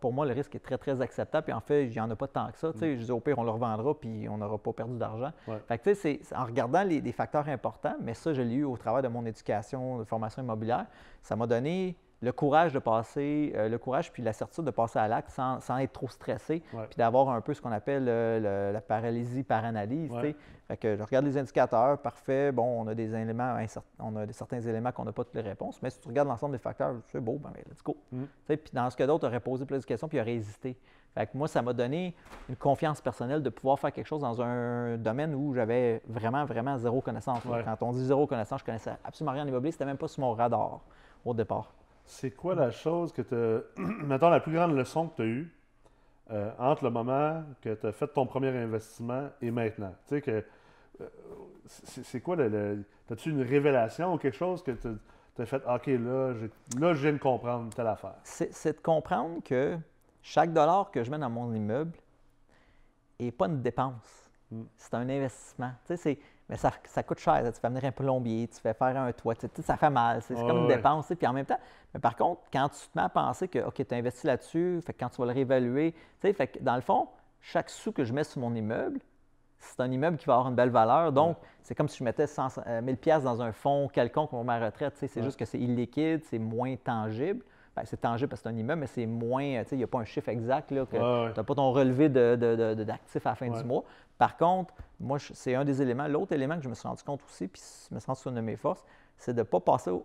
pour 0.00 0.12
moi, 0.12 0.26
le 0.26 0.32
risque 0.32 0.54
est 0.54 0.60
très, 0.60 0.78
très 0.78 1.00
acceptable. 1.00 1.44
Puis 1.44 1.52
en 1.52 1.60
fait, 1.60 1.84
il 1.84 1.90
n'y 1.90 2.00
en 2.00 2.10
a 2.10 2.16
pas 2.16 2.26
tant 2.26 2.50
que 2.50 2.58
ça. 2.58 2.72
Tu 2.72 2.80
sais, 2.80 2.94
mm. 2.94 2.98
je 2.98 3.04
dis, 3.04 3.12
au 3.12 3.20
pire, 3.20 3.38
on 3.38 3.44
le 3.44 3.50
revendra, 3.50 3.94
puis 3.94 4.28
on 4.28 4.38
n'aura 4.38 4.58
pas 4.58 4.72
perdu 4.72 4.98
d'argent. 4.98 5.30
Fait 5.66 5.78
que, 5.78 5.90
tu 5.90 5.94
sais, 5.94 6.20
c'est 6.22 6.36
en 6.36 6.44
regardant 6.44 6.82
les, 6.82 7.00
les, 7.00 7.12
facteurs 7.12 7.48
importants, 7.48 7.96
mais 8.00 8.14
ça, 8.14 8.32
je 8.32 8.42
l'ai 8.42 8.56
eu 8.56 8.64
au 8.64 8.76
travers 8.76 9.02
de 9.02 9.08
mon 9.08 9.24
éducation 9.26 9.98
de 9.98 10.04
formation 10.04 10.42
immobilière, 10.42 10.86
ça 11.22 11.36
m'a 11.36 11.46
donné 11.46 11.96
le 12.20 12.32
courage 12.32 12.72
de 12.72 12.78
passer, 12.78 13.52
euh, 13.54 13.68
le 13.68 13.78
courage 13.78 14.12
puis 14.12 14.22
la 14.22 14.32
certitude 14.32 14.64
de 14.64 14.70
passer 14.70 14.98
à 14.98 15.06
l'acte 15.06 15.30
sans, 15.30 15.78
être 15.78 15.92
trop 15.92 16.08
stressé, 16.08 16.62
puis 16.70 16.96
d'avoir 16.96 17.28
un 17.30 17.40
peu 17.40 17.54
ce 17.54 17.62
qu'on 17.62 17.72
appelle 17.72 18.06
euh, 18.08 18.72
la 18.72 18.80
paralysie 18.80 19.44
par 19.44 19.64
analyse. 19.64 20.12
Fait 20.66 20.76
que 20.76 20.96
je 20.96 21.02
regarde 21.02 21.24
les 21.24 21.38
indicateurs, 21.38 21.98
parfait, 21.98 22.52
bon, 22.52 22.82
on 22.82 22.88
a 22.88 22.94
des 22.94 23.14
éléments, 23.14 23.56
on 24.00 24.16
a 24.16 24.30
certains 24.32 24.60
éléments 24.60 24.92
qu'on 24.92 25.04
n'a 25.04 25.12
pas 25.12 25.24
toutes 25.24 25.36
les 25.36 25.40
réponses, 25.40 25.80
mais 25.80 25.88
si 25.88 25.98
tu 26.00 26.08
regardes 26.08 26.28
l'ensemble 26.28 26.52
des 26.52 26.58
facteurs, 26.58 26.94
c'est 27.06 27.20
beau, 27.20 27.38
ben, 27.38 27.52
let's 27.70 27.82
go. 27.82 27.96
Mm. 28.12 28.24
Puis 28.46 28.58
dans 28.72 28.90
ce 28.90 28.96
que 28.96 29.04
d'autres 29.04 29.26
auraient 29.26 29.40
posé 29.40 29.64
plus 29.64 29.80
de 29.80 29.86
questions 29.86 30.08
puis 30.08 30.20
auraient 30.20 30.34
hésité. 30.34 30.76
Fait 31.14 31.26
que 31.26 31.36
moi, 31.36 31.48
ça 31.48 31.62
m'a 31.62 31.72
donné 31.72 32.14
une 32.50 32.56
confiance 32.56 33.00
personnelle 33.00 33.42
de 33.42 33.48
pouvoir 33.48 33.78
faire 33.78 33.92
quelque 33.92 34.06
chose 34.06 34.20
dans 34.20 34.42
un 34.42 34.98
domaine 34.98 35.34
où 35.34 35.54
j'avais 35.54 36.02
vraiment, 36.06 36.44
vraiment 36.44 36.76
zéro 36.76 37.00
connaissance. 37.00 37.40
Quand 37.42 37.86
on 37.86 37.92
dit 37.92 38.04
zéro 38.04 38.26
connaissance, 38.26 38.60
je 38.60 38.66
connaissais 38.66 38.92
absolument 39.04 39.32
rien 39.32 39.44
en 39.44 39.48
immobilier, 39.48 39.72
c'était 39.72 39.86
même 39.86 39.96
pas 39.96 40.08
sur 40.08 40.20
mon 40.20 40.34
radar 40.34 40.80
au 41.24 41.32
départ. 41.32 41.72
C'est 42.08 42.30
quoi 42.30 42.54
la 42.54 42.70
chose 42.70 43.12
que 43.12 43.22
tu 43.22 43.82
Mettons 44.04 44.30
la 44.30 44.40
plus 44.40 44.52
grande 44.52 44.74
leçon 44.74 45.08
que 45.08 45.16
tu 45.16 45.22
as 45.22 45.26
eue 45.26 45.54
euh, 46.30 46.50
entre 46.58 46.84
le 46.84 46.90
moment 46.90 47.44
que 47.60 47.74
tu 47.74 47.86
as 47.86 47.92
fait 47.92 48.08
ton 48.08 48.26
premier 48.26 48.48
investissement 48.48 49.28
et 49.40 49.50
maintenant? 49.50 49.94
Tu 50.08 50.16
sais 50.16 50.22
que. 50.22 50.44
Euh, 51.00 51.08
c'est 51.66 52.20
quoi 52.20 52.34
le. 52.36 52.84
As-tu 53.10 53.30
une 53.30 53.42
révélation 53.42 54.14
ou 54.14 54.18
quelque 54.18 54.36
chose 54.36 54.62
que 54.62 54.72
tu 54.72 54.88
as 55.42 55.46
fait 55.46 55.62
OK, 55.66 55.86
là, 55.86 56.32
là, 56.78 56.94
je 56.94 57.02
viens 57.02 57.12
de 57.12 57.18
comprendre 57.18 57.72
telle 57.74 57.86
affaire? 57.86 58.16
C'est 58.24 58.76
de 58.76 58.80
comprendre 58.80 59.42
que 59.44 59.78
chaque 60.22 60.52
dollar 60.52 60.90
que 60.90 61.04
je 61.04 61.10
mets 61.10 61.18
dans 61.18 61.30
mon 61.30 61.54
immeuble 61.54 61.92
n'est 63.20 63.32
pas 63.32 63.46
une 63.46 63.60
dépense. 63.60 64.30
Hmm. 64.50 64.64
C'est 64.76 64.94
un 64.94 65.08
investissement. 65.08 65.72
Tu 65.86 65.88
sais, 65.88 65.96
c'est 65.96 66.18
mais 66.48 66.56
ça, 66.56 66.72
ça, 66.84 67.02
coûte 67.02 67.18
cher. 67.18 67.42
Tu 67.44 67.60
fais 67.60 67.68
venir 67.68 67.84
un 67.84 67.92
plombier, 67.92 68.48
tu 68.48 68.58
fais 68.60 68.72
faire 68.72 68.96
un 68.96 69.12
toit, 69.12 69.34
tu 69.34 69.46
sais, 69.54 69.62
ça 69.62 69.76
fait 69.76 69.90
mal. 69.90 70.22
C'est 70.22 70.34
comme 70.34 70.62
une 70.62 70.68
dépense. 70.68 71.12
Puis 71.16 71.26
en 71.26 71.32
même 71.32 71.44
temps, 71.44 71.58
mais 71.92 72.00
par 72.00 72.16
contre, 72.16 72.42
quand 72.52 72.68
tu 72.70 72.88
te 72.88 72.96
mets 72.96 73.04
à 73.04 73.08
penser 73.08 73.48
que 73.48 73.58
OK, 73.58 73.74
tu 73.74 73.94
as 73.94 73.98
investi 73.98 74.26
là-dessus, 74.26 74.80
fait 74.84 74.94
quand 74.94 75.10
tu 75.10 75.18
vas 75.18 75.26
le 75.26 75.32
réévaluer, 75.32 75.94
tu 76.20 76.32
fait 76.32 76.46
que 76.46 76.58
dans 76.60 76.76
le 76.76 76.80
fond, 76.80 77.08
chaque 77.40 77.68
sou 77.68 77.92
que 77.92 78.04
je 78.04 78.12
mets 78.12 78.24
sur 78.24 78.40
mon 78.40 78.54
immeuble, 78.54 79.00
c'est 79.58 79.80
un 79.80 79.90
immeuble 79.90 80.16
qui 80.16 80.26
va 80.26 80.34
avoir 80.34 80.48
une 80.48 80.54
belle 80.54 80.70
valeur. 80.70 81.12
Donc, 81.12 81.36
c'est 81.62 81.74
comme 81.74 81.88
si 81.88 81.98
je 81.98 82.04
mettais 82.04 82.26
100, 82.26 82.82
1000 82.82 82.96
pièces 82.96 83.24
dans 83.24 83.42
un 83.42 83.52
fonds 83.52 83.88
quelconque 83.88 84.30
pour 84.30 84.44
ma 84.44 84.58
retraite. 84.58 84.94
C'est 84.96 85.22
juste 85.22 85.38
que 85.38 85.44
c'est 85.44 85.58
illiquide, 85.58 86.24
c'est 86.24 86.38
moins 86.38 86.76
tangible. 86.76 87.44
Ben, 87.78 87.84
c'est 87.86 88.00
tangible 88.00 88.28
parce 88.28 88.42
que 88.42 88.48
c'est 88.48 88.54
un 88.54 88.58
immeuble, 88.58 88.80
mais 88.80 88.86
c'est 88.88 89.06
moins, 89.06 89.44
il 89.44 89.76
n'y 89.76 89.84
a 89.84 89.86
pas 89.86 89.98
un 89.98 90.04
chiffre 90.04 90.28
exact, 90.30 90.72
là, 90.72 90.84
que 90.84 90.96
tu 90.96 91.38
n'as 91.38 91.44
pas 91.44 91.54
ton 91.54 91.70
relevé 91.70 92.08
d'actifs 92.08 93.24
à 93.24 93.30
la 93.30 93.36
fin 93.36 93.48
du 93.48 93.62
mois. 93.62 93.84
Par 94.16 94.36
contre, 94.36 94.74
moi, 94.98 95.18
c'est 95.20 95.54
un 95.54 95.64
des 95.64 95.80
éléments. 95.80 96.08
L'autre 96.08 96.32
élément 96.32 96.56
que 96.56 96.64
je 96.64 96.68
me 96.68 96.74
suis 96.74 96.88
rendu 96.88 97.04
compte 97.04 97.20
aussi, 97.22 97.46
puis 97.46 97.62
je 97.88 97.94
me 97.94 98.00
suis 98.00 98.06
rendu 98.08 98.20
compte 98.20 98.34
de 98.34 98.40
mes 98.40 98.56
forces, 98.56 98.84
c'est 99.16 99.32
de 99.32 99.38
ne 99.38 99.44
pas 99.44 99.60
passer 99.60 99.90
au, 99.90 100.04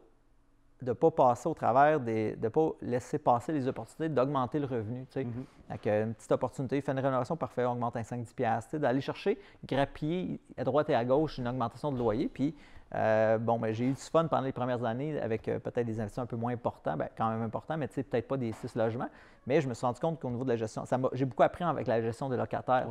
de 0.83 0.93
pas 0.93 1.09
passer 1.09 1.49
au 1.49 1.55
travers 1.55 1.99
des. 1.99 2.36
de 2.36 2.43
ne 2.43 2.49
pas 2.49 2.69
laisser 2.83 3.17
passer 3.17 3.51
les 3.53 3.67
opportunités 3.67 4.13
d'augmenter 4.13 4.59
le 4.59 4.67
revenu. 4.67 5.07
Tu 5.07 5.13
sais. 5.13 5.23
Mm-hmm. 5.23 6.03
une 6.03 6.13
petite 6.13 6.31
opportunité, 6.31 6.79
faire 6.81 6.93
une 6.93 7.03
rénovation, 7.03 7.36
parfait, 7.36 7.65
augmente 7.65 7.95
un 7.95 8.01
5-10$. 8.01 8.77
D'aller 8.77 9.01
chercher, 9.01 9.39
grappiller 9.65 10.39
à 10.57 10.63
droite 10.63 10.91
et 10.91 10.95
à 10.95 11.03
gauche 11.05 11.39
une 11.39 11.47
augmentation 11.47 11.91
de 11.91 11.97
loyer. 11.97 12.29
Puis 12.31 12.53
euh, 12.95 13.39
bon, 13.39 13.58
ben, 13.58 13.73
j'ai 13.73 13.86
eu 13.86 13.93
du 13.93 14.01
fun 14.01 14.27
pendant 14.27 14.43
les 14.43 14.51
premières 14.51 14.84
années 14.84 15.19
avec 15.19 15.47
euh, 15.47 15.58
peut-être 15.60 15.86
des 15.86 15.99
investissements 15.99 16.23
un 16.23 16.27
peu 16.27 16.36
moins 16.36 16.53
importants, 16.53 16.95
ben, 16.95 17.10
quand 17.17 17.29
même 17.29 17.41
importants, 17.41 17.75
mais 17.75 17.88
peut-être 17.88 18.27
pas 18.27 18.38
des 18.38 18.51
six 18.51 18.75
logements. 18.75 19.10
Mais 19.47 19.62
je 19.62 19.67
me 19.67 19.73
suis 19.73 19.86
rendu 19.86 19.99
compte 19.99 20.19
qu'au 20.19 20.29
niveau 20.29 20.43
de 20.43 20.49
la 20.49 20.56
gestion, 20.56 20.84
j'ai 21.13 21.25
beaucoup 21.25 21.43
appris 21.43 21.63
avec 21.63 21.88
la 21.88 22.01
gestion 22.01 22.29
des 22.29 22.38
locataires, 22.38 22.88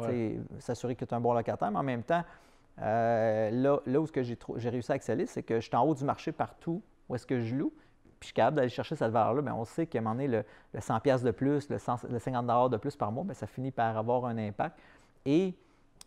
s'assurer 0.58 0.96
que 0.96 1.04
tu 1.04 1.10
es 1.10 1.16
un 1.16 1.20
bon 1.20 1.32
locataire, 1.32 1.70
mais 1.70 1.78
en 1.78 1.84
même 1.84 2.02
temps, 2.02 2.24
euh, 2.80 3.50
là, 3.50 3.80
là, 3.86 4.00
où 4.00 4.06
j'ai 4.56 4.68
réussi 4.68 4.92
à 4.92 4.96
exceller, 4.96 5.26
c'est 5.26 5.42
que 5.42 5.60
je 5.60 5.66
suis 5.66 5.76
en 5.76 5.84
haut 5.84 5.94
du 5.94 6.04
marché 6.04 6.32
partout 6.32 6.82
où 7.08 7.14
est-ce 7.14 7.26
que 7.26 7.40
je 7.40 7.54
loue, 7.54 7.72
puis 8.18 8.20
je 8.20 8.26
suis 8.26 8.34
capable 8.34 8.56
d'aller 8.56 8.68
chercher 8.68 8.96
cette 8.96 9.12
valeur-là. 9.12 9.42
Bien, 9.42 9.54
on 9.54 9.64
sait 9.64 9.86
qu'à 9.86 9.98
un 9.98 10.02
moment 10.02 10.14
donné, 10.14 10.28
le, 10.28 10.44
100$ 10.80 11.22
de 11.22 11.30
plus, 11.30 11.68
le, 11.68 11.76
50$ 11.76 12.70
de 12.70 12.76
plus 12.76 12.96
par 12.96 13.12
mois, 13.12 13.24
bien, 13.24 13.34
ça 13.34 13.46
finit 13.46 13.70
par 13.70 13.96
avoir 13.96 14.24
un 14.24 14.38
impact. 14.38 14.78
Et 15.24 15.54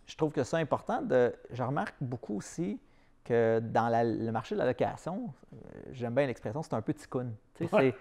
je 0.05 0.15
trouve 0.15 0.31
que 0.31 0.43
c'est 0.43 0.57
important 0.57 1.01
de. 1.01 1.33
Je 1.51 1.63
remarque 1.63 1.95
beaucoup 2.01 2.37
aussi 2.37 2.79
que 3.25 3.59
dans 3.59 3.89
le 3.89 4.31
marché 4.31 4.55
de 4.55 4.59
la 4.59 4.65
location, 4.67 5.33
euh, 5.53 5.57
j'aime 5.91 6.13
bien 6.15 6.27
l'expression, 6.27 6.61
c'est 6.61 6.73
un 6.75 6.81
peu 6.81 6.93
ticoun. 6.93 7.33
Ouais, 7.73 7.93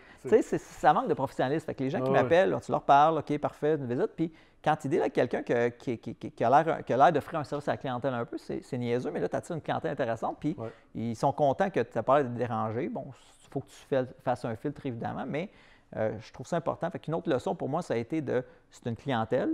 ça 0.58 0.92
manque 0.92 1.08
de 1.08 1.14
professionnalisme. 1.14 1.66
Fait 1.66 1.74
que 1.74 1.82
les 1.82 1.90
gens 1.90 1.98
qui 1.98 2.04
Ouais, 2.10 2.16
ouais. 2.16 2.22
m'appellent, 2.22 2.56
tu 2.62 2.70
leur 2.70 2.82
parles, 2.82 3.18
OK, 3.18 3.38
parfait, 3.38 3.74
une 3.74 3.87
visite. 3.87 4.10
Puis 4.14 4.32
quand 4.62 4.76
tu 4.76 4.88
dis 4.88 4.98
là 4.98 5.08
quelqu'un 5.10 5.42
que- 5.42 5.68
qui, 5.70 5.98
qui- 5.98 6.44
a 6.44 6.50
l'air 6.62 6.84
qui 6.84 6.92
a 6.92 6.96
l'air 6.96 7.12
d'offrir 7.12 7.38
un 7.40 7.44
service 7.44 7.66
à 7.68 7.72
la 7.72 7.76
clientèle 7.78 8.14
un 8.14 8.24
peu, 8.24 8.37
c'est 8.38 8.78
niaiseux, 8.78 9.10
mais 9.10 9.20
là, 9.20 9.28
tu 9.28 9.37
attires 9.37 9.56
une 9.56 9.62
clientèle 9.62 9.92
intéressante. 9.92 10.37
Puis 10.38 10.54
ils 10.94 11.16
sont 11.16 11.32
contents 11.32 11.70
que 11.70 11.80
tu 11.80 11.90
n'as 11.96 12.02
pas 12.02 12.20
l'air 12.20 12.28
de 12.30 12.34
te 12.34 12.38
déranger. 12.38 12.88
Bon, 12.88 13.06
il 13.08 13.48
faut 13.50 13.60
que 13.60 13.66
tu 13.66 14.06
fasses 14.22 14.44
un 14.44 14.56
filtre, 14.56 14.84
évidemment, 14.87 15.24
mais 15.26 15.50
euh, 15.96 16.12
je 16.20 16.32
trouve 16.32 16.46
ça 16.46 16.56
important. 16.56 16.90
Fait 16.90 16.98
qu'une 16.98 17.14
autre 17.14 17.30
leçon 17.30 17.54
pour 17.54 17.68
moi, 17.68 17.80
ça 17.80 17.94
a 17.94 17.96
été 17.96 18.20
de 18.20 18.44
c'est 18.70 18.87
une 18.88 18.96
clientèle. 18.96 19.50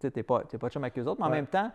Tu 0.00 0.10
n'es 0.14 0.22
pas, 0.22 0.42
t'es 0.44 0.58
pas 0.58 0.68
chum 0.68 0.84
avec 0.84 0.98
eux 0.98 1.04
autres, 1.04 1.20
mais 1.20 1.26
en 1.26 1.30
même 1.30 1.46
temps, 1.46 1.70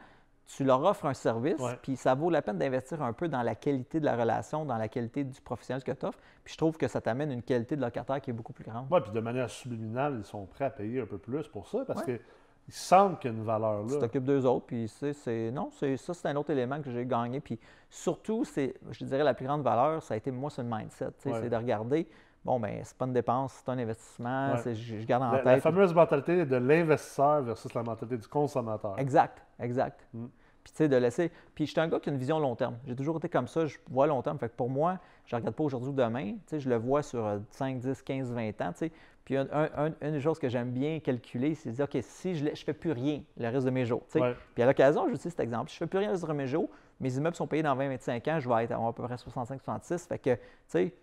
tu 0.57 0.63
leur 0.63 0.83
offres 0.83 1.05
un 1.05 1.13
service, 1.13 1.61
puis 1.81 1.95
ça 1.95 2.13
vaut 2.15 2.29
la 2.29 2.41
peine 2.41 2.57
d'investir 2.57 3.01
un 3.01 3.13
peu 3.13 3.27
dans 3.27 3.41
la 3.41 3.55
qualité 3.55 3.99
de 3.99 4.05
la 4.05 4.15
relation, 4.17 4.65
dans 4.65 4.77
la 4.77 4.87
qualité 4.87 5.23
du 5.23 5.39
professionnel 5.41 5.83
que 5.83 5.91
tu 5.91 6.05
offres. 6.05 6.19
Puis 6.43 6.53
je 6.53 6.57
trouve 6.57 6.77
que 6.77 6.87
ça 6.87 6.99
t'amène 6.99 7.31
une 7.31 7.41
qualité 7.43 7.75
de 7.75 7.81
locataire 7.81 8.19
qui 8.19 8.31
est 8.31 8.33
beaucoup 8.33 8.53
plus 8.53 8.63
grande. 8.65 8.91
Ouais, 8.91 9.01
puis 9.01 9.11
de 9.11 9.19
manière 9.19 9.49
subliminale, 9.49 10.15
ils 10.19 10.25
sont 10.25 10.45
prêts 10.45 10.65
à 10.65 10.69
payer 10.69 11.01
un 11.01 11.05
peu 11.05 11.17
plus 11.17 11.47
pour 11.47 11.67
ça 11.67 11.79
parce 11.85 12.01
Ouais. 12.05 12.17
qu'ils 12.65 12.73
sentent 12.73 13.19
qu'il 13.19 13.31
y 13.31 13.33
a 13.33 13.37
une 13.37 13.43
valeur 13.43 13.85
Tu 13.87 13.93
là. 13.93 13.99
t'occupes 14.01 14.23
d'eux 14.25 14.45
autres, 14.45 14.65
puis 14.65 14.87
c'est, 14.87 15.13
c'est- 15.13 15.51
non, 15.51 15.69
c'est, 15.71 15.95
ça, 15.97 16.13
c'est 16.13 16.27
un 16.27 16.35
autre 16.35 16.49
élément 16.51 16.81
que 16.81 16.91
j'ai 16.91 17.05
gagné. 17.05 17.39
Puis 17.39 17.59
surtout, 17.89 18.43
c'est, 18.43 18.73
je 18.91 19.05
dirais, 19.05 19.23
la 19.23 19.33
plus 19.33 19.45
grande 19.45 19.61
valeur, 19.63 20.01
ça 20.03 20.15
a 20.15 20.17
été, 20.17 20.31
moi, 20.31 20.49
c'est 20.49 20.63
le 20.63 20.69
mindset. 20.69 21.07
tu 21.21 21.29
Ouais. 21.29 21.39
C'est 21.41 21.49
de 21.49 21.55
regarder, 21.55 22.07
bon, 22.43 22.59
ben 22.59 22.79
c'est 22.83 22.97
pas 22.97 23.05
une 23.05 23.13
dépense, 23.13 23.53
c'est 23.63 23.69
un 23.71 23.77
investissement, 23.77 24.53
Ouais. 24.53 24.73
je, 24.75 24.99
je 24.99 25.05
garde 25.05 25.23
en 25.23 25.31
La, 25.31 25.37
tête. 25.37 25.45
la 25.45 25.59
fameuse 25.61 25.93
mentalité 25.93 26.45
de 26.45 26.55
l'investisseur 26.57 27.41
versus 27.41 27.73
la 27.73 27.83
mentalité 27.83 28.17
du 28.17 28.27
consommateur. 28.27 28.97
Exact, 28.99 29.41
exact. 29.59 30.07
Mm. 30.13 30.25
Puis, 30.63 30.71
tu 30.73 30.77
sais, 30.77 30.87
de 30.87 30.95
laisser. 30.95 31.31
Puis, 31.55 31.65
je 31.65 31.71
suis 31.71 31.79
un 31.81 31.87
gars 31.87 31.99
qui 31.99 32.09
a 32.09 32.13
une 32.13 32.19
vision 32.19 32.39
long 32.39 32.55
terme. 32.55 32.75
J'ai 32.85 32.95
toujours 32.95 33.17
été 33.17 33.29
comme 33.29 33.47
ça, 33.47 33.65
je 33.65 33.77
vois 33.89 34.05
long 34.07 34.21
terme. 34.21 34.37
Fait 34.37 34.49
que 34.49 34.55
pour 34.55 34.69
moi, 34.69 34.99
je 35.25 35.35
ne 35.35 35.39
regarde 35.41 35.55
pas 35.55 35.63
aujourd'hui 35.63 35.89
ou 35.89 35.93
demain. 35.93 36.33
Tu 36.33 36.39
sais, 36.47 36.59
je 36.59 36.69
le 36.69 36.75
vois 36.75 37.01
sur 37.03 37.25
euh, 37.25 37.39
5, 37.51 37.79
10, 37.79 38.01
15, 38.03 38.31
20 38.31 38.61
ans. 38.61 38.71
Tu 38.73 38.77
sais. 38.77 38.91
Puis, 39.25 39.37
un- 39.37 39.47
un- 39.51 39.69
un- 39.87 39.91
une 40.01 40.11
des 40.13 40.19
choses 40.21 40.37
que 40.39 40.49
j'aime 40.49 40.71
bien 40.71 40.99
calculer, 40.99 41.55
c'est 41.55 41.69
de 41.71 41.75
dire, 41.75 41.85
OK, 41.85 41.97
si 42.01 42.35
je 42.35 42.45
ne 42.45 42.55
fais 42.55 42.73
plus 42.73 42.91
rien 42.91 43.21
le 43.37 43.47
reste 43.49 43.65
de 43.65 43.71
mes 43.71 43.85
jours. 43.85 44.01
tu 44.07 44.13
sais. 44.13 44.21
Ouais. 44.21 44.35
Puis, 44.53 44.63
à 44.63 44.65
l'occasion, 44.67 45.03
je 45.07 45.13
utilise 45.13 45.31
cet 45.31 45.39
exemple. 45.39 45.69
Si 45.71 45.77
je 45.77 45.83
ne 45.83 45.87
fais 45.87 45.89
plus 45.89 45.99
rien 45.99 46.07
le 46.09 46.13
reste 46.13 46.27
de 46.27 46.33
mes 46.33 46.47
jours, 46.47 46.69
mes 46.99 47.15
immeubles 47.17 47.35
sont 47.35 47.47
payés 47.47 47.63
dans 47.63 47.75
20, 47.75 47.87
25 47.89 48.27
ans, 48.27 48.39
je 48.39 48.47
vais 48.49 48.63
être 48.63 48.71
à 48.71 48.75
à 48.87 48.93
peu 48.93 49.03
près 49.03 49.17
65, 49.17 49.61
66. 49.63 50.05
Fait 50.07 50.19
que, 50.19 50.35
tu 50.35 50.39
sais, 50.67 50.93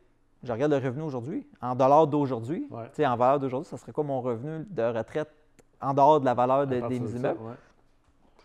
je 0.44 0.52
regarde 0.52 0.70
le 0.72 0.78
revenu 0.78 1.02
aujourd'hui, 1.02 1.46
en 1.60 1.74
dollars 1.74 2.06
d'aujourd'hui. 2.06 2.68
Ouais. 2.70 2.84
Tu 2.90 2.96
sais, 2.96 3.06
en 3.06 3.16
valeur 3.16 3.40
d'aujourd'hui, 3.40 3.68
ça 3.68 3.76
serait 3.76 3.90
quoi 3.92 4.04
mon 4.04 4.20
revenu 4.20 4.64
de 4.70 4.82
retraite 4.84 5.28
en 5.80 5.94
dehors 5.94 6.20
de 6.20 6.24
la 6.24 6.34
valeur 6.34 6.66
de- 6.66 6.74
des 6.88 6.98
immeubles? 7.18 7.40
ouais. 7.40 7.54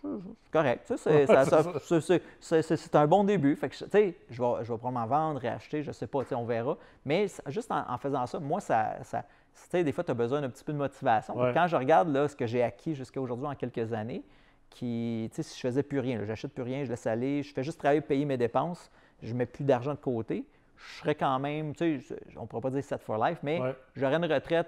C'est 0.04 0.52
correct. 0.52 0.94
c'est- 0.98 2.96
un 2.96 3.08
bon 3.08 3.24
début. 3.24 3.56
Fait 3.56 3.70
que, 3.70 3.76
je 3.76 3.86
vais, 3.86 4.16
je 4.30 4.42
vais 4.42 4.78
probablement 4.78 5.06
vendre, 5.06 5.40
réacheter, 5.40 5.82
je 5.82 5.90
ne 5.90 5.94
sais 5.94 6.08
pas, 6.08 6.20
on 6.32 6.44
verra. 6.46 6.78
Mais 7.06 7.28
juste 7.48 7.72
en, 7.72 7.84
en 7.90 7.98
faisant 7.98 8.26
ça, 8.26 8.40
moi, 8.40 8.60
ça, 8.60 8.98
des 9.72 9.92
fois, 9.92 10.04
tu 10.04 10.12
as 10.12 10.16
besoin 10.16 10.42
d'un 10.42 10.50
petit 10.50 10.64
peu 10.64 10.74
de 10.74 10.78
motivation. 10.78 11.38
Ouais. 11.40 11.52
Quand 11.54 11.68
je 11.68 11.76
regarde 11.78 12.10
là, 12.10 12.28
ce 12.28 12.36
que 12.36 12.46
j'ai 12.46 12.62
acquis 12.64 12.96
jusqu'à 12.96 13.22
aujourd'hui 13.22 13.48
en 13.48 13.56
quelques 13.56 13.94
années, 13.94 14.24
qui, 14.70 15.30
si 15.34 15.56
je 15.56 15.60
faisais 15.68 15.84
plus 15.84 16.00
rien, 16.00 16.24
j'achète 16.26 16.52
plus 16.54 16.64
rien, 16.64 16.84
je 16.84 16.90
laisse 16.90 17.06
aller, 17.08 17.44
je 17.44 17.54
fais 17.54 17.64
juste 17.64 17.80
travailler, 17.80 18.02
payer 18.02 18.26
mes 18.26 18.38
dépenses, 18.38 18.90
je 19.22 19.34
mets 19.34 19.46
plus 19.46 19.64
d'argent 19.64 19.92
de 19.92 20.00
côté, 20.00 20.46
je 20.76 21.00
serais 21.00 21.16
quand 21.16 21.38
même, 21.40 21.74
on 21.80 22.42
ne 22.42 22.48
pourrait 22.48 22.62
pas 22.62 22.70
dire 22.72 22.84
set 22.84 23.02
for 23.04 23.24
life, 23.24 23.38
mais 23.44 23.62
Ouais. 23.62 23.76
j'aurais 23.96 24.16
une 24.16 24.26
retraite 24.26 24.68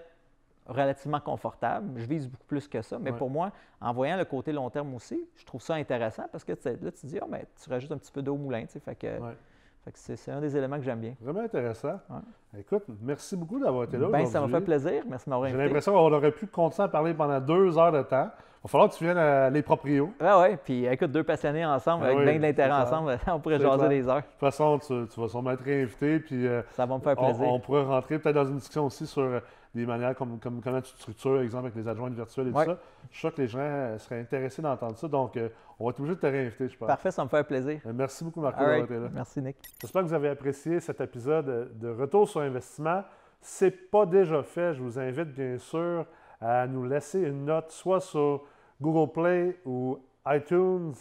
relativement 0.68 1.20
confortable. 1.20 1.88
Je 2.00 2.06
vise 2.06 2.28
beaucoup 2.28 2.46
plus 2.48 2.68
que 2.68 2.82
ça. 2.82 2.98
Mais 3.00 3.12
Ouais. 3.12 3.18
pour 3.18 3.30
moi, 3.30 3.52
en 3.82 3.94
voyant 3.94 4.18
le 4.18 4.26
côté 4.26 4.52
long 4.52 4.70
terme 4.70 4.94
aussi, 4.96 5.28
je 5.36 5.46
trouve 5.46 5.62
ça 5.62 5.76
intéressant 5.76 6.24
parce 6.32 6.44
que 6.44 6.52
là, 6.54 6.58
tu 6.92 6.92
te 7.02 7.06
dis, 7.08 7.20
ah, 7.22 7.26
mais 7.30 7.46
tu 7.64 7.70
rajoutes 7.70 7.92
un 7.92 7.98
petit 7.98 8.12
peu 8.12 8.22
d'eau 8.22 8.34
au 8.34 8.38
moulin. 8.38 8.62
tu 8.66 8.70
sais. 8.74 8.80
Fait 8.80 8.96
que, 8.96 9.08
Ouais. 9.08 9.36
fait 9.84 9.92
que 9.92 10.00
c'est, 10.00 10.32
un 10.32 10.42
des 10.42 10.56
éléments 10.58 10.78
que 10.78 10.84
j'aime 10.84 11.00
bien. 11.00 11.14
Vraiment 11.22 11.42
intéressant. 11.42 12.00
Ouais. 12.10 12.60
Écoute, 12.62 12.84
merci 13.02 13.36
beaucoup 13.36 13.60
d'avoir 13.60 13.84
été 13.84 13.98
là. 13.98 14.08
Ben, 14.10 14.26
ça 14.26 14.42
m'a 14.42 14.48
fait 14.48 14.62
plaisir. 14.62 15.04
Merci 15.08 15.26
de 15.26 15.30
m'avoir 15.30 15.48
J'ai 15.50 15.54
invité. 15.54 15.68
l'impression 15.68 15.94
qu'on 15.94 16.14
aurait 16.14 16.32
pu 16.32 16.48
continuer 16.48 16.86
à 16.86 16.90
parler 16.90 17.14
pendant 17.14 17.40
deux 17.40 17.78
heures 17.78 17.92
de 17.92 18.02
temps. 18.02 18.30
Il 18.32 18.68
va 18.68 18.72
falloir 18.72 18.90
que 18.90 18.96
tu 18.96 19.04
viennes 19.04 19.18
à 19.20 19.48
les 19.52 19.62
proprios. 19.62 20.10
Ouais, 20.20 20.34
ouais. 20.40 20.58
Puis 20.58 20.86
écoute, 20.88 21.12
deux 21.12 21.24
passionnés 21.24 21.64
ensemble, 21.64 22.04
Ah 22.06 22.08
avec 22.08 22.18
oui, 22.18 22.26
bien 22.26 22.38
de 22.38 22.42
l'intérêt 22.42 22.72
ensemble, 22.72 23.20
on 23.28 23.40
pourrait 23.40 23.60
jaser 23.60 23.78
clair. 23.78 23.90
des 23.90 24.08
heures. 24.08 24.16
De 24.16 24.22
toute 24.22 24.40
façon, 24.40 24.80
tu, 24.80 25.08
tu 25.08 25.20
vas 25.22 25.28
sûrement 25.28 25.52
être 25.52 25.62
réinvité. 25.64 26.20
Puis, 26.20 26.48
euh, 26.48 26.64
Ça 26.72 26.88
va 26.88 26.96
me 26.96 27.00
faire 27.02 27.14
on, 27.20 27.26
plaisir. 27.26 27.48
on 27.48 27.60
pourrait 27.60 27.84
rentrer 27.84 28.18
peut-être 28.18 28.34
dans 28.34 28.46
une 28.46 28.56
discussion 28.56 28.86
aussi 28.88 29.06
sur 29.06 29.22
euh, 29.22 29.40
des 29.76 29.86
manières 29.86 30.16
comme, 30.16 30.40
comme 30.40 30.62
comment 30.62 30.82
tu 30.82 30.92
structures, 30.96 31.42
exemple, 31.42 31.66
avec 31.66 31.76
les 31.76 31.88
adjointes 31.88 32.14
virtuelles 32.14 32.48
et 32.48 32.52
Ouais. 32.52 32.66
tout 32.66 32.72
ça. 32.72 32.78
Je 33.12 33.18
suis 33.18 33.20
sûr 33.20 33.34
que 33.36 33.42
les 33.42 33.48
gens 33.48 33.98
seraient 34.00 34.20
intéressés 34.22 34.62
d'entendre 34.62 34.98
ça. 34.98 35.08
Donc, 35.08 35.36
euh, 35.38 35.50
on 35.80 35.86
va 35.86 35.90
être 35.92 36.00
obligé 36.00 36.16
de 36.16 36.20
te 36.22 36.26
réinviter, 36.28 36.70
je 36.70 36.78
pense. 36.78 36.88
Parfait, 36.88 37.12
ça 37.12 37.24
me 37.24 37.30
fait 37.30 37.44
plaisir. 37.44 37.82
Euh, 37.86 37.92
Merci 37.94 38.24
beaucoup, 38.24 38.42
Marco, 38.42 38.60
d'avoir 38.60 38.78
right. 38.78 38.90
été 38.90 39.00
là. 39.00 39.10
Merci, 39.14 39.42
Nick. 39.42 39.58
J'espère 39.82 40.02
que 40.04 40.08
vous 40.08 40.14
avez 40.14 40.30
apprécié 40.30 40.80
cet 40.80 41.02
épisode 41.02 41.78
de 41.78 41.90
Retour 41.90 42.28
sur 42.30 42.42
investissement. 42.42 43.04
Si 43.42 43.58
ce 43.60 43.66
n'est 43.66 43.72
pas 43.72 44.06
déjà 44.06 44.42
fait, 44.44 44.74
je 44.74 44.82
vous 44.82 44.98
invite 44.98 45.34
bien 45.34 45.58
sûr 45.58 46.06
à 46.42 46.66
nous 46.68 46.84
laisser 46.86 47.20
une 47.22 47.46
note, 47.46 47.72
soit 47.72 48.00
sur 48.00 48.44
Google 48.82 49.12
Play 49.12 49.60
ou 49.66 50.00
iTunes, 50.28 50.94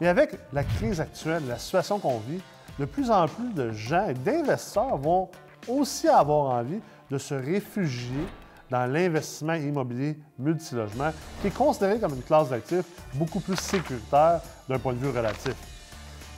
Mais 0.00 0.08
avec 0.08 0.38
la 0.52 0.64
crise 0.64 1.00
actuelle, 1.00 1.46
la 1.46 1.58
situation 1.58 1.98
qu'on 1.98 2.20
vit, 2.20 2.40
de 2.78 2.86
plus 2.86 3.10
en 3.10 3.28
plus 3.28 3.52
de 3.52 3.70
gens 3.72 4.08
et 4.08 4.14
d'investisseurs 4.14 4.96
vont 4.96 5.28
aussi 5.68 6.08
avoir 6.08 6.54
envie 6.54 6.80
de 7.10 7.18
se 7.18 7.34
réfugier 7.34 8.24
dans 8.70 8.86
l'investissement 8.86 9.54
immobilier 9.54 10.18
multilogement, 10.38 11.12
qui 11.40 11.48
est 11.48 11.54
considéré 11.54 11.98
comme 11.98 12.14
une 12.14 12.22
classe 12.22 12.50
d'actifs 12.50 12.84
beaucoup 13.14 13.40
plus 13.40 13.56
sécuritaire 13.56 14.40
d'un 14.68 14.78
point 14.78 14.92
de 14.92 14.98
vue 14.98 15.10
relatif. 15.10 15.54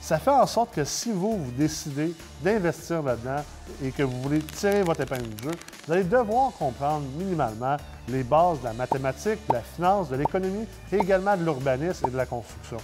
Ça 0.01 0.19
fait 0.19 0.31
en 0.31 0.45
sorte 0.45 0.75
que 0.75 0.83
si 0.83 1.13
vous, 1.13 1.37
vous 1.37 1.51
décidez 1.51 2.13
d'investir 2.41 3.01
là-dedans 3.01 3.41
et 3.81 3.89
que 3.91 4.03
vous 4.03 4.21
voulez 4.21 4.39
tirer 4.39 4.83
votre 4.83 4.99
épingle 4.99 5.29
du 5.29 5.43
jeu, 5.43 5.51
vous 5.85 5.93
allez 5.93 6.03
devoir 6.03 6.51
comprendre 6.59 7.05
minimalement 7.17 7.77
les 8.09 8.23
bases 8.23 8.59
de 8.59 8.65
la 8.65 8.73
mathématique, 8.73 9.39
de 9.47 9.53
la 9.53 9.61
finance, 9.61 10.09
de 10.09 10.17
l'économie 10.17 10.65
et 10.91 10.97
également 10.97 11.37
de 11.37 11.43
l'urbanisme 11.43 12.07
et 12.07 12.11
de 12.11 12.17
la 12.17 12.25
construction. 12.25 12.77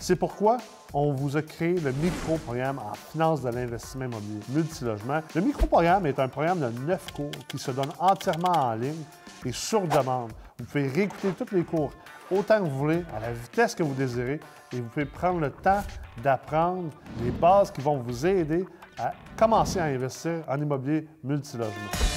C'est 0.00 0.16
pourquoi 0.16 0.58
on 0.92 1.12
vous 1.12 1.36
a 1.36 1.42
créé 1.42 1.78
le 1.80 1.92
micro-programme 1.92 2.78
en 2.78 2.94
finance 2.94 3.42
de 3.42 3.50
l'investissement 3.50 4.06
immobilier 4.06 4.40
multilogement. 4.50 5.20
Le 5.34 5.40
micro-programme 5.40 6.06
est 6.06 6.18
un 6.18 6.28
programme 6.28 6.60
de 6.60 6.86
neuf 6.86 7.12
cours 7.12 7.30
qui 7.48 7.58
se 7.58 7.70
donne 7.70 7.90
entièrement 7.98 8.52
en 8.52 8.74
ligne 8.74 9.04
et 9.44 9.52
sur 9.52 9.82
demande. 9.82 10.32
Vous 10.58 10.64
pouvez 10.64 10.88
réécouter 10.88 11.32
tous 11.32 11.54
les 11.54 11.64
cours 11.64 11.90
autant 12.30 12.58
que 12.58 12.64
vous 12.64 12.78
voulez, 12.78 13.04
à 13.16 13.20
la 13.20 13.32
vitesse 13.32 13.74
que 13.74 13.82
vous 13.82 13.94
désirez, 13.94 14.40
et 14.72 14.76
vous 14.80 14.88
pouvez 14.88 15.06
prendre 15.06 15.40
le 15.40 15.50
temps 15.50 15.82
d'apprendre 16.22 16.90
les 17.22 17.30
bases 17.30 17.70
qui 17.70 17.80
vont 17.80 17.98
vous 17.98 18.26
aider 18.26 18.64
à 18.98 19.12
commencer 19.36 19.78
à 19.78 19.84
investir 19.84 20.42
en 20.48 20.60
immobilier 20.60 21.06
multilogement. 21.22 22.15